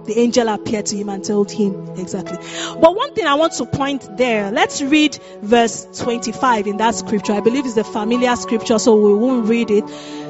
The 0.05 0.19
angel 0.19 0.47
appeared 0.49 0.85
to 0.87 0.97
him 0.97 1.09
and 1.09 1.23
told 1.23 1.51
him 1.51 1.95
exactly. 1.97 2.37
But 2.79 2.95
one 2.95 3.15
thing 3.15 3.25
I 3.25 3.33
want 3.35 3.53
to 3.53 3.65
point 3.65 4.17
there, 4.17 4.51
let's 4.51 4.81
read 4.81 5.17
verse 5.41 5.87
25 5.99 6.67
in 6.67 6.77
that 6.77 6.93
scripture. 6.93 7.33
I 7.33 7.39
believe 7.39 7.65
it's 7.65 7.77
a 7.77 7.83
familiar 7.83 8.35
scripture, 8.35 8.77
so 8.77 8.95
we 8.95 9.15
won't 9.15 9.47
read 9.47 9.71
it. 9.71 9.89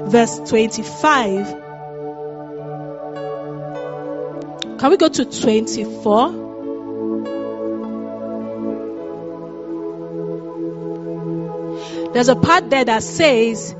Verse 0.09 0.39
25. 0.49 1.65
Can 4.79 4.91
we 4.91 4.97
go 4.97 5.09
to 5.09 5.25
24? 5.25 6.44
There's 12.15 12.29
a 12.29 12.35
part 12.37 12.69
there 12.69 12.85
that 12.85 13.03
says, 13.03 13.75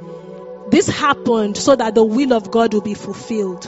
This 0.69 0.89
happened 0.89 1.55
so 1.55 1.73
that 1.73 1.95
the 1.95 2.03
will 2.03 2.33
of 2.33 2.51
God 2.51 2.73
will 2.73 2.81
be 2.81 2.93
fulfilled. 2.93 3.65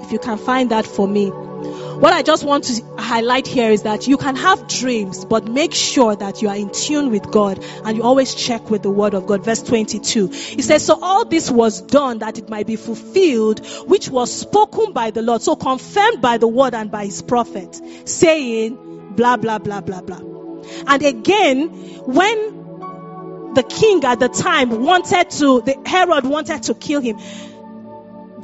If 0.00 0.12
you 0.12 0.20
can 0.20 0.38
find 0.38 0.70
that 0.70 0.86
for 0.86 1.08
me. 1.08 1.30
What 1.30 2.12
I 2.12 2.22
just 2.22 2.44
want 2.44 2.62
to 2.66 2.84
highlight 2.98 3.48
here 3.48 3.72
is 3.72 3.82
that 3.82 4.06
you 4.06 4.16
can 4.16 4.36
have 4.36 4.68
dreams, 4.68 5.24
but 5.24 5.48
make 5.48 5.74
sure 5.74 6.14
that 6.14 6.40
you 6.40 6.48
are 6.48 6.54
in 6.54 6.70
tune 6.70 7.10
with 7.10 7.32
God 7.32 7.58
and 7.84 7.96
you 7.96 8.04
always 8.04 8.32
check 8.32 8.70
with 8.70 8.82
the 8.82 8.92
word 8.92 9.14
of 9.14 9.26
God. 9.26 9.44
Verse 9.44 9.64
22. 9.64 10.28
He 10.28 10.62
says, 10.62 10.84
So 10.84 10.96
all 11.02 11.24
this 11.24 11.50
was 11.50 11.80
done 11.80 12.20
that 12.20 12.38
it 12.38 12.48
might 12.48 12.68
be 12.68 12.76
fulfilled, 12.76 13.66
which 13.88 14.08
was 14.08 14.32
spoken 14.32 14.92
by 14.92 15.10
the 15.10 15.22
Lord. 15.22 15.42
So 15.42 15.56
confirmed 15.56 16.22
by 16.22 16.38
the 16.38 16.46
word 16.46 16.74
and 16.74 16.92
by 16.92 17.06
his 17.06 17.22
prophet, 17.22 17.74
saying, 18.08 19.16
blah, 19.16 19.36
blah, 19.36 19.58
blah, 19.58 19.80
blah, 19.80 20.02
blah. 20.02 20.20
And 20.86 21.02
again, 21.02 21.70
when 22.04 22.57
the 23.58 23.64
king 23.64 24.04
at 24.04 24.20
the 24.20 24.28
time 24.28 24.84
wanted 24.84 25.30
to, 25.30 25.60
the 25.62 25.76
Herod 25.84 26.24
wanted 26.24 26.62
to 26.64 26.74
kill 26.74 27.00
him. 27.00 27.18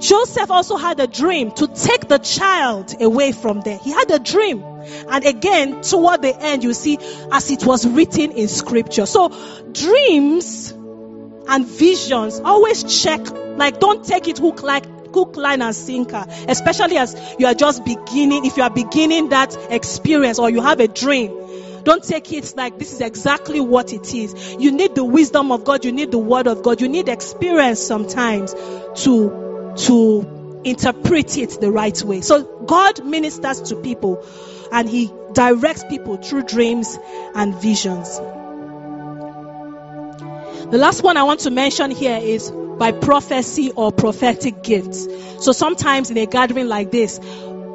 Joseph 0.01 0.51
also 0.51 0.77
had 0.77 0.99
a 0.99 1.07
dream 1.07 1.53
to 1.53 1.69
take 1.69 2.09
the 2.09 2.19
child 2.19 3.01
away 3.01 3.31
from 3.31 3.61
there. 3.61 3.79
He 3.79 3.93
had 3.93 4.11
a 4.11 4.19
dream. 4.19 4.65
And 5.09 5.25
again, 5.25 5.83
toward 5.83 6.23
the 6.23 6.37
end, 6.37 6.65
you 6.65 6.75
see, 6.75 6.99
as 7.31 7.49
it 7.49 7.65
was 7.65 7.87
written 7.87 8.33
in 8.33 8.49
scripture. 8.49 9.07
So, 9.07 9.29
dreams 9.71 10.73
and 10.73 11.65
visions, 11.65 12.41
always 12.41 12.83
check, 13.03 13.21
like, 13.57 13.79
don't 13.79 14.05
take 14.05 14.27
it 14.27 14.39
hook 14.39 14.65
like, 14.65 14.85
hook, 15.15 15.37
line, 15.37 15.63
and 15.63 15.77
sinker, 15.77 16.27
especially 16.49 16.97
as 16.97 17.15
you 17.39 17.47
are 17.47 17.55
just 17.55 17.85
beginning, 17.85 18.45
if 18.47 18.57
you 18.57 18.65
are 18.65 18.71
beginning 18.71 19.29
that 19.29 19.57
experience 19.71 20.41
or 20.41 20.51
you 20.51 20.61
have 20.61 20.81
a 20.81 20.89
dream 20.89 21.31
don't 21.85 22.03
take 22.03 22.33
it 22.33 22.55
like 22.57 22.79
this 22.79 22.93
is 22.95 23.01
exactly 23.01 23.61
what 23.61 23.93
it 23.93 24.15
is. 24.15 24.57
You 24.59 24.73
need 24.73 24.95
the 24.95 25.05
wisdom 25.05 25.53
of 25.53 25.65
God. 25.65 25.85
You 25.85 25.93
need 25.93 26.11
the 26.11 26.19
word 26.19 26.47
of 26.47 26.63
God. 26.63 26.81
You 26.81 26.89
need 26.89 27.11
experience 27.11 27.81
sometimes 27.81 28.55
to, 29.03 29.75
to 29.77 30.63
interpret 30.65 31.37
it 31.37 31.61
the 31.61 31.71
right 31.71 32.03
way. 32.03 32.23
So 32.23 32.43
God 32.43 33.05
ministers 33.05 33.61
to 33.69 33.77
people 33.77 34.27
and 34.73 34.89
he 34.89 35.13
directs 35.33 35.85
people 35.85 36.17
through 36.17 36.45
dreams 36.45 36.99
and 37.35 37.55
visions. 37.55 38.17
The 40.71 40.79
last 40.79 41.03
one 41.03 41.19
I 41.19 41.25
want 41.25 41.41
to 41.41 41.51
mention 41.51 41.91
here 41.91 42.17
is 42.17 42.51
by 42.51 42.93
prophecy 42.93 43.71
or 43.73 43.93
prophetic 43.93 44.63
gifts. 44.63 45.07
So 45.45 45.53
sometimes 45.53 46.11
in 46.11 46.17
a 46.17 46.25
gathering 46.25 46.69
like 46.69 46.91
this, 46.91 47.21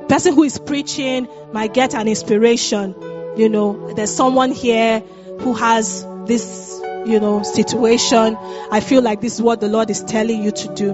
person 0.10 0.34
who 0.34 0.44
is 0.44 0.58
preaching 0.58 1.28
might 1.54 1.76
get 1.76 1.94
an 1.94 2.08
inspiration 2.08 2.96
you 3.40 3.48
know, 3.48 3.94
there's 3.94 4.14
someone 4.14 4.52
here 4.52 5.00
who 5.40 5.54
has 5.54 6.06
this, 6.26 6.78
you 7.06 7.22
know, 7.22 7.42
situation. 7.42 8.36
I 8.70 8.82
feel 8.82 9.02
like 9.02 9.22
this 9.22 9.36
is 9.36 9.42
what 9.42 9.62
the 9.62 9.70
Lord 9.70 9.90
is 9.90 10.04
telling 10.04 10.44
you 10.44 10.52
to 10.52 10.76
do. 10.76 10.92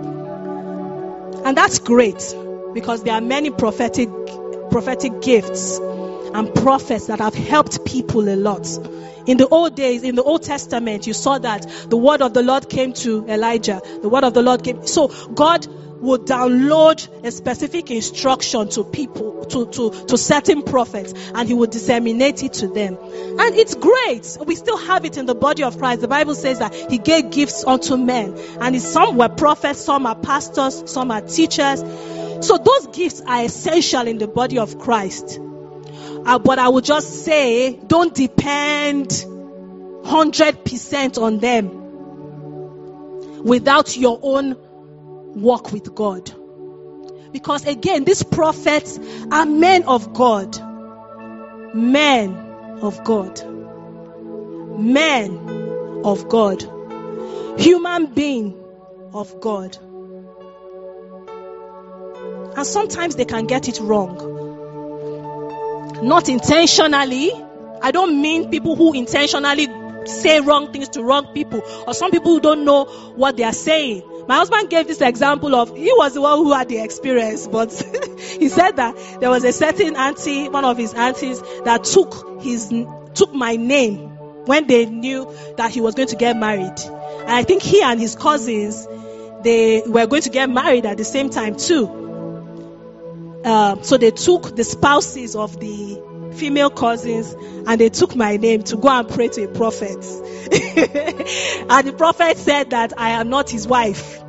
And 1.43 1.57
that's 1.57 1.79
great 1.79 2.35
because 2.73 3.01
there 3.01 3.15
are 3.15 3.21
many 3.21 3.49
prophetic 3.49 4.09
prophetic 4.69 5.21
gifts 5.21 5.79
and 5.79 6.53
prophets 6.53 7.07
that 7.07 7.19
have 7.19 7.33
helped 7.33 7.83
people 7.83 8.29
a 8.29 8.35
lot. 8.35 8.67
In 9.25 9.37
the 9.37 9.47
old 9.47 9.75
days, 9.75 10.03
in 10.03 10.13
the 10.13 10.21
Old 10.21 10.43
Testament, 10.43 11.07
you 11.07 11.13
saw 11.13 11.39
that 11.39 11.65
the 11.89 11.97
word 11.97 12.21
of 12.21 12.33
the 12.33 12.43
Lord 12.43 12.69
came 12.69 12.93
to 12.93 13.25
Elijah. 13.27 13.81
The 14.03 14.09
word 14.09 14.23
of 14.23 14.35
the 14.35 14.43
Lord 14.43 14.63
came. 14.63 14.85
So 14.85 15.07
God 15.33 15.65
would 16.01 16.21
download 16.21 17.25
a 17.25 17.31
specific 17.31 17.91
instruction 17.91 18.69
to 18.69 18.83
people, 18.83 19.45
to, 19.45 19.65
to, 19.67 20.05
to 20.05 20.17
certain 20.17 20.63
prophets, 20.63 21.13
and 21.33 21.47
he 21.47 21.53
would 21.53 21.71
disseminate 21.71 22.43
it 22.43 22.53
to 22.53 22.67
them. 22.67 22.97
And 22.97 23.55
it's 23.55 23.75
great. 23.75 24.37
We 24.45 24.55
still 24.55 24.77
have 24.77 25.05
it 25.05 25.17
in 25.17 25.25
the 25.25 25.35
body 25.35 25.63
of 25.63 25.77
Christ. 25.77 26.01
The 26.01 26.07
Bible 26.07 26.35
says 26.35 26.59
that 26.59 26.73
he 26.91 26.97
gave 26.97 27.31
gifts 27.31 27.63
unto 27.63 27.97
men. 27.97 28.37
And 28.59 28.79
some 28.81 29.17
were 29.17 29.29
prophets, 29.29 29.79
some 29.79 30.05
are 30.05 30.15
pastors, 30.15 30.91
some 30.91 31.11
are 31.11 31.21
teachers. 31.21 31.79
So 32.45 32.57
those 32.57 32.87
gifts 32.87 33.21
are 33.21 33.43
essential 33.43 34.07
in 34.07 34.17
the 34.17 34.27
body 34.27 34.59
of 34.59 34.79
Christ. 34.79 35.39
Uh, 36.25 36.39
but 36.39 36.59
I 36.59 36.67
would 36.67 36.83
just 36.83 37.23
say, 37.23 37.75
don't 37.75 38.13
depend 38.13 39.09
100% 39.09 41.21
on 41.21 41.39
them 41.39 41.83
without 43.43 43.95
your 43.95 44.19
own 44.21 44.57
walk 45.35 45.71
with 45.71 45.93
God. 45.93 46.31
Because 47.31 47.65
again, 47.65 48.05
these 48.05 48.23
prophets 48.23 48.97
are 49.31 49.45
men 49.45 49.83
of 49.83 50.13
God. 50.13 50.57
Men 51.75 52.33
of 52.81 53.03
God. 53.03 53.41
Men 54.79 56.01
of 56.05 56.29
God. 56.29 56.63
Human 57.57 58.07
being 58.07 58.57
of 59.13 59.39
God. 59.41 59.77
And 62.57 62.65
sometimes 62.65 63.15
they 63.17 63.25
can 63.25 63.47
get 63.47 63.67
it 63.67 63.79
wrong. 63.81 64.31
Not 66.03 66.29
intentionally. 66.29 67.31
I 67.81 67.91
don't 67.91 68.21
mean 68.21 68.49
people 68.49 68.75
who 68.77 68.93
intentionally 68.93 69.67
say 70.05 70.39
wrong 70.39 70.71
things 70.71 70.89
to 70.89 71.03
wrong 71.03 71.33
people 71.33 71.61
or 71.85 71.93
some 71.93 72.11
people 72.11 72.31
who 72.31 72.39
don't 72.39 72.63
know 72.63 72.85
what 72.85 73.35
they 73.35 73.43
are 73.43 73.53
saying. 73.53 74.03
My 74.27 74.37
husband 74.37 74.69
gave 74.69 74.87
this 74.87 75.01
example 75.01 75.53
of 75.55 75.75
he 75.75 75.93
was 75.93 76.13
the 76.15 76.21
one 76.21 76.37
who 76.39 76.51
had 76.53 76.67
the 76.67 76.79
experience, 76.79 77.47
but 77.47 77.71
he 78.39 78.49
said 78.49 78.77
that 78.77 79.19
there 79.19 79.29
was 79.29 79.43
a 79.43 79.51
certain 79.51 79.95
auntie, 79.95 80.49
one 80.49 80.65
of 80.65 80.77
his 80.77 80.93
aunties, 80.93 81.41
that 81.63 81.83
took 81.83 82.41
his 82.41 82.73
took 83.13 83.33
my 83.33 83.55
name 83.55 83.97
when 84.45 84.67
they 84.67 84.85
knew 84.85 85.31
that 85.57 85.71
he 85.71 85.81
was 85.81 85.95
going 85.95 86.07
to 86.09 86.15
get 86.15 86.37
married. 86.37 86.79
And 86.79 87.31
I 87.31 87.43
think 87.43 87.61
he 87.61 87.81
and 87.81 87.99
his 87.99 88.15
cousins 88.15 88.87
they 89.43 89.83
were 89.85 90.07
going 90.07 90.23
to 90.23 90.29
get 90.29 90.49
married 90.49 90.85
at 90.85 90.97
the 90.97 91.03
same 91.03 91.29
time 91.29 91.55
too. 91.55 93.41
Uh, 93.45 93.81
so 93.83 93.97
they 93.97 94.09
took 94.09 94.55
the 94.55 94.63
spouses 94.63 95.35
of 95.35 95.59
the 95.59 96.14
female 96.35 96.69
cousins 96.69 97.33
and 97.67 97.79
they 97.79 97.89
took 97.89 98.15
my 98.15 98.37
name 98.37 98.63
to 98.63 98.77
go 98.77 98.89
and 98.89 99.07
pray 99.09 99.27
to 99.29 99.43
a 99.43 99.47
prophet. 99.47 99.95
and 101.69 101.87
the 101.87 101.93
prophet 101.97 102.37
said 102.37 102.69
that 102.71 102.93
I 102.97 103.11
am 103.11 103.29
not 103.29 103.49
his 103.49 103.67
wife. 103.67 104.21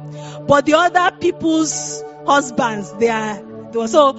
But 0.47 0.67
the 0.67 0.75
other 0.75 1.17
people's 1.17 2.03
husbands, 2.27 2.93
they 2.95 3.09
are, 3.09 3.43
they 3.73 3.79
were, 3.79 3.89
so 3.89 4.19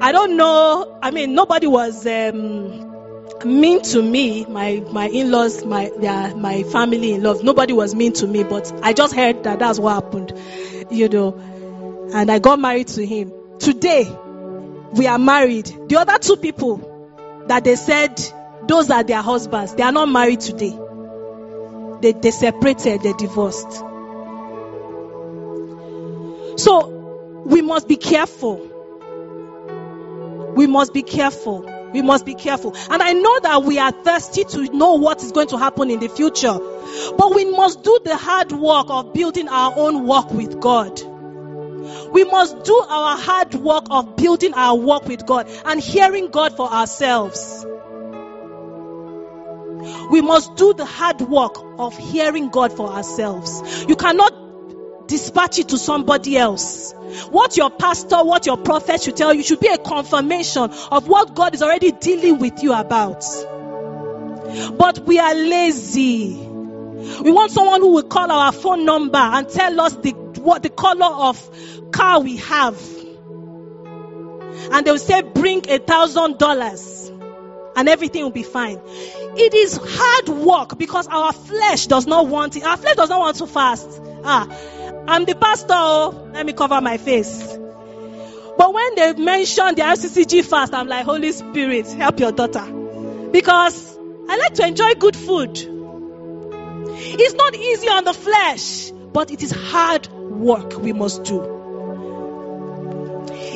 I 0.00 0.12
don't 0.12 0.36
know. 0.36 0.98
I 1.02 1.10
mean, 1.10 1.34
nobody 1.34 1.66
was, 1.66 2.06
um, 2.06 2.90
mean 3.44 3.82
to 3.82 4.02
me, 4.02 4.44
my 4.46 4.82
my 4.92 5.08
in-laws, 5.08 5.64
my 5.64 5.90
their, 5.98 6.34
my 6.34 6.62
family 6.64 7.12
in 7.12 7.22
laws. 7.22 7.42
Nobody 7.42 7.72
was 7.72 7.94
mean 7.94 8.12
to 8.14 8.26
me, 8.26 8.44
but 8.44 8.72
I 8.82 8.92
just 8.92 9.14
heard 9.14 9.44
that 9.44 9.58
that's 9.58 9.78
what 9.78 9.94
happened, 10.02 10.32
you 10.90 11.08
know. 11.08 11.38
And 12.12 12.30
I 12.30 12.38
got 12.38 12.58
married 12.58 12.88
to 12.88 13.06
him. 13.06 13.32
Today, 13.58 14.04
we 14.92 15.06
are 15.06 15.18
married. 15.18 15.66
The 15.88 15.96
other 15.98 16.18
two 16.18 16.36
people 16.36 17.44
that 17.46 17.64
they 17.64 17.76
said 17.76 18.20
those 18.66 18.90
are 18.90 19.02
their 19.02 19.22
husbands, 19.22 19.74
they 19.74 19.82
are 19.82 19.92
not 19.92 20.08
married 20.08 20.40
today. 20.40 20.78
They, 22.00 22.12
they 22.12 22.30
separated, 22.30 23.02
they 23.02 23.12
divorced. 23.14 23.70
So 26.58 26.88
we 27.46 27.62
must 27.62 27.88
be 27.88 27.96
careful. 27.96 28.68
We 30.54 30.66
must 30.66 30.92
be 30.92 31.02
careful. 31.02 31.62
We 31.92 32.02
must 32.02 32.24
be 32.24 32.34
careful. 32.34 32.76
And 32.90 33.02
I 33.02 33.12
know 33.12 33.40
that 33.40 33.64
we 33.64 33.78
are 33.78 33.90
thirsty 33.90 34.44
to 34.44 34.64
know 34.76 34.94
what 34.94 35.22
is 35.22 35.32
going 35.32 35.48
to 35.48 35.58
happen 35.58 35.90
in 35.90 35.98
the 35.98 36.08
future. 36.08 36.58
But 37.16 37.34
we 37.34 37.44
must 37.50 37.82
do 37.82 37.98
the 38.04 38.16
hard 38.16 38.52
work 38.52 38.86
of 38.88 39.12
building 39.12 39.48
our 39.48 39.72
own 39.76 40.06
walk 40.06 40.30
with 40.30 40.60
God. 40.60 41.00
We 42.12 42.24
must 42.24 42.64
do 42.64 42.74
our 42.74 43.16
hard 43.16 43.54
work 43.54 43.86
of 43.90 44.16
building 44.16 44.54
our 44.54 44.76
walk 44.76 45.06
with 45.06 45.26
God 45.26 45.48
and 45.64 45.80
hearing 45.80 46.28
God 46.28 46.56
for 46.56 46.70
ourselves. 46.70 47.66
We 50.10 50.20
must 50.20 50.56
do 50.56 50.74
the 50.74 50.84
hard 50.84 51.20
work 51.22 51.56
of 51.78 51.96
hearing 51.96 52.50
God 52.50 52.72
for 52.72 52.88
ourselves. 52.88 53.86
You 53.88 53.96
cannot 53.96 55.08
dispatch 55.08 55.58
it 55.58 55.70
to 55.70 55.78
somebody 55.78 56.36
else. 56.36 56.92
What 57.30 57.56
your 57.56 57.70
pastor, 57.70 58.22
what 58.24 58.46
your 58.46 58.56
prophet 58.56 59.02
should 59.02 59.16
tell 59.16 59.34
you 59.34 59.42
should 59.42 59.60
be 59.60 59.68
a 59.68 59.78
confirmation 59.78 60.70
of 60.90 61.08
what 61.08 61.34
God 61.34 61.54
is 61.54 61.62
already 61.62 61.92
dealing 61.92 62.38
with 62.38 62.62
you 62.62 62.72
about. 62.72 63.24
But 64.76 65.00
we 65.00 65.18
are 65.18 65.34
lazy. 65.34 66.49
We 67.22 67.32
want 67.32 67.50
someone 67.52 67.80
who 67.80 67.92
will 67.94 68.02
call 68.02 68.30
our 68.30 68.52
phone 68.52 68.84
number 68.84 69.18
and 69.18 69.48
tell 69.48 69.80
us 69.80 69.94
the 69.96 70.10
what 70.40 70.62
the 70.62 70.70
color 70.70 71.06
of 71.06 71.90
car 71.92 72.20
we 72.20 72.36
have. 72.36 72.80
And 74.72 74.86
they 74.86 74.90
will 74.90 74.98
say, 74.98 75.22
bring 75.22 75.68
a 75.68 75.78
thousand 75.78 76.38
dollars 76.38 77.10
and 77.76 77.88
everything 77.88 78.22
will 78.22 78.30
be 78.30 78.42
fine. 78.42 78.80
It 78.86 79.54
is 79.54 79.80
hard 79.82 80.28
work 80.28 80.78
because 80.78 81.06
our 81.06 81.32
flesh 81.32 81.86
does 81.86 82.06
not 82.06 82.26
want 82.26 82.56
it. 82.56 82.64
Our 82.64 82.76
flesh 82.76 82.96
does 82.96 83.08
not 83.08 83.20
want 83.20 83.36
to 83.36 83.46
fast. 83.46 83.88
Ah, 84.24 84.46
I'm 85.08 85.24
the 85.24 85.34
pastor. 85.34 85.68
Oh, 85.70 86.28
let 86.32 86.44
me 86.44 86.52
cover 86.52 86.80
my 86.80 86.98
face. 86.98 87.56
But 88.58 88.74
when 88.74 88.94
they 88.96 89.14
mention 89.14 89.74
the 89.76 89.82
RCCG 89.82 90.44
fast, 90.44 90.74
I'm 90.74 90.88
like, 90.88 91.04
Holy 91.04 91.32
Spirit, 91.32 91.86
help 91.92 92.20
your 92.20 92.32
daughter. 92.32 92.64
Because 93.32 93.96
I 94.28 94.36
like 94.36 94.54
to 94.54 94.66
enjoy 94.66 94.94
good 94.94 95.16
food. 95.16 95.79
It's 97.02 97.34
not 97.34 97.54
easy 97.54 97.88
on 97.88 98.04
the 98.04 98.12
flesh, 98.12 98.90
but 98.90 99.30
it 99.30 99.42
is 99.42 99.50
hard 99.50 100.06
work 100.08 100.78
we 100.78 100.92
must 100.92 101.24
do. 101.24 101.58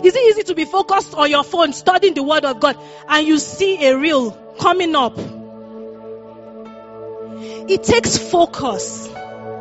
Is 0.05 0.15
it 0.15 0.31
easy 0.31 0.43
to 0.45 0.55
be 0.55 0.65
focused 0.65 1.15
on 1.15 1.31
your 1.31 1.45
phone 1.45 1.73
studying 1.73 2.15
the 2.15 2.23
word 2.23 2.45
of 2.45 2.61
God 2.61 2.77
and 3.09 3.27
you 3.27 3.39
see 3.39 3.87
a 3.87 3.97
reel 3.97 4.33
coming 4.59 4.95
up? 4.95 5.19
It 7.69 7.83
takes 7.85 8.19
focus. 8.19 9.09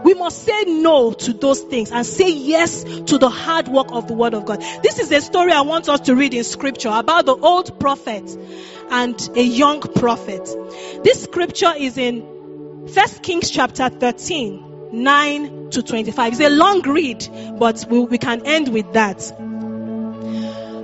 We 0.03 0.13
must 0.15 0.43
say 0.43 0.63
no 0.65 1.13
to 1.13 1.34
those 1.34 1.61
things 1.61 1.91
and 1.91 2.05
say 2.05 2.29
yes 2.29 2.84
to 2.84 3.17
the 3.17 3.29
hard 3.29 3.69
work 3.69 3.88
of 3.91 4.07
the 4.07 4.13
word 4.13 4.34
of 4.34 4.45
God. 4.45 4.59
This 4.84 4.99
is 4.99 5.11
a 5.11 5.21
story 5.21 5.53
I 5.53 5.61
want 5.61 5.88
us 5.88 6.01
to 6.01 6.15
read 6.15 6.34
in 6.34 6.43
scripture 6.43 6.91
about 6.91 7.25
the 7.25 7.36
old 7.36 7.79
prophet 7.79 8.38
and 8.91 9.29
a 9.36 9.41
young 9.41 9.79
prophet. 9.79 10.43
This 11.03 11.23
scripture 11.23 11.73
is 11.77 11.97
in 11.97 12.32
First 12.88 13.23
Kings 13.23 13.49
chapter 13.49 13.89
13. 13.89 14.73
9 14.93 15.71
to 15.71 15.81
25. 15.81 16.34
It's 16.34 16.41
a 16.41 16.49
long 16.49 16.81
read, 16.84 17.27
but 17.57 17.84
we, 17.89 17.99
we 18.01 18.17
can 18.19 18.45
end 18.45 18.71
with 18.71 18.93
that. 18.93 19.19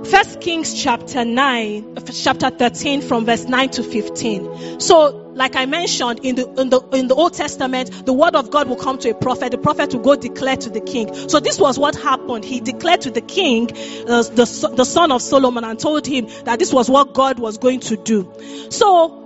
First 0.04 0.40
Kings 0.40 0.74
chapter 0.74 1.24
9, 1.24 1.96
chapter 2.12 2.50
13 2.50 3.02
from 3.02 3.24
verse 3.24 3.44
9 3.44 3.70
to 3.70 3.84
15. 3.84 4.80
So, 4.80 5.30
like 5.34 5.54
I 5.54 5.66
mentioned, 5.66 6.20
in 6.24 6.34
the, 6.34 6.48
in 6.60 6.70
the, 6.70 6.80
in 6.92 7.06
the 7.06 7.14
Old 7.14 7.34
Testament, 7.34 8.04
the 8.04 8.12
word 8.12 8.34
of 8.34 8.50
God 8.50 8.68
will 8.68 8.74
come 8.74 8.98
to 8.98 9.10
a 9.10 9.14
prophet. 9.14 9.52
The 9.52 9.58
prophet 9.58 9.94
will 9.94 10.02
go 10.02 10.16
declare 10.16 10.56
to 10.56 10.70
the 10.70 10.80
king. 10.80 11.14
So 11.28 11.38
this 11.38 11.60
was 11.60 11.78
what 11.78 11.94
happened. 11.94 12.44
He 12.44 12.58
declared 12.58 13.02
to 13.02 13.12
the 13.12 13.20
king, 13.20 13.70
uh, 14.08 14.24
the, 14.24 14.72
the 14.74 14.84
son 14.84 15.12
of 15.12 15.22
Solomon, 15.22 15.62
and 15.62 15.78
told 15.78 16.04
him 16.04 16.26
that 16.44 16.58
this 16.58 16.72
was 16.72 16.90
what 16.90 17.14
God 17.14 17.38
was 17.38 17.58
going 17.58 17.78
to 17.80 17.96
do. 17.96 18.32
So, 18.70 19.19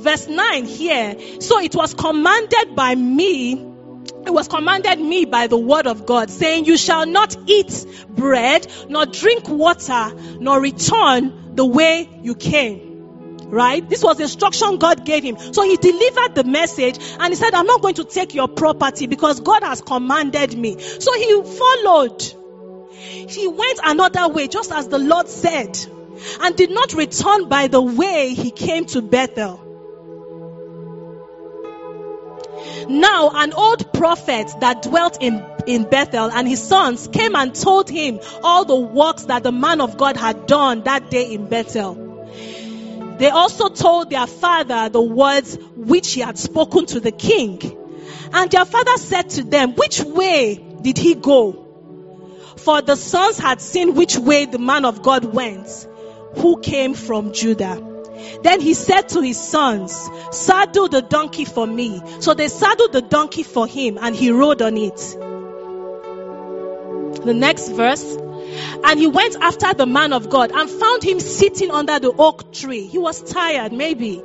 verse 0.00 0.26
9 0.26 0.64
here. 0.64 1.40
So 1.40 1.60
it 1.60 1.74
was 1.74 1.94
commanded 1.94 2.74
by 2.74 2.94
me 2.94 3.70
it 4.26 4.30
was 4.30 4.48
commanded 4.48 5.00
me 5.00 5.24
by 5.24 5.46
the 5.46 5.56
word 5.56 5.86
of 5.86 6.04
God, 6.04 6.30
saying, 6.30 6.66
You 6.66 6.76
shall 6.76 7.06
not 7.06 7.36
eat 7.46 7.86
bread, 8.08 8.66
nor 8.88 9.06
drink 9.06 9.48
water, 9.48 10.12
nor 10.38 10.60
return 10.60 11.54
the 11.54 11.64
way 11.64 12.08
you 12.22 12.34
came. 12.34 12.88
Right? 13.46 13.86
This 13.88 14.04
was 14.04 14.20
instruction 14.20 14.76
God 14.76 15.04
gave 15.04 15.24
him. 15.24 15.36
So 15.38 15.62
he 15.62 15.76
delivered 15.76 16.34
the 16.34 16.44
message 16.44 16.98
and 17.18 17.32
he 17.32 17.34
said, 17.34 17.54
I'm 17.54 17.66
not 17.66 17.82
going 17.82 17.94
to 17.94 18.04
take 18.04 18.34
your 18.34 18.46
property 18.46 19.06
because 19.06 19.40
God 19.40 19.64
has 19.64 19.80
commanded 19.80 20.56
me. 20.56 20.78
So 20.78 21.12
he 21.14 21.42
followed. 21.42 22.22
He 23.00 23.48
went 23.48 23.80
another 23.82 24.28
way, 24.28 24.46
just 24.46 24.70
as 24.70 24.86
the 24.88 24.98
Lord 24.98 25.28
said, 25.28 25.78
and 26.42 26.54
did 26.54 26.70
not 26.70 26.92
return 26.92 27.48
by 27.48 27.66
the 27.66 27.80
way 27.80 28.34
he 28.34 28.50
came 28.50 28.84
to 28.86 29.02
Bethel. 29.02 29.69
Now, 32.88 33.30
an 33.34 33.52
old 33.52 33.92
prophet 33.92 34.52
that 34.60 34.82
dwelt 34.82 35.18
in, 35.20 35.44
in 35.66 35.84
Bethel 35.84 36.30
and 36.30 36.48
his 36.48 36.62
sons 36.62 37.08
came 37.08 37.34
and 37.36 37.54
told 37.54 37.88
him 37.90 38.20
all 38.42 38.64
the 38.64 38.76
works 38.76 39.24
that 39.24 39.42
the 39.42 39.52
man 39.52 39.80
of 39.80 39.96
God 39.96 40.16
had 40.16 40.46
done 40.46 40.82
that 40.84 41.10
day 41.10 41.32
in 41.32 41.48
Bethel. 41.48 42.10
They 43.18 43.28
also 43.28 43.68
told 43.68 44.08
their 44.08 44.26
father 44.26 44.88
the 44.88 45.02
words 45.02 45.58
which 45.76 46.14
he 46.14 46.22
had 46.22 46.38
spoken 46.38 46.86
to 46.86 47.00
the 47.00 47.12
king. 47.12 47.60
And 48.32 48.50
their 48.50 48.64
father 48.64 48.96
said 48.96 49.28
to 49.30 49.44
them, 49.44 49.74
Which 49.74 50.00
way 50.00 50.54
did 50.80 50.96
he 50.96 51.14
go? 51.14 51.66
For 52.56 52.80
the 52.80 52.96
sons 52.96 53.38
had 53.38 53.60
seen 53.60 53.94
which 53.94 54.16
way 54.16 54.46
the 54.46 54.58
man 54.58 54.84
of 54.84 55.02
God 55.02 55.24
went, 55.24 55.68
who 56.36 56.60
came 56.60 56.94
from 56.94 57.32
Judah. 57.32 57.89
Then 58.42 58.60
he 58.60 58.74
said 58.74 59.08
to 59.10 59.20
his 59.20 59.38
sons, 59.38 60.08
Saddle 60.30 60.88
the 60.88 61.02
donkey 61.02 61.44
for 61.44 61.66
me. 61.66 62.00
So 62.20 62.34
they 62.34 62.48
saddled 62.48 62.92
the 62.92 63.02
donkey 63.02 63.42
for 63.42 63.66
him 63.66 63.98
and 64.00 64.14
he 64.14 64.30
rode 64.30 64.62
on 64.62 64.76
it. 64.76 64.96
The 67.24 67.34
next 67.34 67.70
verse. 67.70 68.16
And 68.84 68.98
he 68.98 69.06
went 69.06 69.36
after 69.40 69.74
the 69.74 69.86
man 69.86 70.12
of 70.12 70.28
God 70.30 70.52
and 70.52 70.68
found 70.68 71.02
him 71.02 71.20
sitting 71.20 71.70
under 71.70 71.98
the 71.98 72.12
oak 72.12 72.52
tree. 72.52 72.86
He 72.86 72.98
was 72.98 73.22
tired, 73.22 73.72
maybe. 73.72 74.22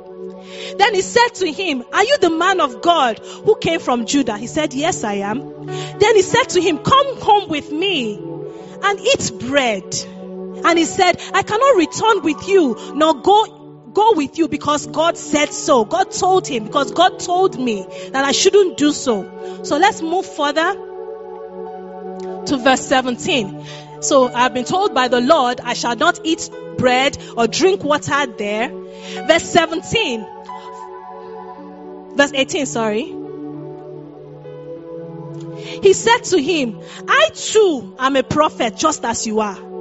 Then 0.78 0.94
he 0.94 1.02
said 1.02 1.28
to 1.36 1.52
him, 1.52 1.84
Are 1.92 2.04
you 2.04 2.16
the 2.18 2.30
man 2.30 2.60
of 2.60 2.80
God 2.80 3.18
who 3.18 3.56
came 3.56 3.80
from 3.80 4.06
Judah? 4.06 4.36
He 4.38 4.46
said, 4.46 4.74
Yes, 4.74 5.04
I 5.04 5.14
am. 5.14 5.66
Then 5.66 6.16
he 6.16 6.22
said 6.22 6.44
to 6.50 6.60
him, 6.60 6.78
Come 6.78 7.20
home 7.20 7.48
with 7.48 7.70
me 7.70 8.14
and 8.82 9.00
eat 9.00 9.32
bread. 9.40 9.84
And 10.64 10.78
he 10.78 10.84
said, 10.84 11.20
I 11.34 11.42
cannot 11.42 11.76
return 11.76 12.22
with 12.22 12.48
you, 12.48 12.92
nor 12.94 13.14
go 13.14 13.65
go 13.96 14.12
with 14.12 14.36
you 14.36 14.46
because 14.46 14.86
God 14.86 15.16
said 15.16 15.54
so. 15.54 15.86
God 15.86 16.12
told 16.12 16.46
him 16.46 16.64
because 16.64 16.92
God 16.92 17.18
told 17.18 17.58
me 17.58 17.86
that 18.12 18.24
I 18.26 18.32
shouldn't 18.32 18.76
do 18.76 18.92
so. 18.92 19.62
So 19.64 19.78
let's 19.78 20.02
move 20.02 20.26
further 20.26 20.74
to 22.44 22.58
verse 22.58 22.86
17. 22.86 23.64
So 24.02 24.28
I've 24.28 24.52
been 24.52 24.66
told 24.66 24.94
by 24.94 25.08
the 25.08 25.22
Lord, 25.22 25.60
I 25.60 25.72
shall 25.72 25.96
not 25.96 26.20
eat 26.24 26.50
bread 26.76 27.16
or 27.38 27.46
drink 27.46 27.82
water 27.82 28.26
there. 28.26 28.68
Verse 28.68 29.44
17. 29.44 30.26
Verse 32.16 32.32
18, 32.34 32.66
sorry. 32.66 33.04
He 35.82 35.94
said 35.94 36.18
to 36.32 36.42
him, 36.42 36.80
I 37.08 37.30
too 37.34 37.94
am 37.98 38.16
a 38.16 38.22
prophet 38.22 38.76
just 38.76 39.06
as 39.06 39.26
you 39.26 39.40
are. 39.40 39.75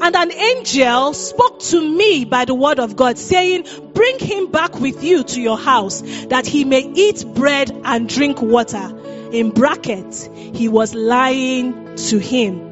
And 0.00 0.14
an 0.14 0.32
angel 0.32 1.12
spoke 1.12 1.60
to 1.60 1.80
me 1.80 2.24
by 2.24 2.44
the 2.44 2.54
word 2.54 2.78
of 2.78 2.96
God, 2.96 3.18
saying, 3.18 3.66
Bring 3.92 4.18
him 4.18 4.50
back 4.50 4.78
with 4.78 5.02
you 5.02 5.24
to 5.24 5.40
your 5.40 5.58
house, 5.58 6.02
that 6.28 6.46
he 6.46 6.64
may 6.64 6.80
eat 6.80 7.24
bread 7.34 7.70
and 7.84 8.08
drink 8.08 8.40
water. 8.40 8.94
In 9.32 9.50
brackets, 9.50 10.28
he 10.34 10.68
was 10.68 10.94
lying 10.94 11.96
to 11.96 12.18
him. 12.18 12.68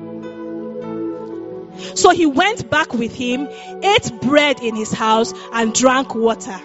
So 1.95 2.11
he 2.11 2.27
went 2.27 2.71
back 2.71 2.93
with 2.95 3.15
him, 3.15 3.49
ate 3.83 4.13
bread 4.23 4.63
in 4.63 4.77
his 4.77 4.93
house, 4.93 5.35
and 5.53 5.75
drank 5.75 6.15
water. 6.15 6.61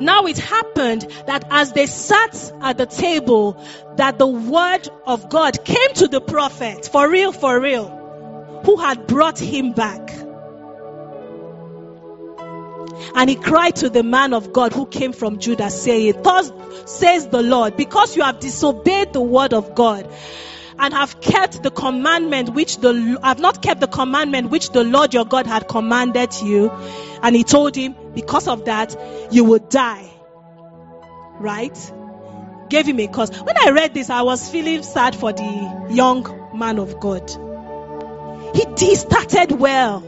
Now 0.00 0.26
it 0.26 0.38
happened 0.38 1.02
that 1.26 1.44
as 1.50 1.72
they 1.72 1.86
sat 1.86 2.52
at 2.60 2.78
the 2.78 2.86
table, 2.86 3.60
that 3.96 4.18
the 4.18 4.26
word 4.26 4.88
of 5.06 5.28
God 5.28 5.64
came 5.64 5.92
to 5.94 6.06
the 6.06 6.20
prophet, 6.20 6.86
for 6.86 7.10
real, 7.10 7.32
for 7.32 7.60
real, 7.60 7.97
who 8.68 8.76
had 8.76 9.06
brought 9.06 9.38
him 9.38 9.72
back. 9.72 10.10
And 13.14 13.30
he 13.30 13.36
cried 13.36 13.76
to 13.76 13.88
the 13.88 14.02
man 14.02 14.34
of 14.34 14.52
God 14.52 14.74
who 14.74 14.84
came 14.84 15.14
from 15.14 15.38
Judah, 15.38 15.70
saying, 15.70 16.20
Thus 16.22 16.52
says 16.84 17.28
the 17.28 17.42
Lord, 17.42 17.78
because 17.78 18.14
you 18.14 18.22
have 18.24 18.40
disobeyed 18.40 19.14
the 19.14 19.22
word 19.22 19.54
of 19.54 19.74
God 19.74 20.06
and 20.78 20.92
have 20.92 21.18
kept 21.18 21.62
the 21.62 21.70
commandment 21.70 22.50
which 22.50 22.76
the 22.76 23.18
have 23.22 23.40
not 23.40 23.62
kept 23.62 23.80
the 23.80 23.86
commandment 23.86 24.50
which 24.50 24.68
the 24.68 24.84
Lord 24.84 25.14
your 25.14 25.24
God 25.24 25.46
had 25.46 25.66
commanded 25.66 26.38
you. 26.42 26.70
And 27.22 27.34
he 27.34 27.44
told 27.44 27.74
him, 27.74 27.96
because 28.14 28.48
of 28.48 28.66
that, 28.66 28.94
you 29.32 29.44
will 29.44 29.60
die. 29.60 30.10
Right? 31.40 31.92
Gave 32.68 32.84
him 32.84 33.00
a 33.00 33.08
cause. 33.08 33.30
When 33.30 33.56
I 33.56 33.70
read 33.70 33.94
this, 33.94 34.10
I 34.10 34.20
was 34.20 34.46
feeling 34.50 34.82
sad 34.82 35.16
for 35.16 35.32
the 35.32 35.88
young 35.88 36.50
man 36.52 36.78
of 36.78 37.00
God. 37.00 37.47
He, 38.54 38.66
he 38.78 38.94
started 38.94 39.52
well. 39.52 40.04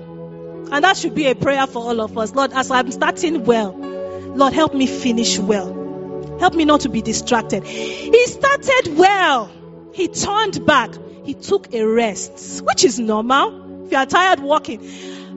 And 0.73 0.85
that 0.85 0.97
should 0.97 1.15
be 1.15 1.27
a 1.27 1.35
prayer 1.35 1.67
for 1.67 1.83
all 1.83 2.01
of 2.01 2.17
us. 2.17 2.35
Lord, 2.35 2.53
as 2.53 2.71
I'm 2.71 2.91
starting 2.93 3.45
well, 3.45 3.73
Lord, 3.73 4.53
help 4.53 4.75
me 4.75 4.87
finish 4.87 5.39
well. 5.39 6.39
Help 6.39 6.55
me 6.55 6.65
not 6.65 6.83
to 6.83 6.89
be 6.89 7.03
distracted. 7.03 7.65
He 7.65 8.27
started 8.27 8.97
well. 8.97 9.51
He 9.93 10.09
turned 10.09 10.65
back. 10.65 10.91
He 11.25 11.35
took 11.35 11.75
a 11.75 11.85
rest, 11.85 12.63
which 12.65 12.85
is 12.85 12.99
normal 12.99 13.85
if 13.87 13.93
you 13.93 13.99
are 13.99 14.07
tired 14.07 14.41
walking. 14.41 14.81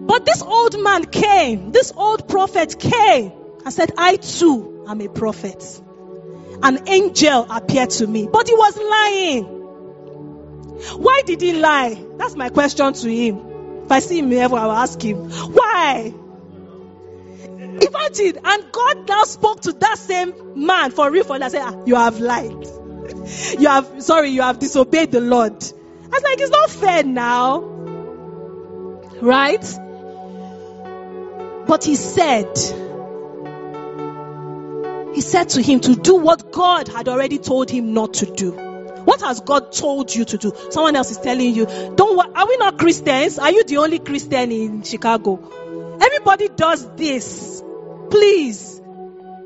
But 0.05 0.25
this 0.25 0.41
old 0.41 0.79
man 0.79 1.05
came, 1.05 1.71
this 1.71 1.91
old 1.95 2.27
prophet 2.27 2.77
came 2.79 3.31
and 3.65 3.73
said, 3.73 3.91
I 3.97 4.17
too 4.17 4.85
am 4.87 5.01
a 5.01 5.09
prophet. 5.09 5.81
An 6.61 6.87
angel 6.87 7.47
appeared 7.49 7.89
to 7.91 8.07
me, 8.07 8.27
but 8.31 8.47
he 8.47 8.53
was 8.53 8.77
lying. 8.77 9.62
Why 10.95 11.21
did 11.25 11.41
he 11.41 11.53
lie? 11.53 12.03
That's 12.17 12.35
my 12.35 12.49
question 12.49 12.93
to 12.93 13.09
him. 13.09 13.83
If 13.85 13.91
I 13.91 13.99
see 13.99 14.19
him 14.19 14.31
ever, 14.33 14.55
I 14.55 14.65
will 14.65 14.71
ask 14.73 15.01
him, 15.01 15.29
Why? 15.29 16.13
Imagine, 17.81 18.39
and 18.43 18.71
God 18.71 19.09
now 19.09 19.23
spoke 19.23 19.61
to 19.61 19.73
that 19.73 19.97
same 19.97 20.65
man 20.65 20.91
for 20.91 21.09
real 21.09 21.23
for 21.23 21.39
that. 21.39 21.51
Said, 21.51 21.63
ah, 21.63 21.83
You 21.85 21.95
have 21.95 22.19
lied 22.19 22.67
you 23.59 23.67
have, 23.67 24.03
sorry, 24.03 24.29
you 24.29 24.41
have 24.41 24.59
disobeyed 24.59 25.11
the 25.11 25.21
Lord. 25.21 25.53
I 25.53 26.07
was 26.07 26.23
like, 26.23 26.39
it's 26.39 26.49
not 26.49 26.69
fair 26.69 27.03
now. 27.03 27.61
Right? 29.21 29.79
But 31.67 31.83
he 31.83 31.95
said, 31.95 32.57
he 35.15 35.21
said 35.21 35.49
to 35.49 35.61
him 35.61 35.79
to 35.81 35.95
do 35.95 36.15
what 36.15 36.51
God 36.51 36.87
had 36.87 37.07
already 37.07 37.37
told 37.37 37.69
him 37.69 37.93
not 37.93 38.15
to 38.15 38.25
do. 38.25 38.72
What 39.05 39.21
has 39.21 39.41
God 39.41 39.71
told 39.71 40.13
you 40.13 40.25
to 40.25 40.37
do? 40.37 40.53
Someone 40.69 40.95
else 40.95 41.11
is 41.11 41.17
telling 41.17 41.53
you, 41.53 41.65
don't, 41.65 42.37
are 42.37 42.47
we 42.47 42.57
not 42.57 42.77
Christians? 42.79 43.39
Are 43.39 43.51
you 43.51 43.63
the 43.63 43.77
only 43.77 43.99
Christian 43.99 44.51
in 44.51 44.83
Chicago? 44.83 45.97
Everybody 46.01 46.49
does 46.49 46.89
this. 46.95 47.63
Please. 48.09 48.81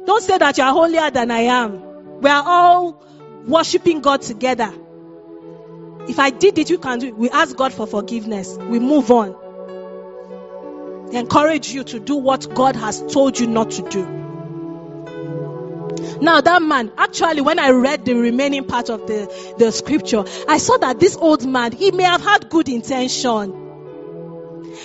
Don't 0.05 0.23
say 0.23 0.37
that 0.37 0.57
you 0.57 0.63
are 0.63 0.71
holier 0.71 1.09
than 1.09 1.31
I 1.31 1.41
am. 1.41 2.21
We 2.21 2.29
are 2.29 2.43
all 2.45 3.03
worshiping 3.45 4.01
God 4.01 4.21
together. 4.21 4.73
If 6.07 6.19
I 6.19 6.29
did 6.29 6.57
it, 6.57 6.69
you 6.69 6.77
can 6.77 6.99
do 6.99 7.07
it. 7.07 7.17
We 7.17 7.29
ask 7.29 7.55
God 7.55 7.73
for 7.73 7.85
forgiveness. 7.85 8.57
We 8.57 8.79
move 8.79 9.11
on. 9.11 9.35
They 11.11 11.19
Encourage 11.19 11.69
you 11.69 11.83
to 11.85 11.99
do 11.99 12.15
what 12.15 12.53
God 12.53 12.75
has 12.75 13.01
told 13.13 13.39
you 13.39 13.47
not 13.47 13.71
to 13.71 13.81
do. 13.81 14.26
Now, 16.21 16.41
that 16.41 16.61
man, 16.61 16.91
actually, 16.97 17.41
when 17.41 17.59
I 17.59 17.69
read 17.69 18.05
the 18.05 18.13
remaining 18.15 18.65
part 18.65 18.89
of 18.89 19.07
the, 19.07 19.55
the 19.57 19.71
scripture, 19.71 20.23
I 20.47 20.57
saw 20.57 20.77
that 20.77 20.99
this 20.99 21.15
old 21.15 21.47
man, 21.47 21.71
he 21.71 21.91
may 21.91 22.03
have 22.03 22.21
had 22.21 22.49
good 22.49 22.69
intention. 22.69 23.66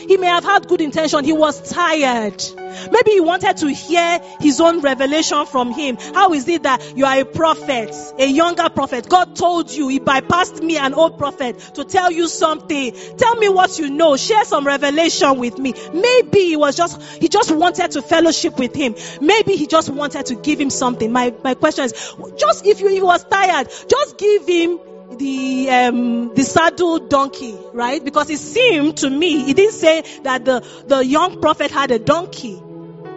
He 0.06 0.16
may 0.16 0.26
have 0.26 0.44
had 0.44 0.68
good 0.68 0.80
intention. 0.80 1.24
He 1.24 1.32
was 1.32 1.70
tired. 1.70 2.42
Maybe 2.90 3.12
he 3.12 3.20
wanted 3.20 3.56
to 3.58 3.68
hear 3.68 4.20
his 4.40 4.60
own 4.60 4.80
revelation 4.80 5.46
from 5.46 5.72
him. 5.72 5.96
How 6.14 6.32
is 6.32 6.48
it 6.48 6.62
that 6.64 6.96
you 6.96 7.04
are 7.04 7.20
a 7.20 7.24
prophet, 7.24 7.94
a 8.18 8.26
younger 8.26 8.68
prophet? 8.70 9.08
God 9.08 9.36
told 9.36 9.70
you, 9.70 9.88
he 9.88 10.00
bypassed 10.00 10.62
me, 10.62 10.76
an 10.76 10.94
old 10.94 11.18
prophet, 11.18 11.58
to 11.74 11.84
tell 11.84 12.10
you 12.10 12.28
something. 12.28 12.92
Tell 13.16 13.36
me 13.36 13.48
what 13.48 13.78
you 13.78 13.90
know. 13.90 14.16
Share 14.16 14.44
some 14.44 14.66
revelation 14.66 15.38
with 15.38 15.58
me. 15.58 15.74
Maybe 15.92 16.40
he 16.46 16.56
was 16.56 16.76
just, 16.76 17.00
he 17.20 17.28
just 17.28 17.50
wanted 17.50 17.90
to 17.92 18.02
fellowship 18.02 18.58
with 18.58 18.74
him. 18.74 18.94
Maybe 19.20 19.56
he 19.56 19.66
just 19.66 19.90
wanted 19.90 20.26
to 20.26 20.34
give 20.34 20.60
him 20.60 20.70
something. 20.70 21.12
My, 21.12 21.34
my 21.44 21.54
question 21.54 21.84
is, 21.84 22.14
just 22.36 22.66
if 22.66 22.80
you, 22.80 22.88
he 22.88 23.02
was 23.02 23.24
tired, 23.24 23.68
just 23.88 24.18
give 24.18 24.46
him 24.46 24.80
the 25.18 25.70
um, 25.70 26.34
the 26.34 26.42
saddled 26.42 27.08
donkey, 27.08 27.56
right? 27.72 28.04
Because 28.04 28.30
it 28.30 28.38
seemed 28.38 28.98
to 28.98 29.10
me, 29.10 29.44
he 29.44 29.54
didn't 29.54 29.74
say 29.74 30.02
that 30.22 30.44
the, 30.44 30.64
the 30.86 31.04
young 31.04 31.40
prophet 31.40 31.70
had 31.70 31.90
a 31.90 31.98
donkey. 31.98 32.60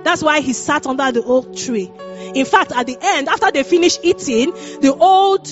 That's 0.03 0.21
why 0.21 0.41
he 0.41 0.53
sat 0.53 0.85
under 0.85 1.11
the 1.11 1.23
oak 1.23 1.55
tree. 1.55 1.91
In 2.35 2.45
fact, 2.45 2.71
at 2.71 2.85
the 2.85 2.97
end, 3.01 3.27
after 3.27 3.51
they 3.51 3.63
finished 3.63 4.01
eating, 4.03 4.51
the 4.51 4.95
old 4.97 5.49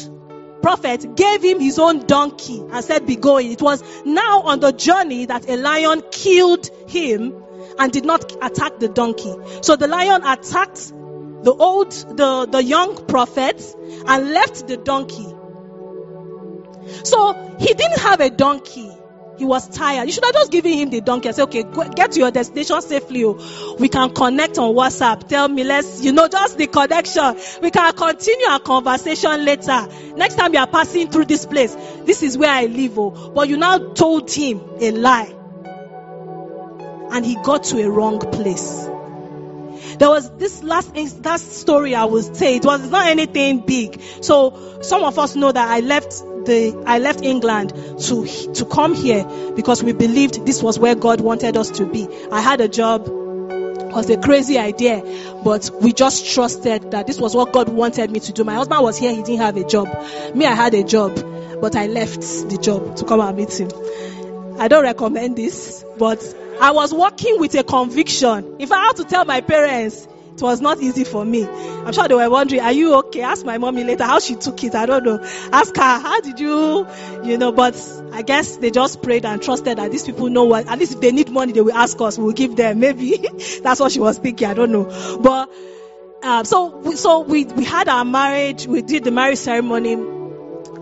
prophet 0.61 1.15
gave 1.15 1.43
him 1.43 1.59
his 1.59 1.77
own 1.79 2.05
donkey 2.05 2.63
and 2.71 2.83
said, 2.85 3.05
Be 3.05 3.15
going. 3.15 3.51
It 3.51 3.61
was 3.61 3.83
now 4.05 4.41
on 4.41 4.59
the 4.59 4.71
journey 4.71 5.25
that 5.25 5.49
a 5.49 5.57
lion 5.57 6.03
killed 6.11 6.69
him 6.87 7.33
and 7.79 7.91
did 7.91 8.05
not 8.05 8.31
attack 8.43 8.79
the 8.79 8.87
donkey. 8.87 9.33
So 9.61 9.75
the 9.75 9.87
lion 9.87 10.23
attacked 10.23 10.91
the 11.43 11.53
old, 11.53 11.91
the, 11.91 12.47
the 12.49 12.63
young 12.63 13.05
prophet 13.05 13.61
and 14.07 14.31
left 14.31 14.67
the 14.67 14.77
donkey. 14.77 15.32
So 17.03 17.55
he 17.59 17.73
didn't 17.73 17.99
have 17.99 18.19
a 18.19 18.29
donkey. 18.29 18.91
He 19.37 19.45
was 19.45 19.67
tired. 19.67 20.05
You 20.05 20.11
should 20.11 20.25
have 20.25 20.33
just 20.33 20.51
given 20.51 20.73
him 20.73 20.89
the 20.89 21.01
donkey 21.01 21.27
and 21.29 21.35
say, 21.35 21.43
okay, 21.43 21.63
go, 21.63 21.89
get 21.89 22.11
to 22.11 22.19
your 22.19 22.31
destination 22.31 22.81
safely. 22.81 23.23
Oh. 23.25 23.75
We 23.79 23.89
can 23.89 24.13
connect 24.13 24.57
on 24.59 24.75
WhatsApp. 24.75 25.27
Tell 25.27 25.47
me, 25.47 25.63
let's, 25.63 26.03
you 26.03 26.11
know, 26.11 26.27
just 26.27 26.57
the 26.57 26.67
connection. 26.67 27.35
We 27.61 27.71
can 27.71 27.93
continue 27.93 28.45
our 28.47 28.59
conversation 28.59 29.43
later. 29.43 29.87
Next 30.15 30.35
time 30.35 30.53
you 30.53 30.59
are 30.59 30.67
passing 30.67 31.09
through 31.09 31.25
this 31.25 31.45
place, 31.45 31.75
this 32.03 32.21
is 32.21 32.37
where 32.37 32.51
I 32.51 32.65
live. 32.65 32.97
Oh. 32.99 33.31
But 33.33 33.49
you 33.49 33.57
now 33.57 33.93
told 33.93 34.31
him 34.31 34.61
a 34.79 34.91
lie. 34.91 35.33
And 37.11 37.25
he 37.25 37.35
got 37.43 37.63
to 37.65 37.81
a 37.81 37.89
wrong 37.89 38.19
place. 38.19 38.87
There 39.97 40.09
was 40.09 40.29
this 40.37 40.63
last 40.63 40.93
that 41.23 41.39
story 41.39 41.95
I 41.95 42.05
will 42.05 42.21
say. 42.21 42.55
It 42.55 42.65
was 42.65 42.89
not 42.89 43.07
anything 43.07 43.59
big. 43.59 44.01
So 44.21 44.81
some 44.81 45.03
of 45.03 45.19
us 45.19 45.35
know 45.35 45.51
that 45.51 45.69
I 45.69 45.79
left 45.79 46.11
the 46.45 46.83
I 46.85 46.99
left 46.99 47.21
England 47.23 47.73
to 48.01 48.25
to 48.53 48.65
come 48.65 48.93
here 48.93 49.25
because 49.55 49.83
we 49.83 49.93
believed 49.93 50.45
this 50.45 50.61
was 50.61 50.79
where 50.79 50.95
God 50.95 51.21
wanted 51.21 51.57
us 51.57 51.69
to 51.71 51.85
be. 51.85 52.07
I 52.31 52.41
had 52.41 52.61
a 52.61 52.67
job. 52.67 53.09
Was 53.93 54.09
a 54.09 54.17
crazy 54.17 54.57
idea, 54.57 55.03
but 55.43 55.69
we 55.79 55.93
just 55.93 56.33
trusted 56.33 56.89
that 56.89 57.05
this 57.05 57.19
was 57.19 57.35
what 57.35 57.53
God 57.53 57.69
wanted 57.69 58.09
me 58.09 58.19
to 58.21 58.33
do. 58.33 58.43
My 58.43 58.55
husband 58.55 58.81
was 58.81 58.97
here, 58.97 59.11
he 59.11 59.21
didn't 59.21 59.41
have 59.41 59.55
a 59.55 59.63
job. 59.63 59.87
Me, 60.33 60.47
I 60.47 60.55
had 60.55 60.73
a 60.73 60.83
job, 60.83 61.13
but 61.61 61.75
I 61.75 61.85
left 61.85 62.21
the 62.21 62.57
job 62.59 62.95
to 62.95 63.05
come 63.05 63.19
and 63.19 63.37
meet 63.37 63.53
him. 63.53 63.69
I 64.57 64.67
don't 64.67 64.81
recommend 64.81 65.35
this, 65.35 65.85
but 65.99 66.19
I 66.61 66.71
was 66.71 66.93
working 66.93 67.39
with 67.39 67.55
a 67.55 67.63
conviction. 67.63 68.57
If 68.59 68.71
I 68.71 68.85
had 68.85 68.95
to 68.97 69.03
tell 69.03 69.25
my 69.25 69.41
parents, 69.41 70.07
it 70.35 70.41
was 70.41 70.61
not 70.61 70.81
easy 70.81 71.03
for 71.03 71.23
me. 71.23 71.45
I'm 71.45 71.93
sure 71.93 72.07
they 72.07 72.15
were 72.15 72.29
wondering, 72.29 72.61
are 72.61 72.71
you 72.71 72.95
okay? 72.95 73.21
Ask 73.21 73.45
my 73.45 73.57
mommy 73.59 73.83
later 73.83 74.03
how 74.03 74.19
she 74.19 74.35
took 74.35 74.63
it. 74.63 74.73
I 74.73 74.85
don't 74.85 75.03
know. 75.03 75.19
Ask 75.51 75.75
her, 75.75 75.81
how 75.81 76.21
did 76.21 76.39
you, 76.39 76.87
you 77.23 77.37
know, 77.37 77.51
but 77.51 77.75
I 78.11 78.23
guess 78.23 78.57
they 78.57 78.71
just 78.71 79.03
prayed 79.03 79.25
and 79.25 79.41
trusted 79.41 79.77
that 79.77 79.91
these 79.91 80.03
people 80.03 80.29
know 80.29 80.45
what, 80.45 80.67
at 80.67 80.79
least 80.79 80.93
if 80.93 81.01
they 81.01 81.11
need 81.11 81.29
money, 81.29 81.53
they 81.53 81.61
will 81.61 81.73
ask 81.73 81.99
us, 82.01 82.17
we'll 82.17 82.31
give 82.31 82.55
them. 82.55 82.79
Maybe 82.79 83.17
that's 83.61 83.79
what 83.79 83.91
she 83.91 83.99
was 83.99 84.17
thinking. 84.17 84.47
I 84.47 84.53
don't 84.55 84.71
know. 84.71 85.19
But, 85.21 85.49
um, 86.23 86.45
so, 86.45 86.93
so 86.93 87.19
we, 87.19 87.45
we 87.45 87.63
had 87.63 87.87
our 87.87 88.05
marriage, 88.05 88.65
we 88.65 88.81
did 88.81 89.03
the 89.03 89.11
marriage 89.11 89.37
ceremony 89.37 90.12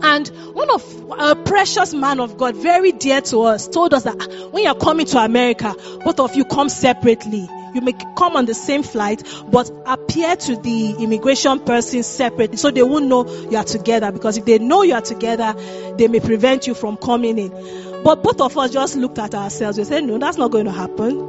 and 0.04 0.28
one 0.54 0.70
of 0.70 1.12
a 1.18 1.36
precious 1.36 1.94
man 1.94 2.20
of 2.20 2.38
God, 2.38 2.56
very 2.56 2.92
dear 2.92 3.22
to 3.22 3.42
us, 3.44 3.68
told 3.68 3.94
us 3.94 4.04
that 4.04 4.16
ah, 4.20 4.48
when 4.50 4.64
you're 4.64 4.76
coming 4.76 5.06
to 5.08 5.20
America, 5.20 5.76
both 6.04 6.20
of 6.20 6.36
you 6.36 6.46
come 6.46 6.70
separately. 6.70 7.48
You 7.74 7.82
may 7.82 7.94
come 8.18 8.36
on 8.36 8.46
the 8.46 8.54
same 8.54 8.84
flight, 8.84 9.24
but 9.50 9.72
appear 9.86 10.36
to 10.36 10.56
the 10.58 10.96
immigration 11.00 11.60
person 11.62 12.04
separately 12.04 12.58
so 12.58 12.70
they 12.70 12.84
won't 12.84 13.06
know 13.06 13.26
you 13.50 13.58
are 13.58 13.64
together. 13.64 14.12
Because 14.12 14.38
if 14.38 14.46
they 14.46 14.60
know 14.60 14.82
you 14.82 14.94
are 14.94 15.02
together, 15.02 15.54
they 15.98 16.08
may 16.08 16.20
prevent 16.20 16.68
you 16.68 16.74
from 16.74 16.98
coming 16.98 17.38
in. 17.38 18.04
But 18.04 18.24
both 18.24 18.42
of 18.42 18.58
us 18.58 18.72
just 18.72 18.98
looked 18.98 19.20
at 19.20 19.36
ourselves. 19.36 19.78
We 19.78 19.86
said, 19.86 20.04
No, 20.04 20.18
that's 20.18 20.38
not 20.38 20.52
going 20.52 20.66
to 20.66 20.72
happen. 20.72 21.20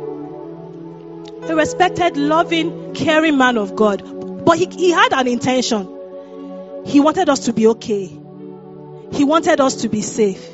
A 1.45 1.55
respected, 1.55 2.17
loving, 2.17 2.95
caring 2.95 3.37
man 3.37 3.59
of 3.59 3.77
God. 3.77 4.45
But 4.45 4.59
he, 4.59 4.67
he 4.67 4.91
had 4.91 5.13
an 5.13 5.29
intention. 5.29 5.89
He 6.85 6.99
wanted 6.99 7.29
us 7.29 7.41
to 7.47 7.53
be 7.53 7.69
okay. 7.69 8.22
He 9.13 9.25
wanted 9.25 9.61
us 9.61 9.77
to 9.83 9.89
be 9.89 10.01
safe. 10.01 10.49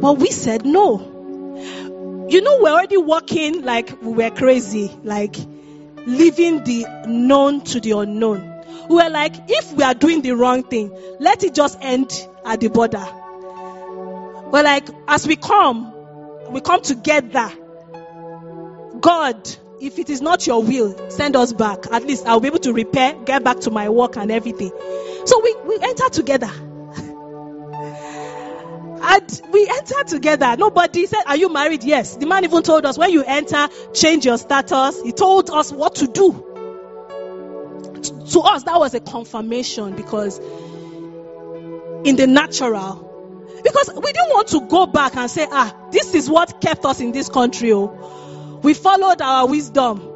But 0.00 0.18
we 0.18 0.30
said 0.30 0.64
no. 0.64 2.26
You 2.30 2.40
know, 2.40 2.58
we're 2.60 2.70
already 2.70 2.96
walking 2.96 3.62
like 3.62 4.00
we 4.02 4.12
were 4.12 4.30
crazy, 4.30 4.90
like 5.02 5.36
leaving 6.06 6.64
the 6.64 6.86
known 7.06 7.62
to 7.64 7.80
the 7.80 7.92
unknown. 7.92 8.46
We 8.88 8.96
were 8.96 9.10
like, 9.10 9.34
if 9.48 9.72
we 9.72 9.82
are 9.82 9.94
doing 9.94 10.22
the 10.22 10.32
wrong 10.32 10.62
thing, 10.62 10.96
let 11.18 11.44
it 11.44 11.54
just 11.54 11.78
end 11.80 12.12
at 12.44 12.60
the 12.60 12.68
border. 12.68 13.06
We're 14.50 14.62
like, 14.62 14.88
as 15.06 15.26
we 15.26 15.36
come, 15.36 15.92
we 16.50 16.60
come 16.60 16.82
together. 16.82 17.52
God, 19.00 19.48
if 19.80 19.98
it 19.98 20.10
is 20.10 20.20
not 20.20 20.46
your 20.46 20.62
will, 20.62 21.10
send 21.10 21.36
us 21.36 21.52
back. 21.52 21.86
At 21.90 22.04
least 22.06 22.26
I'll 22.26 22.40
be 22.40 22.48
able 22.48 22.58
to 22.60 22.72
repair, 22.72 23.14
get 23.24 23.44
back 23.44 23.60
to 23.60 23.70
my 23.70 23.88
work 23.88 24.16
and 24.16 24.30
everything. 24.30 24.72
So 25.24 25.40
we, 25.40 25.54
we 25.64 25.78
enter 25.80 26.08
together. 26.08 26.50
And 29.02 29.42
we 29.50 29.66
entered 29.68 30.08
together. 30.08 30.56
Nobody 30.58 31.06
said, 31.06 31.22
Are 31.26 31.36
you 31.36 31.52
married? 31.52 31.84
Yes. 31.84 32.16
The 32.16 32.26
man 32.26 32.44
even 32.44 32.62
told 32.62 32.84
us, 32.84 32.98
When 32.98 33.10
you 33.10 33.24
enter, 33.24 33.68
change 33.94 34.26
your 34.26 34.36
status. 34.38 35.00
He 35.02 35.12
told 35.12 35.50
us 35.50 35.72
what 35.72 35.96
to 35.96 36.06
do. 36.06 36.46
To 38.32 38.40
us, 38.40 38.64
that 38.64 38.78
was 38.78 38.94
a 38.94 39.00
confirmation 39.00 39.96
because 39.96 40.38
in 42.04 42.16
the 42.16 42.26
natural, 42.26 43.06
because 43.62 43.90
we 43.94 44.12
didn't 44.12 44.30
want 44.30 44.48
to 44.48 44.66
go 44.68 44.86
back 44.86 45.16
and 45.16 45.30
say, 45.30 45.46
Ah, 45.50 45.74
this 45.90 46.14
is 46.14 46.28
what 46.28 46.60
kept 46.60 46.84
us 46.84 47.00
in 47.00 47.12
this 47.12 47.28
country. 47.28 47.72
Oh. 47.72 48.60
We 48.62 48.74
followed 48.74 49.22
our 49.22 49.48
wisdom. 49.48 50.08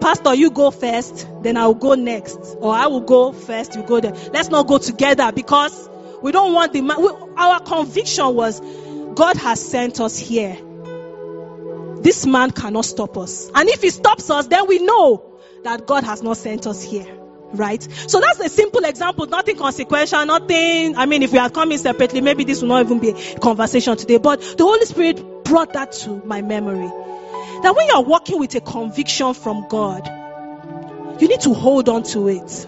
Pastor, 0.00 0.34
you 0.34 0.50
go 0.50 0.70
first, 0.70 1.28
then 1.42 1.56
I'll 1.56 1.74
go 1.74 1.94
next. 1.94 2.56
Or 2.58 2.74
I 2.74 2.86
will 2.88 3.02
go 3.02 3.32
first, 3.32 3.76
you 3.76 3.82
go 3.82 4.00
there. 4.00 4.14
Let's 4.32 4.48
not 4.48 4.66
go 4.66 4.78
together 4.78 5.30
because 5.32 5.88
we 6.22 6.32
don't 6.32 6.52
want 6.52 6.72
the 6.72 6.80
man. 6.80 7.00
We, 7.00 7.08
our 7.36 7.60
conviction 7.60 8.34
was 8.34 8.60
God 9.14 9.36
has 9.36 9.64
sent 9.64 10.00
us 10.00 10.18
here. 10.18 10.56
This 12.00 12.26
man 12.26 12.50
cannot 12.50 12.84
stop 12.84 13.16
us. 13.18 13.50
And 13.54 13.68
if 13.68 13.82
he 13.82 13.90
stops 13.90 14.30
us, 14.30 14.46
then 14.46 14.66
we 14.66 14.78
know 14.78 15.38
that 15.64 15.86
God 15.86 16.04
has 16.04 16.22
not 16.22 16.36
sent 16.36 16.66
us 16.66 16.82
here. 16.82 17.18
Right? 17.52 17.82
So 17.82 18.18
that's 18.18 18.40
a 18.40 18.48
simple 18.48 18.84
example, 18.84 19.26
nothing 19.26 19.56
consequential, 19.56 20.24
nothing. 20.24 20.96
I 20.96 21.04
mean, 21.04 21.22
if 21.22 21.32
we 21.32 21.38
are 21.38 21.50
coming 21.50 21.76
separately, 21.76 22.22
maybe 22.22 22.44
this 22.44 22.62
will 22.62 22.68
not 22.68 22.86
even 22.86 22.98
be 22.98 23.10
a 23.10 23.38
conversation 23.38 23.96
today. 23.96 24.16
But 24.16 24.40
the 24.40 24.64
Holy 24.64 24.86
Spirit 24.86 25.44
brought 25.44 25.74
that 25.74 25.92
to 25.92 26.22
my 26.24 26.40
memory. 26.40 26.88
That 27.62 27.74
when 27.76 27.86
you're 27.88 28.02
walking 28.02 28.38
with 28.38 28.54
a 28.54 28.60
conviction 28.60 29.34
from 29.34 29.68
God, 29.68 30.08
you 31.20 31.28
need 31.28 31.42
to 31.42 31.52
hold 31.52 31.88
on 31.90 32.04
to 32.04 32.28
it. 32.28 32.66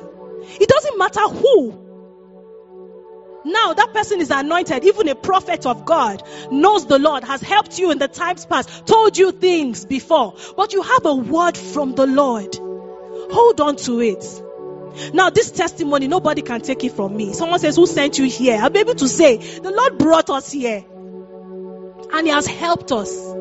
It 0.61 0.69
doesn't 0.69 0.99
matter 0.99 1.29
who 1.29 1.84
now 3.45 3.75
that 3.75 3.93
person 3.93 4.21
is 4.21 4.31
anointed, 4.31 4.85
even 4.85 5.09
a 5.09 5.15
prophet 5.15 5.67
of 5.67 5.85
God, 5.85 6.23
knows 6.51 6.87
the 6.87 6.99
Lord, 6.99 7.25
has 7.25 7.43
helped 7.43 7.79
you 7.79 7.91
in 7.91 7.99
the 7.99 8.09
times 8.09 8.47
past, 8.47 8.87
told 8.87 9.19
you 9.19 9.33
things 9.33 9.85
before, 9.85 10.35
but 10.57 10.73
you 10.73 10.83
have 10.83 11.05
a 11.05 11.15
word 11.15 11.57
from 11.57 11.95
the 11.95 12.07
Lord. 12.07 12.57
Hold 13.33 13.61
on 13.61 13.77
to 13.77 14.01
it. 14.01 14.43
Now, 15.13 15.31
this 15.31 15.51
testimony, 15.51 16.07
nobody 16.07 16.43
can 16.43 16.61
take 16.61 16.85
it 16.85 16.93
from 16.93 17.17
me. 17.17 17.33
Someone 17.33 17.59
says, 17.59 17.77
Who 17.77 17.87
sent 17.87 18.19
you 18.19 18.27
here? 18.27 18.69
Be 18.71 18.81
able 18.81 18.95
to 18.95 19.09
say, 19.09 19.39
The 19.39 19.71
Lord 19.71 19.99
brought 19.99 20.31
us 20.31 20.53
here. 20.53 20.85
And 22.13 22.27
He 22.27 22.33
has 22.33 22.47
helped 22.47 22.93
us. 22.93 23.35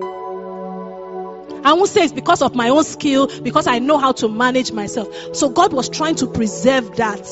I 1.63 1.73
won't 1.73 1.89
say 1.89 2.03
it's 2.03 2.13
because 2.13 2.41
of 2.41 2.55
my 2.55 2.69
own 2.69 2.83
skill, 2.83 3.27
because 3.41 3.67
I 3.67 3.79
know 3.79 3.97
how 3.97 4.11
to 4.13 4.27
manage 4.27 4.71
myself. 4.71 5.35
So 5.35 5.49
God 5.49 5.73
was 5.73 5.89
trying 5.89 6.15
to 6.15 6.27
preserve 6.27 6.97
that. 6.97 7.25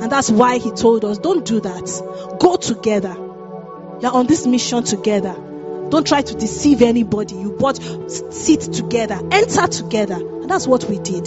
And 0.00 0.10
that's 0.10 0.30
why 0.30 0.58
He 0.58 0.70
told 0.70 1.04
us, 1.04 1.18
don't 1.18 1.44
do 1.44 1.60
that. 1.60 2.36
Go 2.40 2.56
together. 2.56 3.14
You're 4.00 4.12
on 4.12 4.26
this 4.26 4.46
mission 4.46 4.84
together. 4.84 5.34
Don't 5.88 6.06
try 6.06 6.22
to 6.22 6.34
deceive 6.34 6.82
anybody. 6.82 7.36
You 7.36 7.52
both 7.52 8.32
sit 8.32 8.60
together, 8.60 9.20
enter 9.30 9.66
together. 9.68 10.16
And 10.16 10.50
that's 10.50 10.66
what 10.66 10.84
we 10.84 10.98
did. 10.98 11.26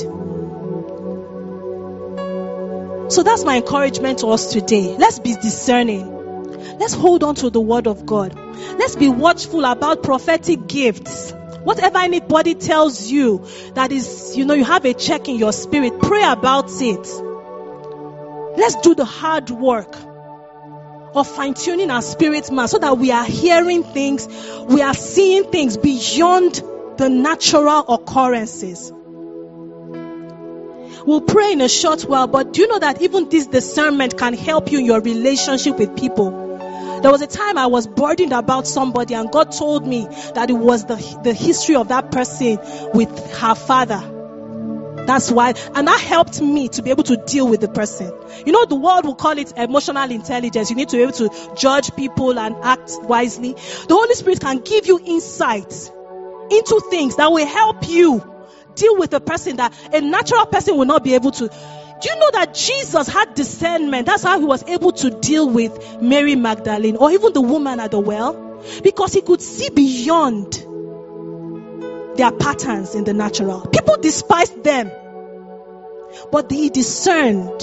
So 3.12 3.24
that's 3.24 3.44
my 3.44 3.58
encouragement 3.58 4.20
to 4.20 4.28
us 4.28 4.54
today. 4.54 4.96
Let's 4.98 5.18
be 5.20 5.34
discerning. 5.34 6.78
Let's 6.78 6.94
hold 6.94 7.24
on 7.24 7.36
to 7.36 7.50
the 7.50 7.60
word 7.60 7.88
of 7.88 8.06
God. 8.06 8.36
Let's 8.36 8.96
be 8.96 9.10
watchful 9.10 9.66
about 9.66 10.04
prophetic 10.04 10.68
gifts. 10.68 11.34
Whatever 11.64 12.00
anybody 12.00 12.56
tells 12.56 13.12
you 13.12 13.46
that 13.74 13.92
is, 13.92 14.38
you 14.38 14.46
know, 14.46 14.54
you 14.54 14.64
have 14.64 14.86
a 14.86 14.94
check 14.94 15.28
in 15.28 15.38
your 15.38 15.52
spirit, 15.52 16.00
pray 16.00 16.24
about 16.24 16.70
it. 16.82 17.08
Let's 18.58 18.76
do 18.76 18.96
the 18.96 19.06
hard 19.06 19.50
work 19.50 19.96
of 21.16 21.28
fine 21.28 21.54
tuning 21.54 21.92
our 21.92 22.02
spirit 22.02 22.52
man 22.52 22.68
so 22.68 22.78
that 22.78 22.98
we 22.98 23.12
are 23.12 23.26
hearing 23.26 23.84
things, 23.84 24.28
we 24.68 24.82
are 24.82 24.94
seeing 24.94 25.46
things 25.46 25.78
beyond 25.78 26.62
the 26.98 27.10
natural 27.10 27.86
occurrences. 27.88 28.92
We'll 31.06 31.22
pray 31.22 31.54
in 31.54 31.62
a 31.62 31.70
short 31.70 32.04
while, 32.04 32.28
but 32.28 32.54
do 32.54 32.62
you 32.62 32.68
know 32.68 32.80
that 32.80 33.02
even 33.02 33.30
this 33.30 33.48
discernment 33.48 34.18
can 34.18 34.34
help 34.34 34.72
you 34.72 34.80
in 34.80 34.86
your 34.86 35.02
relationship 35.02 35.78
with 35.78 35.98
people? 35.98 36.49
There 37.02 37.12
was 37.12 37.22
a 37.22 37.28
time 37.28 37.58
I 37.58 37.68
was 37.68 37.88
burdened 37.88 38.34
about 38.34 38.68
somebody, 38.68 39.14
and 39.14 39.32
God 39.32 39.52
told 39.52 39.88
me 39.88 40.06
that 40.36 40.50
it 40.50 40.54
was 40.58 40.86
the, 40.86 40.96
the 41.24 41.34
history 41.34 41.76
of 41.76 41.88
that 41.90 42.12
person 42.12 42.60
with 42.94 43.10
her 43.36 43.56
father. 43.56 44.16
That's 45.06 45.32
why, 45.32 45.54
and 45.74 45.88
that 45.88 46.00
helped 46.02 46.40
me 46.42 46.68
to 46.70 46.84
be 46.84 46.92
able 46.92 47.04
to 47.04 47.18
deal 47.18 47.48
with 47.48 47.62
the 47.62 47.68
person. 47.68 48.14
You 48.46 48.52
know, 48.52 48.66
the 48.66 48.76
world 48.76 49.06
will 49.06 49.16
call 49.16 49.38
it 49.40 49.52
emotional 49.58 50.12
intelligence. 50.12 50.70
You 50.70 50.76
need 50.76 50.90
to 50.90 50.98
be 50.98 51.04
able 51.04 51.14
to 51.14 51.56
judge 51.56 51.96
people 51.96 52.38
and 52.38 52.56
act 52.64 52.92
wisely. 53.02 53.54
The 53.54 53.88
Holy 53.90 54.14
Spirit 54.14 54.42
can 54.42 54.60
give 54.60 54.86
you 54.86 55.00
insight 55.04 55.72
into 56.52 56.82
things 56.90 57.16
that 57.16 57.32
will 57.32 57.48
help 57.48 57.88
you 57.90 58.24
deal 58.76 58.98
with 58.98 59.14
a 59.14 59.20
person 59.20 59.58
that 59.58 59.74
a 59.94 60.02
natural 60.02 60.46
person 60.46 60.78
will 60.78 60.86
not 60.86 61.04
be 61.04 61.16
able 61.16 61.32
to 61.32 61.50
Do 62.02 62.10
you 62.10 62.16
know 62.16 62.32
that 62.34 62.54
Jesus 62.54 63.08
had 63.08 63.34
discernment? 63.36 64.06
That's 64.06 64.24
how 64.24 64.40
he 64.40 64.46
was 64.46 64.64
able 64.64 64.94
to 64.94 65.10
deal 65.10 65.50
with 65.50 66.02
Mary 66.02 66.36
Magdalene 66.36 66.96
or 66.96 67.12
even 67.12 67.34
the 67.34 67.42
woman 67.42 67.80
at 67.80 67.92
the 67.92 68.00
well. 68.00 68.48
Because 68.84 69.14
he 69.14 69.22
could 69.22 69.42
see 69.42 69.70
beyond 69.70 70.54
their 72.18 72.32
patterns 72.32 72.96
in 72.96 73.04
the 73.04 73.14
natural. 73.14 73.62
People 73.68 73.98
despised 73.98 74.64
them. 74.64 74.92
But 76.32 76.52
he 76.52 76.70
discerned 76.70 77.60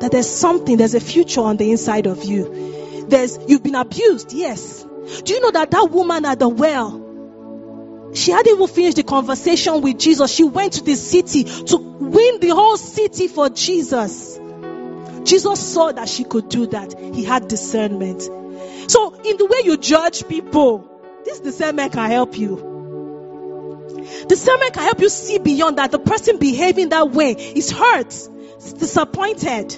that 0.00 0.10
there's 0.12 0.30
something, 0.30 0.76
there's 0.76 0.94
a 0.94 1.00
future 1.00 1.40
on 1.42 1.56
the 1.56 1.70
inside 1.70 2.06
of 2.06 2.24
you. 2.24 3.06
There's, 3.08 3.38
you've 3.46 3.62
been 3.62 3.74
abused, 3.74 4.32
yes. 4.32 4.84
Do 5.24 5.32
you 5.32 5.40
know 5.40 5.50
that 5.50 5.70
that 5.70 5.90
woman 5.90 6.24
at 6.24 6.38
the 6.38 6.48
well, 6.48 6.99
she 8.14 8.32
hadn't 8.32 8.54
even 8.54 8.66
finished 8.66 8.96
the 8.96 9.02
conversation 9.02 9.82
with 9.82 9.98
Jesus. 9.98 10.32
She 10.32 10.44
went 10.44 10.74
to 10.74 10.84
the 10.84 10.94
city 10.94 11.44
to 11.44 11.76
win 11.76 12.40
the 12.40 12.50
whole 12.50 12.76
city 12.76 13.28
for 13.28 13.48
Jesus. 13.48 14.38
Jesus 15.24 15.60
saw 15.60 15.92
that 15.92 16.08
she 16.08 16.24
could 16.24 16.48
do 16.48 16.66
that. 16.68 16.98
He 16.98 17.24
had 17.24 17.48
discernment. 17.48 18.22
So, 18.90 19.14
in 19.14 19.36
the 19.36 19.46
way 19.46 19.58
you 19.64 19.76
judge 19.76 20.26
people, 20.26 20.90
this 21.24 21.40
discernment 21.40 21.92
can 21.92 22.10
help 22.10 22.36
you. 22.36 22.68
Discernment 24.26 24.72
can 24.72 24.82
help 24.82 25.00
you 25.00 25.08
see 25.08 25.38
beyond 25.38 25.78
that. 25.78 25.92
The 25.92 25.98
person 25.98 26.38
behaving 26.38 26.88
that 26.88 27.10
way 27.10 27.32
is 27.32 27.70
hurt, 27.70 28.08
is 28.08 28.72
disappointed, 28.72 29.68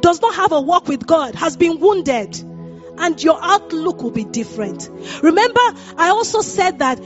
does 0.00 0.20
not 0.20 0.34
have 0.34 0.52
a 0.52 0.60
walk 0.60 0.88
with 0.88 1.06
God, 1.06 1.34
has 1.34 1.56
been 1.56 1.80
wounded 1.80 2.53
and 2.98 3.22
your 3.22 3.38
outlook 3.40 4.02
will 4.02 4.10
be 4.10 4.24
different. 4.24 4.88
Remember, 5.22 5.60
I 5.96 6.10
also 6.10 6.40
said 6.40 6.78
that 6.78 7.00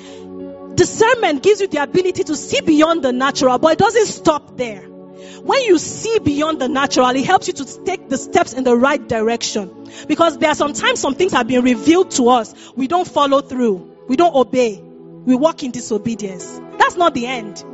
discernment 0.74 1.42
gives 1.42 1.60
you 1.60 1.68
the 1.68 1.82
ability 1.82 2.24
to 2.24 2.36
see 2.36 2.60
beyond 2.60 3.02
the 3.02 3.12
natural, 3.12 3.58
but 3.58 3.72
it 3.72 3.78
doesn't 3.78 4.06
stop 4.06 4.56
there. 4.56 4.82
When 4.82 5.62
you 5.62 5.78
see 5.78 6.18
beyond 6.18 6.60
the 6.60 6.68
natural, 6.68 7.08
it 7.10 7.24
helps 7.24 7.48
you 7.48 7.54
to 7.54 7.84
take 7.84 8.08
the 8.08 8.18
steps 8.18 8.52
in 8.52 8.64
the 8.64 8.76
right 8.76 9.06
direction. 9.06 9.90
Because 10.06 10.38
there 10.38 10.50
are 10.50 10.54
sometimes 10.54 11.00
some 11.00 11.14
things 11.14 11.32
have 11.32 11.48
been 11.48 11.64
revealed 11.64 12.10
to 12.12 12.28
us, 12.28 12.54
we 12.76 12.86
don't 12.86 13.08
follow 13.08 13.40
through, 13.40 13.96
we 14.08 14.16
don't 14.16 14.34
obey, 14.34 14.80
we 14.80 15.34
walk 15.34 15.62
in 15.62 15.70
disobedience. 15.70 16.60
That's 16.78 16.96
not 16.96 17.14
the 17.14 17.26
end. 17.26 17.64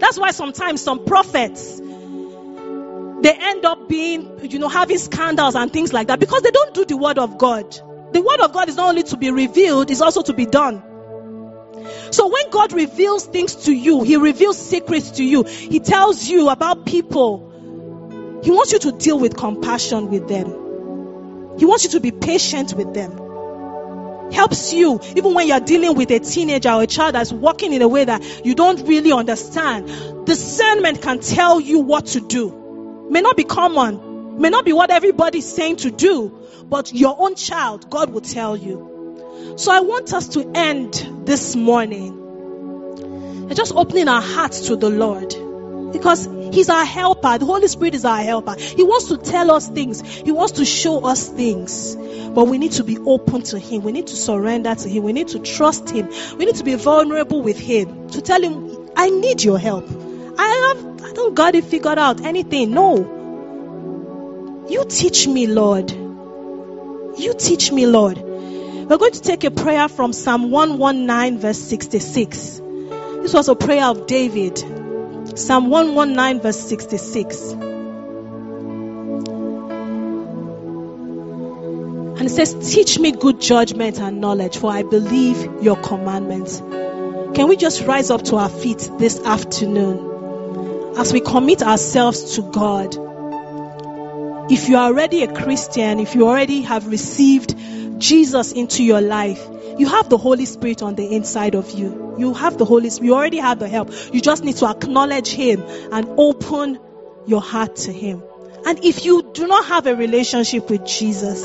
That's 0.00 0.18
why 0.18 0.32
sometimes 0.32 0.82
some 0.82 1.04
prophets 1.04 1.80
they 3.24 3.32
end 3.32 3.64
up 3.64 3.88
being, 3.88 4.50
you 4.50 4.58
know, 4.58 4.68
having 4.68 4.98
scandals 4.98 5.54
and 5.54 5.72
things 5.72 5.94
like 5.94 6.08
that 6.08 6.20
because 6.20 6.42
they 6.42 6.50
don't 6.50 6.74
do 6.74 6.84
the 6.84 6.98
word 6.98 7.18
of 7.18 7.38
God. 7.38 7.72
The 8.12 8.20
word 8.20 8.40
of 8.40 8.52
God 8.52 8.68
is 8.68 8.76
not 8.76 8.90
only 8.90 9.02
to 9.04 9.16
be 9.16 9.30
revealed, 9.30 9.90
it's 9.90 10.02
also 10.02 10.20
to 10.24 10.34
be 10.34 10.44
done. 10.44 10.82
So 12.10 12.28
when 12.28 12.50
God 12.50 12.74
reveals 12.74 13.24
things 13.24 13.56
to 13.64 13.72
you, 13.72 14.02
He 14.02 14.18
reveals 14.18 14.58
secrets 14.58 15.12
to 15.12 15.24
you, 15.24 15.44
He 15.44 15.80
tells 15.80 16.28
you 16.28 16.50
about 16.50 16.84
people. 16.84 18.42
He 18.44 18.50
wants 18.50 18.72
you 18.74 18.78
to 18.80 18.92
deal 18.92 19.18
with 19.18 19.38
compassion 19.38 20.10
with 20.10 20.28
them. 20.28 21.58
He 21.58 21.64
wants 21.64 21.84
you 21.84 21.90
to 21.92 22.00
be 22.00 22.10
patient 22.10 22.74
with 22.74 22.92
them. 22.92 24.32
Helps 24.32 24.74
you 24.74 25.00
even 25.16 25.32
when 25.32 25.48
you're 25.48 25.60
dealing 25.60 25.94
with 25.94 26.10
a 26.10 26.18
teenager 26.18 26.72
or 26.72 26.82
a 26.82 26.86
child 26.86 27.14
that's 27.14 27.32
walking 27.32 27.72
in 27.72 27.80
a 27.80 27.88
way 27.88 28.04
that 28.04 28.44
you 28.44 28.54
don't 28.54 28.86
really 28.86 29.12
understand. 29.12 30.26
Discernment 30.26 31.00
can 31.00 31.20
tell 31.20 31.58
you 31.58 31.80
what 31.80 32.04
to 32.06 32.20
do 32.20 32.63
may 33.10 33.20
not 33.20 33.36
be 33.36 33.44
common, 33.44 34.40
may 34.40 34.50
not 34.50 34.64
be 34.64 34.72
what 34.72 34.90
everybody's 34.90 35.50
saying 35.50 35.76
to 35.76 35.90
do, 35.90 36.32
but 36.68 36.92
your 36.92 37.16
own 37.18 37.34
child, 37.34 37.90
God 37.90 38.10
will 38.10 38.20
tell 38.20 38.56
you. 38.56 39.54
So 39.56 39.72
I 39.72 39.80
want 39.80 40.12
us 40.12 40.28
to 40.30 40.50
end 40.54 41.26
this 41.26 41.54
morning 41.54 42.24
and 43.48 43.56
just 43.56 43.72
opening 43.74 44.08
our 44.08 44.22
hearts 44.22 44.68
to 44.68 44.76
the 44.76 44.90
Lord 44.90 45.34
because 45.92 46.28
He's 46.52 46.68
our 46.68 46.84
helper. 46.84 47.38
The 47.38 47.46
Holy 47.46 47.68
Spirit 47.68 47.94
is 47.94 48.04
our 48.04 48.22
helper. 48.22 48.56
He 48.58 48.82
wants 48.82 49.08
to 49.08 49.18
tell 49.18 49.50
us 49.50 49.68
things, 49.68 50.00
He 50.00 50.32
wants 50.32 50.52
to 50.52 50.64
show 50.64 51.04
us 51.04 51.28
things. 51.28 51.96
But 51.96 52.46
we 52.46 52.58
need 52.58 52.72
to 52.72 52.84
be 52.84 52.98
open 52.98 53.42
to 53.42 53.58
Him. 53.58 53.82
We 53.82 53.92
need 53.92 54.08
to 54.08 54.16
surrender 54.16 54.74
to 54.74 54.88
Him. 54.88 55.04
We 55.04 55.12
need 55.12 55.28
to 55.28 55.38
trust 55.38 55.88
Him. 55.90 56.08
We 56.36 56.46
need 56.46 56.56
to 56.56 56.64
be 56.64 56.74
vulnerable 56.74 57.42
with 57.42 57.58
Him 57.58 58.08
to 58.10 58.20
tell 58.20 58.42
Him, 58.42 58.90
I 58.96 59.10
need 59.10 59.42
your 59.42 59.58
help. 59.58 59.88
I 60.38 60.74
have 60.74 61.04
I 61.04 61.12
don't 61.12 61.34
got 61.34 61.54
it 61.54 61.64
figured 61.64 61.98
out 61.98 62.20
anything. 62.22 62.72
No. 62.72 64.66
You 64.68 64.84
teach 64.88 65.28
me, 65.28 65.46
Lord. 65.46 65.90
You 65.90 67.34
teach 67.38 67.70
me, 67.70 67.86
Lord. 67.86 68.18
We're 68.18 68.98
going 68.98 69.12
to 69.12 69.20
take 69.20 69.44
a 69.44 69.50
prayer 69.50 69.88
from 69.88 70.12
Psalm 70.12 70.50
119, 70.50 71.38
verse 71.38 71.58
66. 71.58 72.60
This 73.22 73.32
was 73.32 73.48
a 73.48 73.54
prayer 73.54 73.84
of 73.86 74.06
David. 74.06 74.58
Psalm 75.38 75.70
119, 75.70 76.42
verse 76.42 76.60
66. 76.60 77.52
And 82.16 82.22
it 82.22 82.30
says, 82.30 82.74
Teach 82.74 82.98
me 82.98 83.12
good 83.12 83.40
judgment 83.40 83.98
and 84.00 84.20
knowledge, 84.20 84.56
for 84.58 84.70
I 84.70 84.82
believe 84.82 85.62
your 85.62 85.76
commandments. 85.76 86.58
Can 86.58 87.48
we 87.48 87.56
just 87.56 87.82
rise 87.82 88.10
up 88.10 88.22
to 88.24 88.36
our 88.36 88.48
feet 88.48 88.90
this 88.98 89.20
afternoon? 89.20 90.13
As 90.96 91.12
we 91.12 91.20
commit 91.20 91.62
ourselves 91.62 92.36
to 92.36 92.42
God, 92.42 92.94
if 94.50 94.68
you 94.68 94.76
are 94.76 94.86
already 94.86 95.22
a 95.22 95.32
Christian, 95.32 96.00
if 96.00 96.14
you 96.14 96.28
already 96.28 96.62
have 96.62 96.86
received 96.86 97.54
Jesus 97.98 98.52
into 98.52 98.84
your 98.84 99.00
life, 99.00 99.42
you 99.78 99.88
have 99.88 100.08
the 100.08 100.18
Holy 100.18 100.44
Spirit 100.44 100.82
on 100.82 100.94
the 100.94 101.14
inside 101.14 101.54
of 101.54 101.70
you. 101.70 102.14
You 102.18 102.34
have 102.34 102.58
the 102.58 102.64
Holy 102.64 102.90
Spirit. 102.90 103.06
You 103.08 103.14
already 103.14 103.38
have 103.38 103.58
the 103.58 103.68
help. 103.68 103.90
You 104.12 104.20
just 104.20 104.44
need 104.44 104.56
to 104.56 104.68
acknowledge 104.68 105.30
Him 105.30 105.62
and 105.90 106.08
open 106.16 106.78
your 107.26 107.40
heart 107.40 107.76
to 107.76 107.92
Him. 107.92 108.22
And 108.66 108.84
if 108.84 109.04
you 109.04 109.22
do 109.34 109.46
not 109.46 109.66
have 109.66 109.86
a 109.86 109.96
relationship 109.96 110.70
with 110.70 110.86
Jesus, 110.86 111.44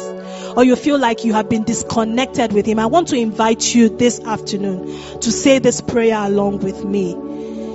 or 0.56 0.64
you 0.64 0.76
feel 0.76 1.00
like 1.00 1.26
you 1.26 1.34
have 1.34 1.50
been 1.50 1.64
disconnected 1.64 2.54
with 2.54 2.66
Him, 2.66 2.80
I 2.80 2.86
want 2.86 3.08
to 3.10 3.16
invite 3.16 3.74
you 3.74 3.90
this 3.90 4.20
afternoon 4.20 5.20
to 5.22 5.32
say 5.32 5.60
this 5.60 5.82
prayer 5.82 6.18
along 6.18 6.60
with 6.60 6.84
me. 6.84 7.16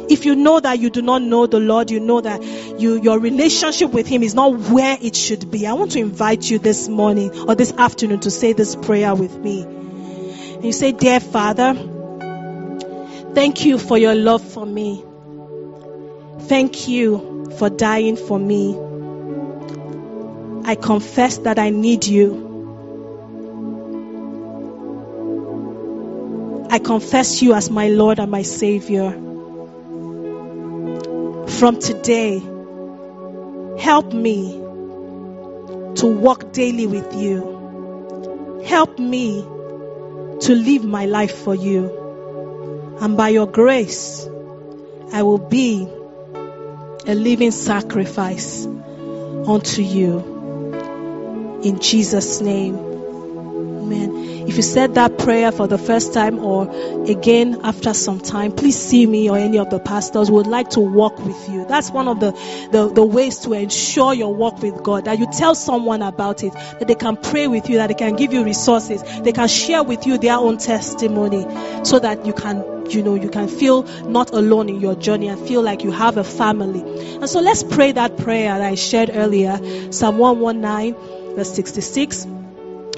If 0.09 0.25
you 0.25 0.37
know 0.37 0.61
that 0.61 0.79
you 0.79 0.91
do 0.91 1.03
not 1.03 1.23
know 1.23 1.47
the 1.47 1.61
Lord, 1.61 1.91
you 1.91 2.01
know 2.01 2.21
that 2.21 2.43
you, 2.79 3.01
your 3.01 3.19
relationship 3.19 3.91
with 3.91 4.07
Him 4.07 4.23
is 4.23 4.35
not 4.35 4.59
where 4.71 4.97
it 5.01 5.17
should 5.17 5.51
be. 5.51 5.67
I 5.67 5.73
want 5.75 5.93
to 5.93 5.99
invite 5.99 6.51
you 6.51 6.59
this 6.59 6.89
morning 6.89 7.31
or 7.49 7.55
this 7.55 7.73
afternoon 7.73 8.21
to 8.21 8.31
say 8.31 8.53
this 8.53 8.77
prayer 8.77 9.15
with 9.15 9.37
me. 9.37 9.63
And 9.63 10.65
you 10.65 10.73
say, 10.73 10.93
Dear 10.93 11.21
Father, 11.21 11.75
thank 13.35 13.65
you 13.65 13.79
for 13.79 13.99
your 13.99 14.15
love 14.15 14.43
for 14.43 14.67
me. 14.67 15.05
Thank 16.41 16.89
you 16.89 17.53
for 17.59 17.71
dying 17.71 18.17
for 18.17 18.39
me. 18.39 18.79
I 20.67 20.75
confess 20.75 21.39
that 21.39 21.59
I 21.59 21.71
need 21.71 22.07
you. 22.07 22.53
I 26.71 26.79
confess 26.79 27.41
you 27.43 27.55
as 27.55 27.71
my 27.71 27.89
Lord 27.89 28.19
and 28.19 28.31
my 28.31 28.43
Savior 28.43 29.34
from 31.55 31.79
today, 31.79 32.39
help 33.79 34.13
me 34.13 34.53
to 35.97 36.07
walk 36.07 36.53
daily 36.53 36.87
with 36.87 37.15
you. 37.15 38.63
Help 38.67 38.99
me 38.99 39.43
to 40.41 40.55
live 40.55 40.85
my 40.85 41.07
life 41.07 41.37
for 41.37 41.55
you. 41.55 42.97
And 43.01 43.17
by 43.17 43.29
your 43.29 43.47
grace, 43.47 44.29
I 45.13 45.23
will 45.23 45.39
be 45.39 45.89
a 47.07 47.15
living 47.15 47.53
sacrifice 47.53 48.67
unto 48.67 49.83
you. 49.83 51.61
In 51.63 51.79
Jesus' 51.79 52.41
name. 52.41 52.94
Amen. 53.85 54.49
If 54.49 54.57
you 54.57 54.63
said 54.63 54.95
that 54.95 55.19
prayer 55.19 55.53
for 55.53 55.67
the 55.67 55.77
first 55.77 56.15
time 56.15 56.39
or 56.39 56.71
again 57.07 57.61
after 57.65 57.93
some 57.93 58.19
time, 58.19 58.53
please 58.53 58.79
see 58.79 59.05
me 59.05 59.29
or 59.29 59.37
any 59.37 59.59
of 59.59 59.69
the 59.69 59.79
pastors 59.79 60.31
would 60.31 60.47
like 60.47 60.71
to 60.71 60.81
walk 60.81 61.19
with 61.19 61.49
you. 61.51 61.67
That's 61.67 61.91
one 61.91 62.09
of 62.09 62.19
the, 62.19 62.31
the, 62.73 62.89
the 62.89 63.05
ways 63.05 63.41
to 63.41 63.53
ensure 63.53 64.15
your 64.15 64.35
walk 64.35 64.63
with 64.63 64.83
God. 64.83 65.05
That 65.05 65.19
you 65.19 65.27
tell 65.31 65.55
someone 65.55 66.01
about 66.01 66.43
it, 66.43 66.55
that 66.55 66.89
they 66.89 66.95
can 66.95 67.19
pray 67.19 67.47
with 67.47 67.69
you, 67.69 67.77
that 67.77 67.89
they 67.89 67.95
can 67.95 68.17
give 68.17 68.33
you 68.33 68.43
resources, 68.43 69.03
they 69.21 69.33
can 69.33 69.49
share 69.49 69.83
with 69.83 70.07
you 70.07 70.17
their 70.17 70.37
own 70.37 70.57
testimony 70.57 71.47
so 71.85 71.99
that 71.99 72.25
you 72.25 72.33
can 72.33 72.65
you 72.91 73.03
know 73.03 73.15
you 73.15 73.31
can 73.31 73.49
feel 73.49 73.83
not 74.05 74.31
alone 74.31 74.69
in 74.69 74.79
your 74.79 74.95
journey 74.95 75.29
and 75.29 75.49
feel 75.49 75.63
like 75.63 75.83
you 75.83 75.91
have 75.91 76.19
a 76.19 76.25
family 76.25 76.81
and 77.15 77.31
so 77.31 77.41
let's 77.41 77.63
pray 77.63 77.93
that 77.93 78.15
prayer 78.19 78.59
that 78.59 78.61
i 78.61 78.75
shared 78.75 79.11
earlier 79.11 79.59
psalm 79.91 80.19
119 80.19 81.35
verse 81.35 81.55
66 81.55 82.27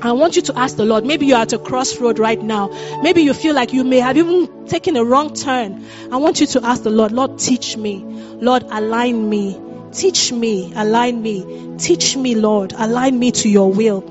I 0.03 0.13
want 0.13 0.37
you 0.37 0.43
to 0.43 0.59
ask 0.59 0.77
the 0.77 0.85
Lord. 0.85 1.05
Maybe 1.05 1.27
you're 1.27 1.39
at 1.39 1.53
a 1.53 1.59
crossroad 1.59 2.19
right 2.19 2.41
now. 2.41 2.69
Maybe 3.03 3.23
you 3.23 3.33
feel 3.33 3.55
like 3.55 3.73
you 3.73 3.83
may 3.85 3.99
have 3.99 4.17
even 4.17 4.67
taken 4.67 4.97
a 4.97 5.05
wrong 5.05 5.35
turn. 5.35 5.87
I 6.13 6.17
want 6.19 6.41
you 6.41 6.47
to 6.49 6.65
ask 6.65 6.83
the 6.83 6.91
Lord, 6.91 7.13
Lord, 7.13 7.39
teach 7.39 7.77
me. 7.77 8.05
Lord, 8.05 8.65
align 8.65 9.29
me. 9.29 9.61
Teach 9.93 10.33
me, 10.33 10.73
align 10.75 11.23
me. 11.23 11.77
Teach 11.79 12.17
me, 12.17 12.35
Lord, 12.35 12.75
align 12.77 13.19
me 13.19 13.33
to 13.33 13.49
your 13.49 13.73
will. 13.73 14.03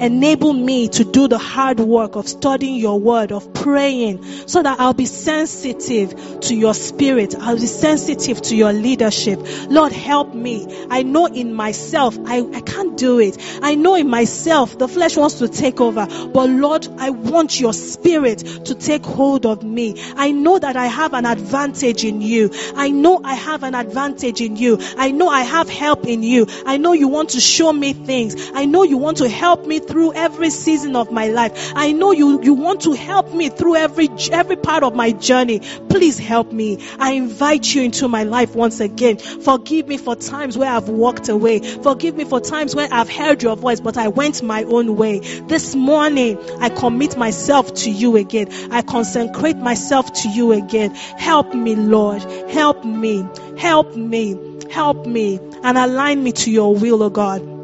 Enable 0.00 0.52
me 0.52 0.88
to 0.88 1.04
do 1.04 1.28
the 1.28 1.38
hard 1.38 1.80
work 1.80 2.16
of 2.16 2.28
studying 2.28 2.76
your 2.76 2.98
word, 2.98 3.32
of 3.32 3.52
praying, 3.54 4.24
so 4.46 4.62
that 4.62 4.80
I'll 4.80 4.94
be 4.94 5.06
sensitive 5.06 6.40
to 6.42 6.54
your 6.54 6.74
spirit. 6.74 7.34
I'll 7.38 7.56
be 7.56 7.66
sensitive 7.66 8.40
to 8.42 8.56
your 8.56 8.72
leadership. 8.72 9.40
Lord, 9.68 9.92
help 9.92 10.34
me. 10.34 10.86
I 10.90 11.02
know 11.02 11.26
in 11.26 11.54
myself, 11.54 12.16
I, 12.26 12.46
I 12.54 12.60
can't 12.60 12.96
do 12.96 13.18
it. 13.18 13.38
I 13.62 13.74
know 13.74 13.94
in 13.94 14.08
myself, 14.08 14.78
the 14.78 14.88
flesh 14.88 15.16
wants 15.16 15.38
to 15.38 15.48
take 15.48 15.80
over. 15.80 16.06
But 16.06 16.50
Lord, 16.50 16.88
I 16.98 17.10
want 17.10 17.60
your 17.60 17.72
spirit 17.72 18.38
to 18.38 18.74
take 18.74 19.04
hold 19.04 19.46
of 19.46 19.62
me. 19.62 19.96
I 20.16 20.30
know 20.32 20.58
that 20.58 20.76
I 20.76 20.86
have 20.86 21.14
an 21.14 21.26
advantage 21.26 22.04
in 22.04 22.20
you. 22.20 22.50
I 22.76 22.90
know 22.90 23.20
I 23.22 23.34
have 23.34 23.62
an 23.62 23.74
advantage 23.74 24.40
in 24.40 24.56
you. 24.56 24.78
I 24.96 25.10
know 25.10 25.28
I 25.28 25.42
have 25.42 25.68
help 25.68 26.06
in 26.06 26.22
you. 26.22 26.46
I 26.66 26.76
know 26.76 26.92
you 26.92 27.08
want 27.08 27.30
to 27.30 27.40
show 27.40 27.72
me 27.72 27.92
things. 27.92 28.50
I 28.54 28.64
know 28.64 28.82
you 28.82 28.98
want 28.98 29.18
to 29.18 29.28
help 29.28 29.66
me 29.66 29.80
through 29.88 30.12
every 30.12 30.50
season 30.50 30.96
of 30.96 31.10
my 31.10 31.28
life. 31.28 31.72
I 31.74 31.92
know 31.92 32.12
you, 32.12 32.42
you 32.42 32.54
want 32.54 32.82
to 32.82 32.92
help 32.92 33.32
me 33.32 33.48
through 33.48 33.76
every, 33.76 34.08
every 34.30 34.56
part 34.56 34.82
of 34.82 34.94
my 34.94 35.12
journey. 35.12 35.60
Please 35.88 36.18
help 36.18 36.52
me. 36.52 36.78
I 36.98 37.12
invite 37.12 37.74
you 37.74 37.82
into 37.82 38.08
my 38.08 38.24
life 38.24 38.54
once 38.54 38.80
again. 38.80 39.18
Forgive 39.18 39.88
me 39.88 39.96
for 39.96 40.14
times 40.14 40.56
where 40.56 40.70
I've 40.70 40.88
walked 40.88 41.28
away. 41.28 41.60
Forgive 41.60 42.14
me 42.16 42.24
for 42.24 42.40
times 42.40 42.74
when 42.74 42.92
I've 42.92 43.10
heard 43.10 43.42
your 43.42 43.56
voice, 43.56 43.80
but 43.80 43.96
I 43.96 44.08
went 44.08 44.42
my 44.42 44.64
own 44.64 44.96
way. 44.96 45.20
This 45.20 45.74
morning, 45.74 46.38
I 46.60 46.68
commit 46.68 47.16
myself 47.16 47.72
to 47.74 47.90
you 47.90 48.16
again. 48.16 48.48
I 48.70 48.82
consecrate 48.82 49.56
myself 49.56 50.12
to 50.12 50.28
you 50.28 50.52
again. 50.52 50.94
Help 50.94 51.54
me, 51.54 51.74
Lord. 51.74 52.22
Help 52.50 52.84
me. 52.84 53.26
Help 53.56 53.96
me. 53.96 54.36
Help 54.70 55.06
me 55.06 55.40
and 55.62 55.78
align 55.78 56.22
me 56.22 56.32
to 56.32 56.50
your 56.50 56.74
will, 56.74 57.02
O 57.02 57.06
oh 57.06 57.10
God. 57.10 57.57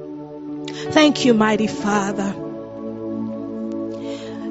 Thank 0.93 1.25
you, 1.25 1.35
mighty 1.35 1.67
Father. 1.67 2.35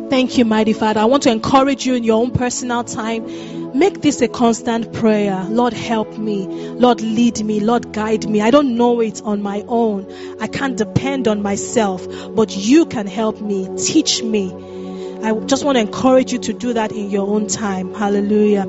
Thank 0.09 0.37
you, 0.37 0.45
mighty 0.45 0.73
Father. 0.73 0.99
I 0.99 1.05
want 1.05 1.23
to 1.23 1.31
encourage 1.31 1.85
you 1.85 1.95
in 1.95 2.03
your 2.03 2.21
own 2.21 2.31
personal 2.31 2.83
time. 2.83 3.77
Make 3.77 4.01
this 4.01 4.21
a 4.21 4.27
constant 4.27 4.93
prayer. 4.93 5.43
Lord, 5.49 5.73
help 5.73 6.17
me. 6.17 6.45
Lord, 6.45 7.01
lead 7.01 7.43
me. 7.43 7.59
Lord, 7.59 7.91
guide 7.91 8.29
me. 8.29 8.39
I 8.39 8.51
don't 8.51 8.77
know 8.77 8.99
it 9.01 9.21
on 9.23 9.41
my 9.41 9.65
own. 9.67 10.37
I 10.39 10.47
can't 10.47 10.77
depend 10.77 11.27
on 11.27 11.41
myself, 11.41 12.07
but 12.35 12.55
you 12.55 12.85
can 12.85 13.07
help 13.07 13.41
me. 13.41 13.67
Teach 13.77 14.21
me. 14.21 14.53
I 15.23 15.33
just 15.45 15.65
want 15.65 15.77
to 15.77 15.81
encourage 15.81 16.31
you 16.31 16.39
to 16.39 16.53
do 16.53 16.73
that 16.73 16.91
in 16.91 17.09
your 17.09 17.27
own 17.27 17.47
time. 17.47 17.95
Hallelujah. 17.95 18.65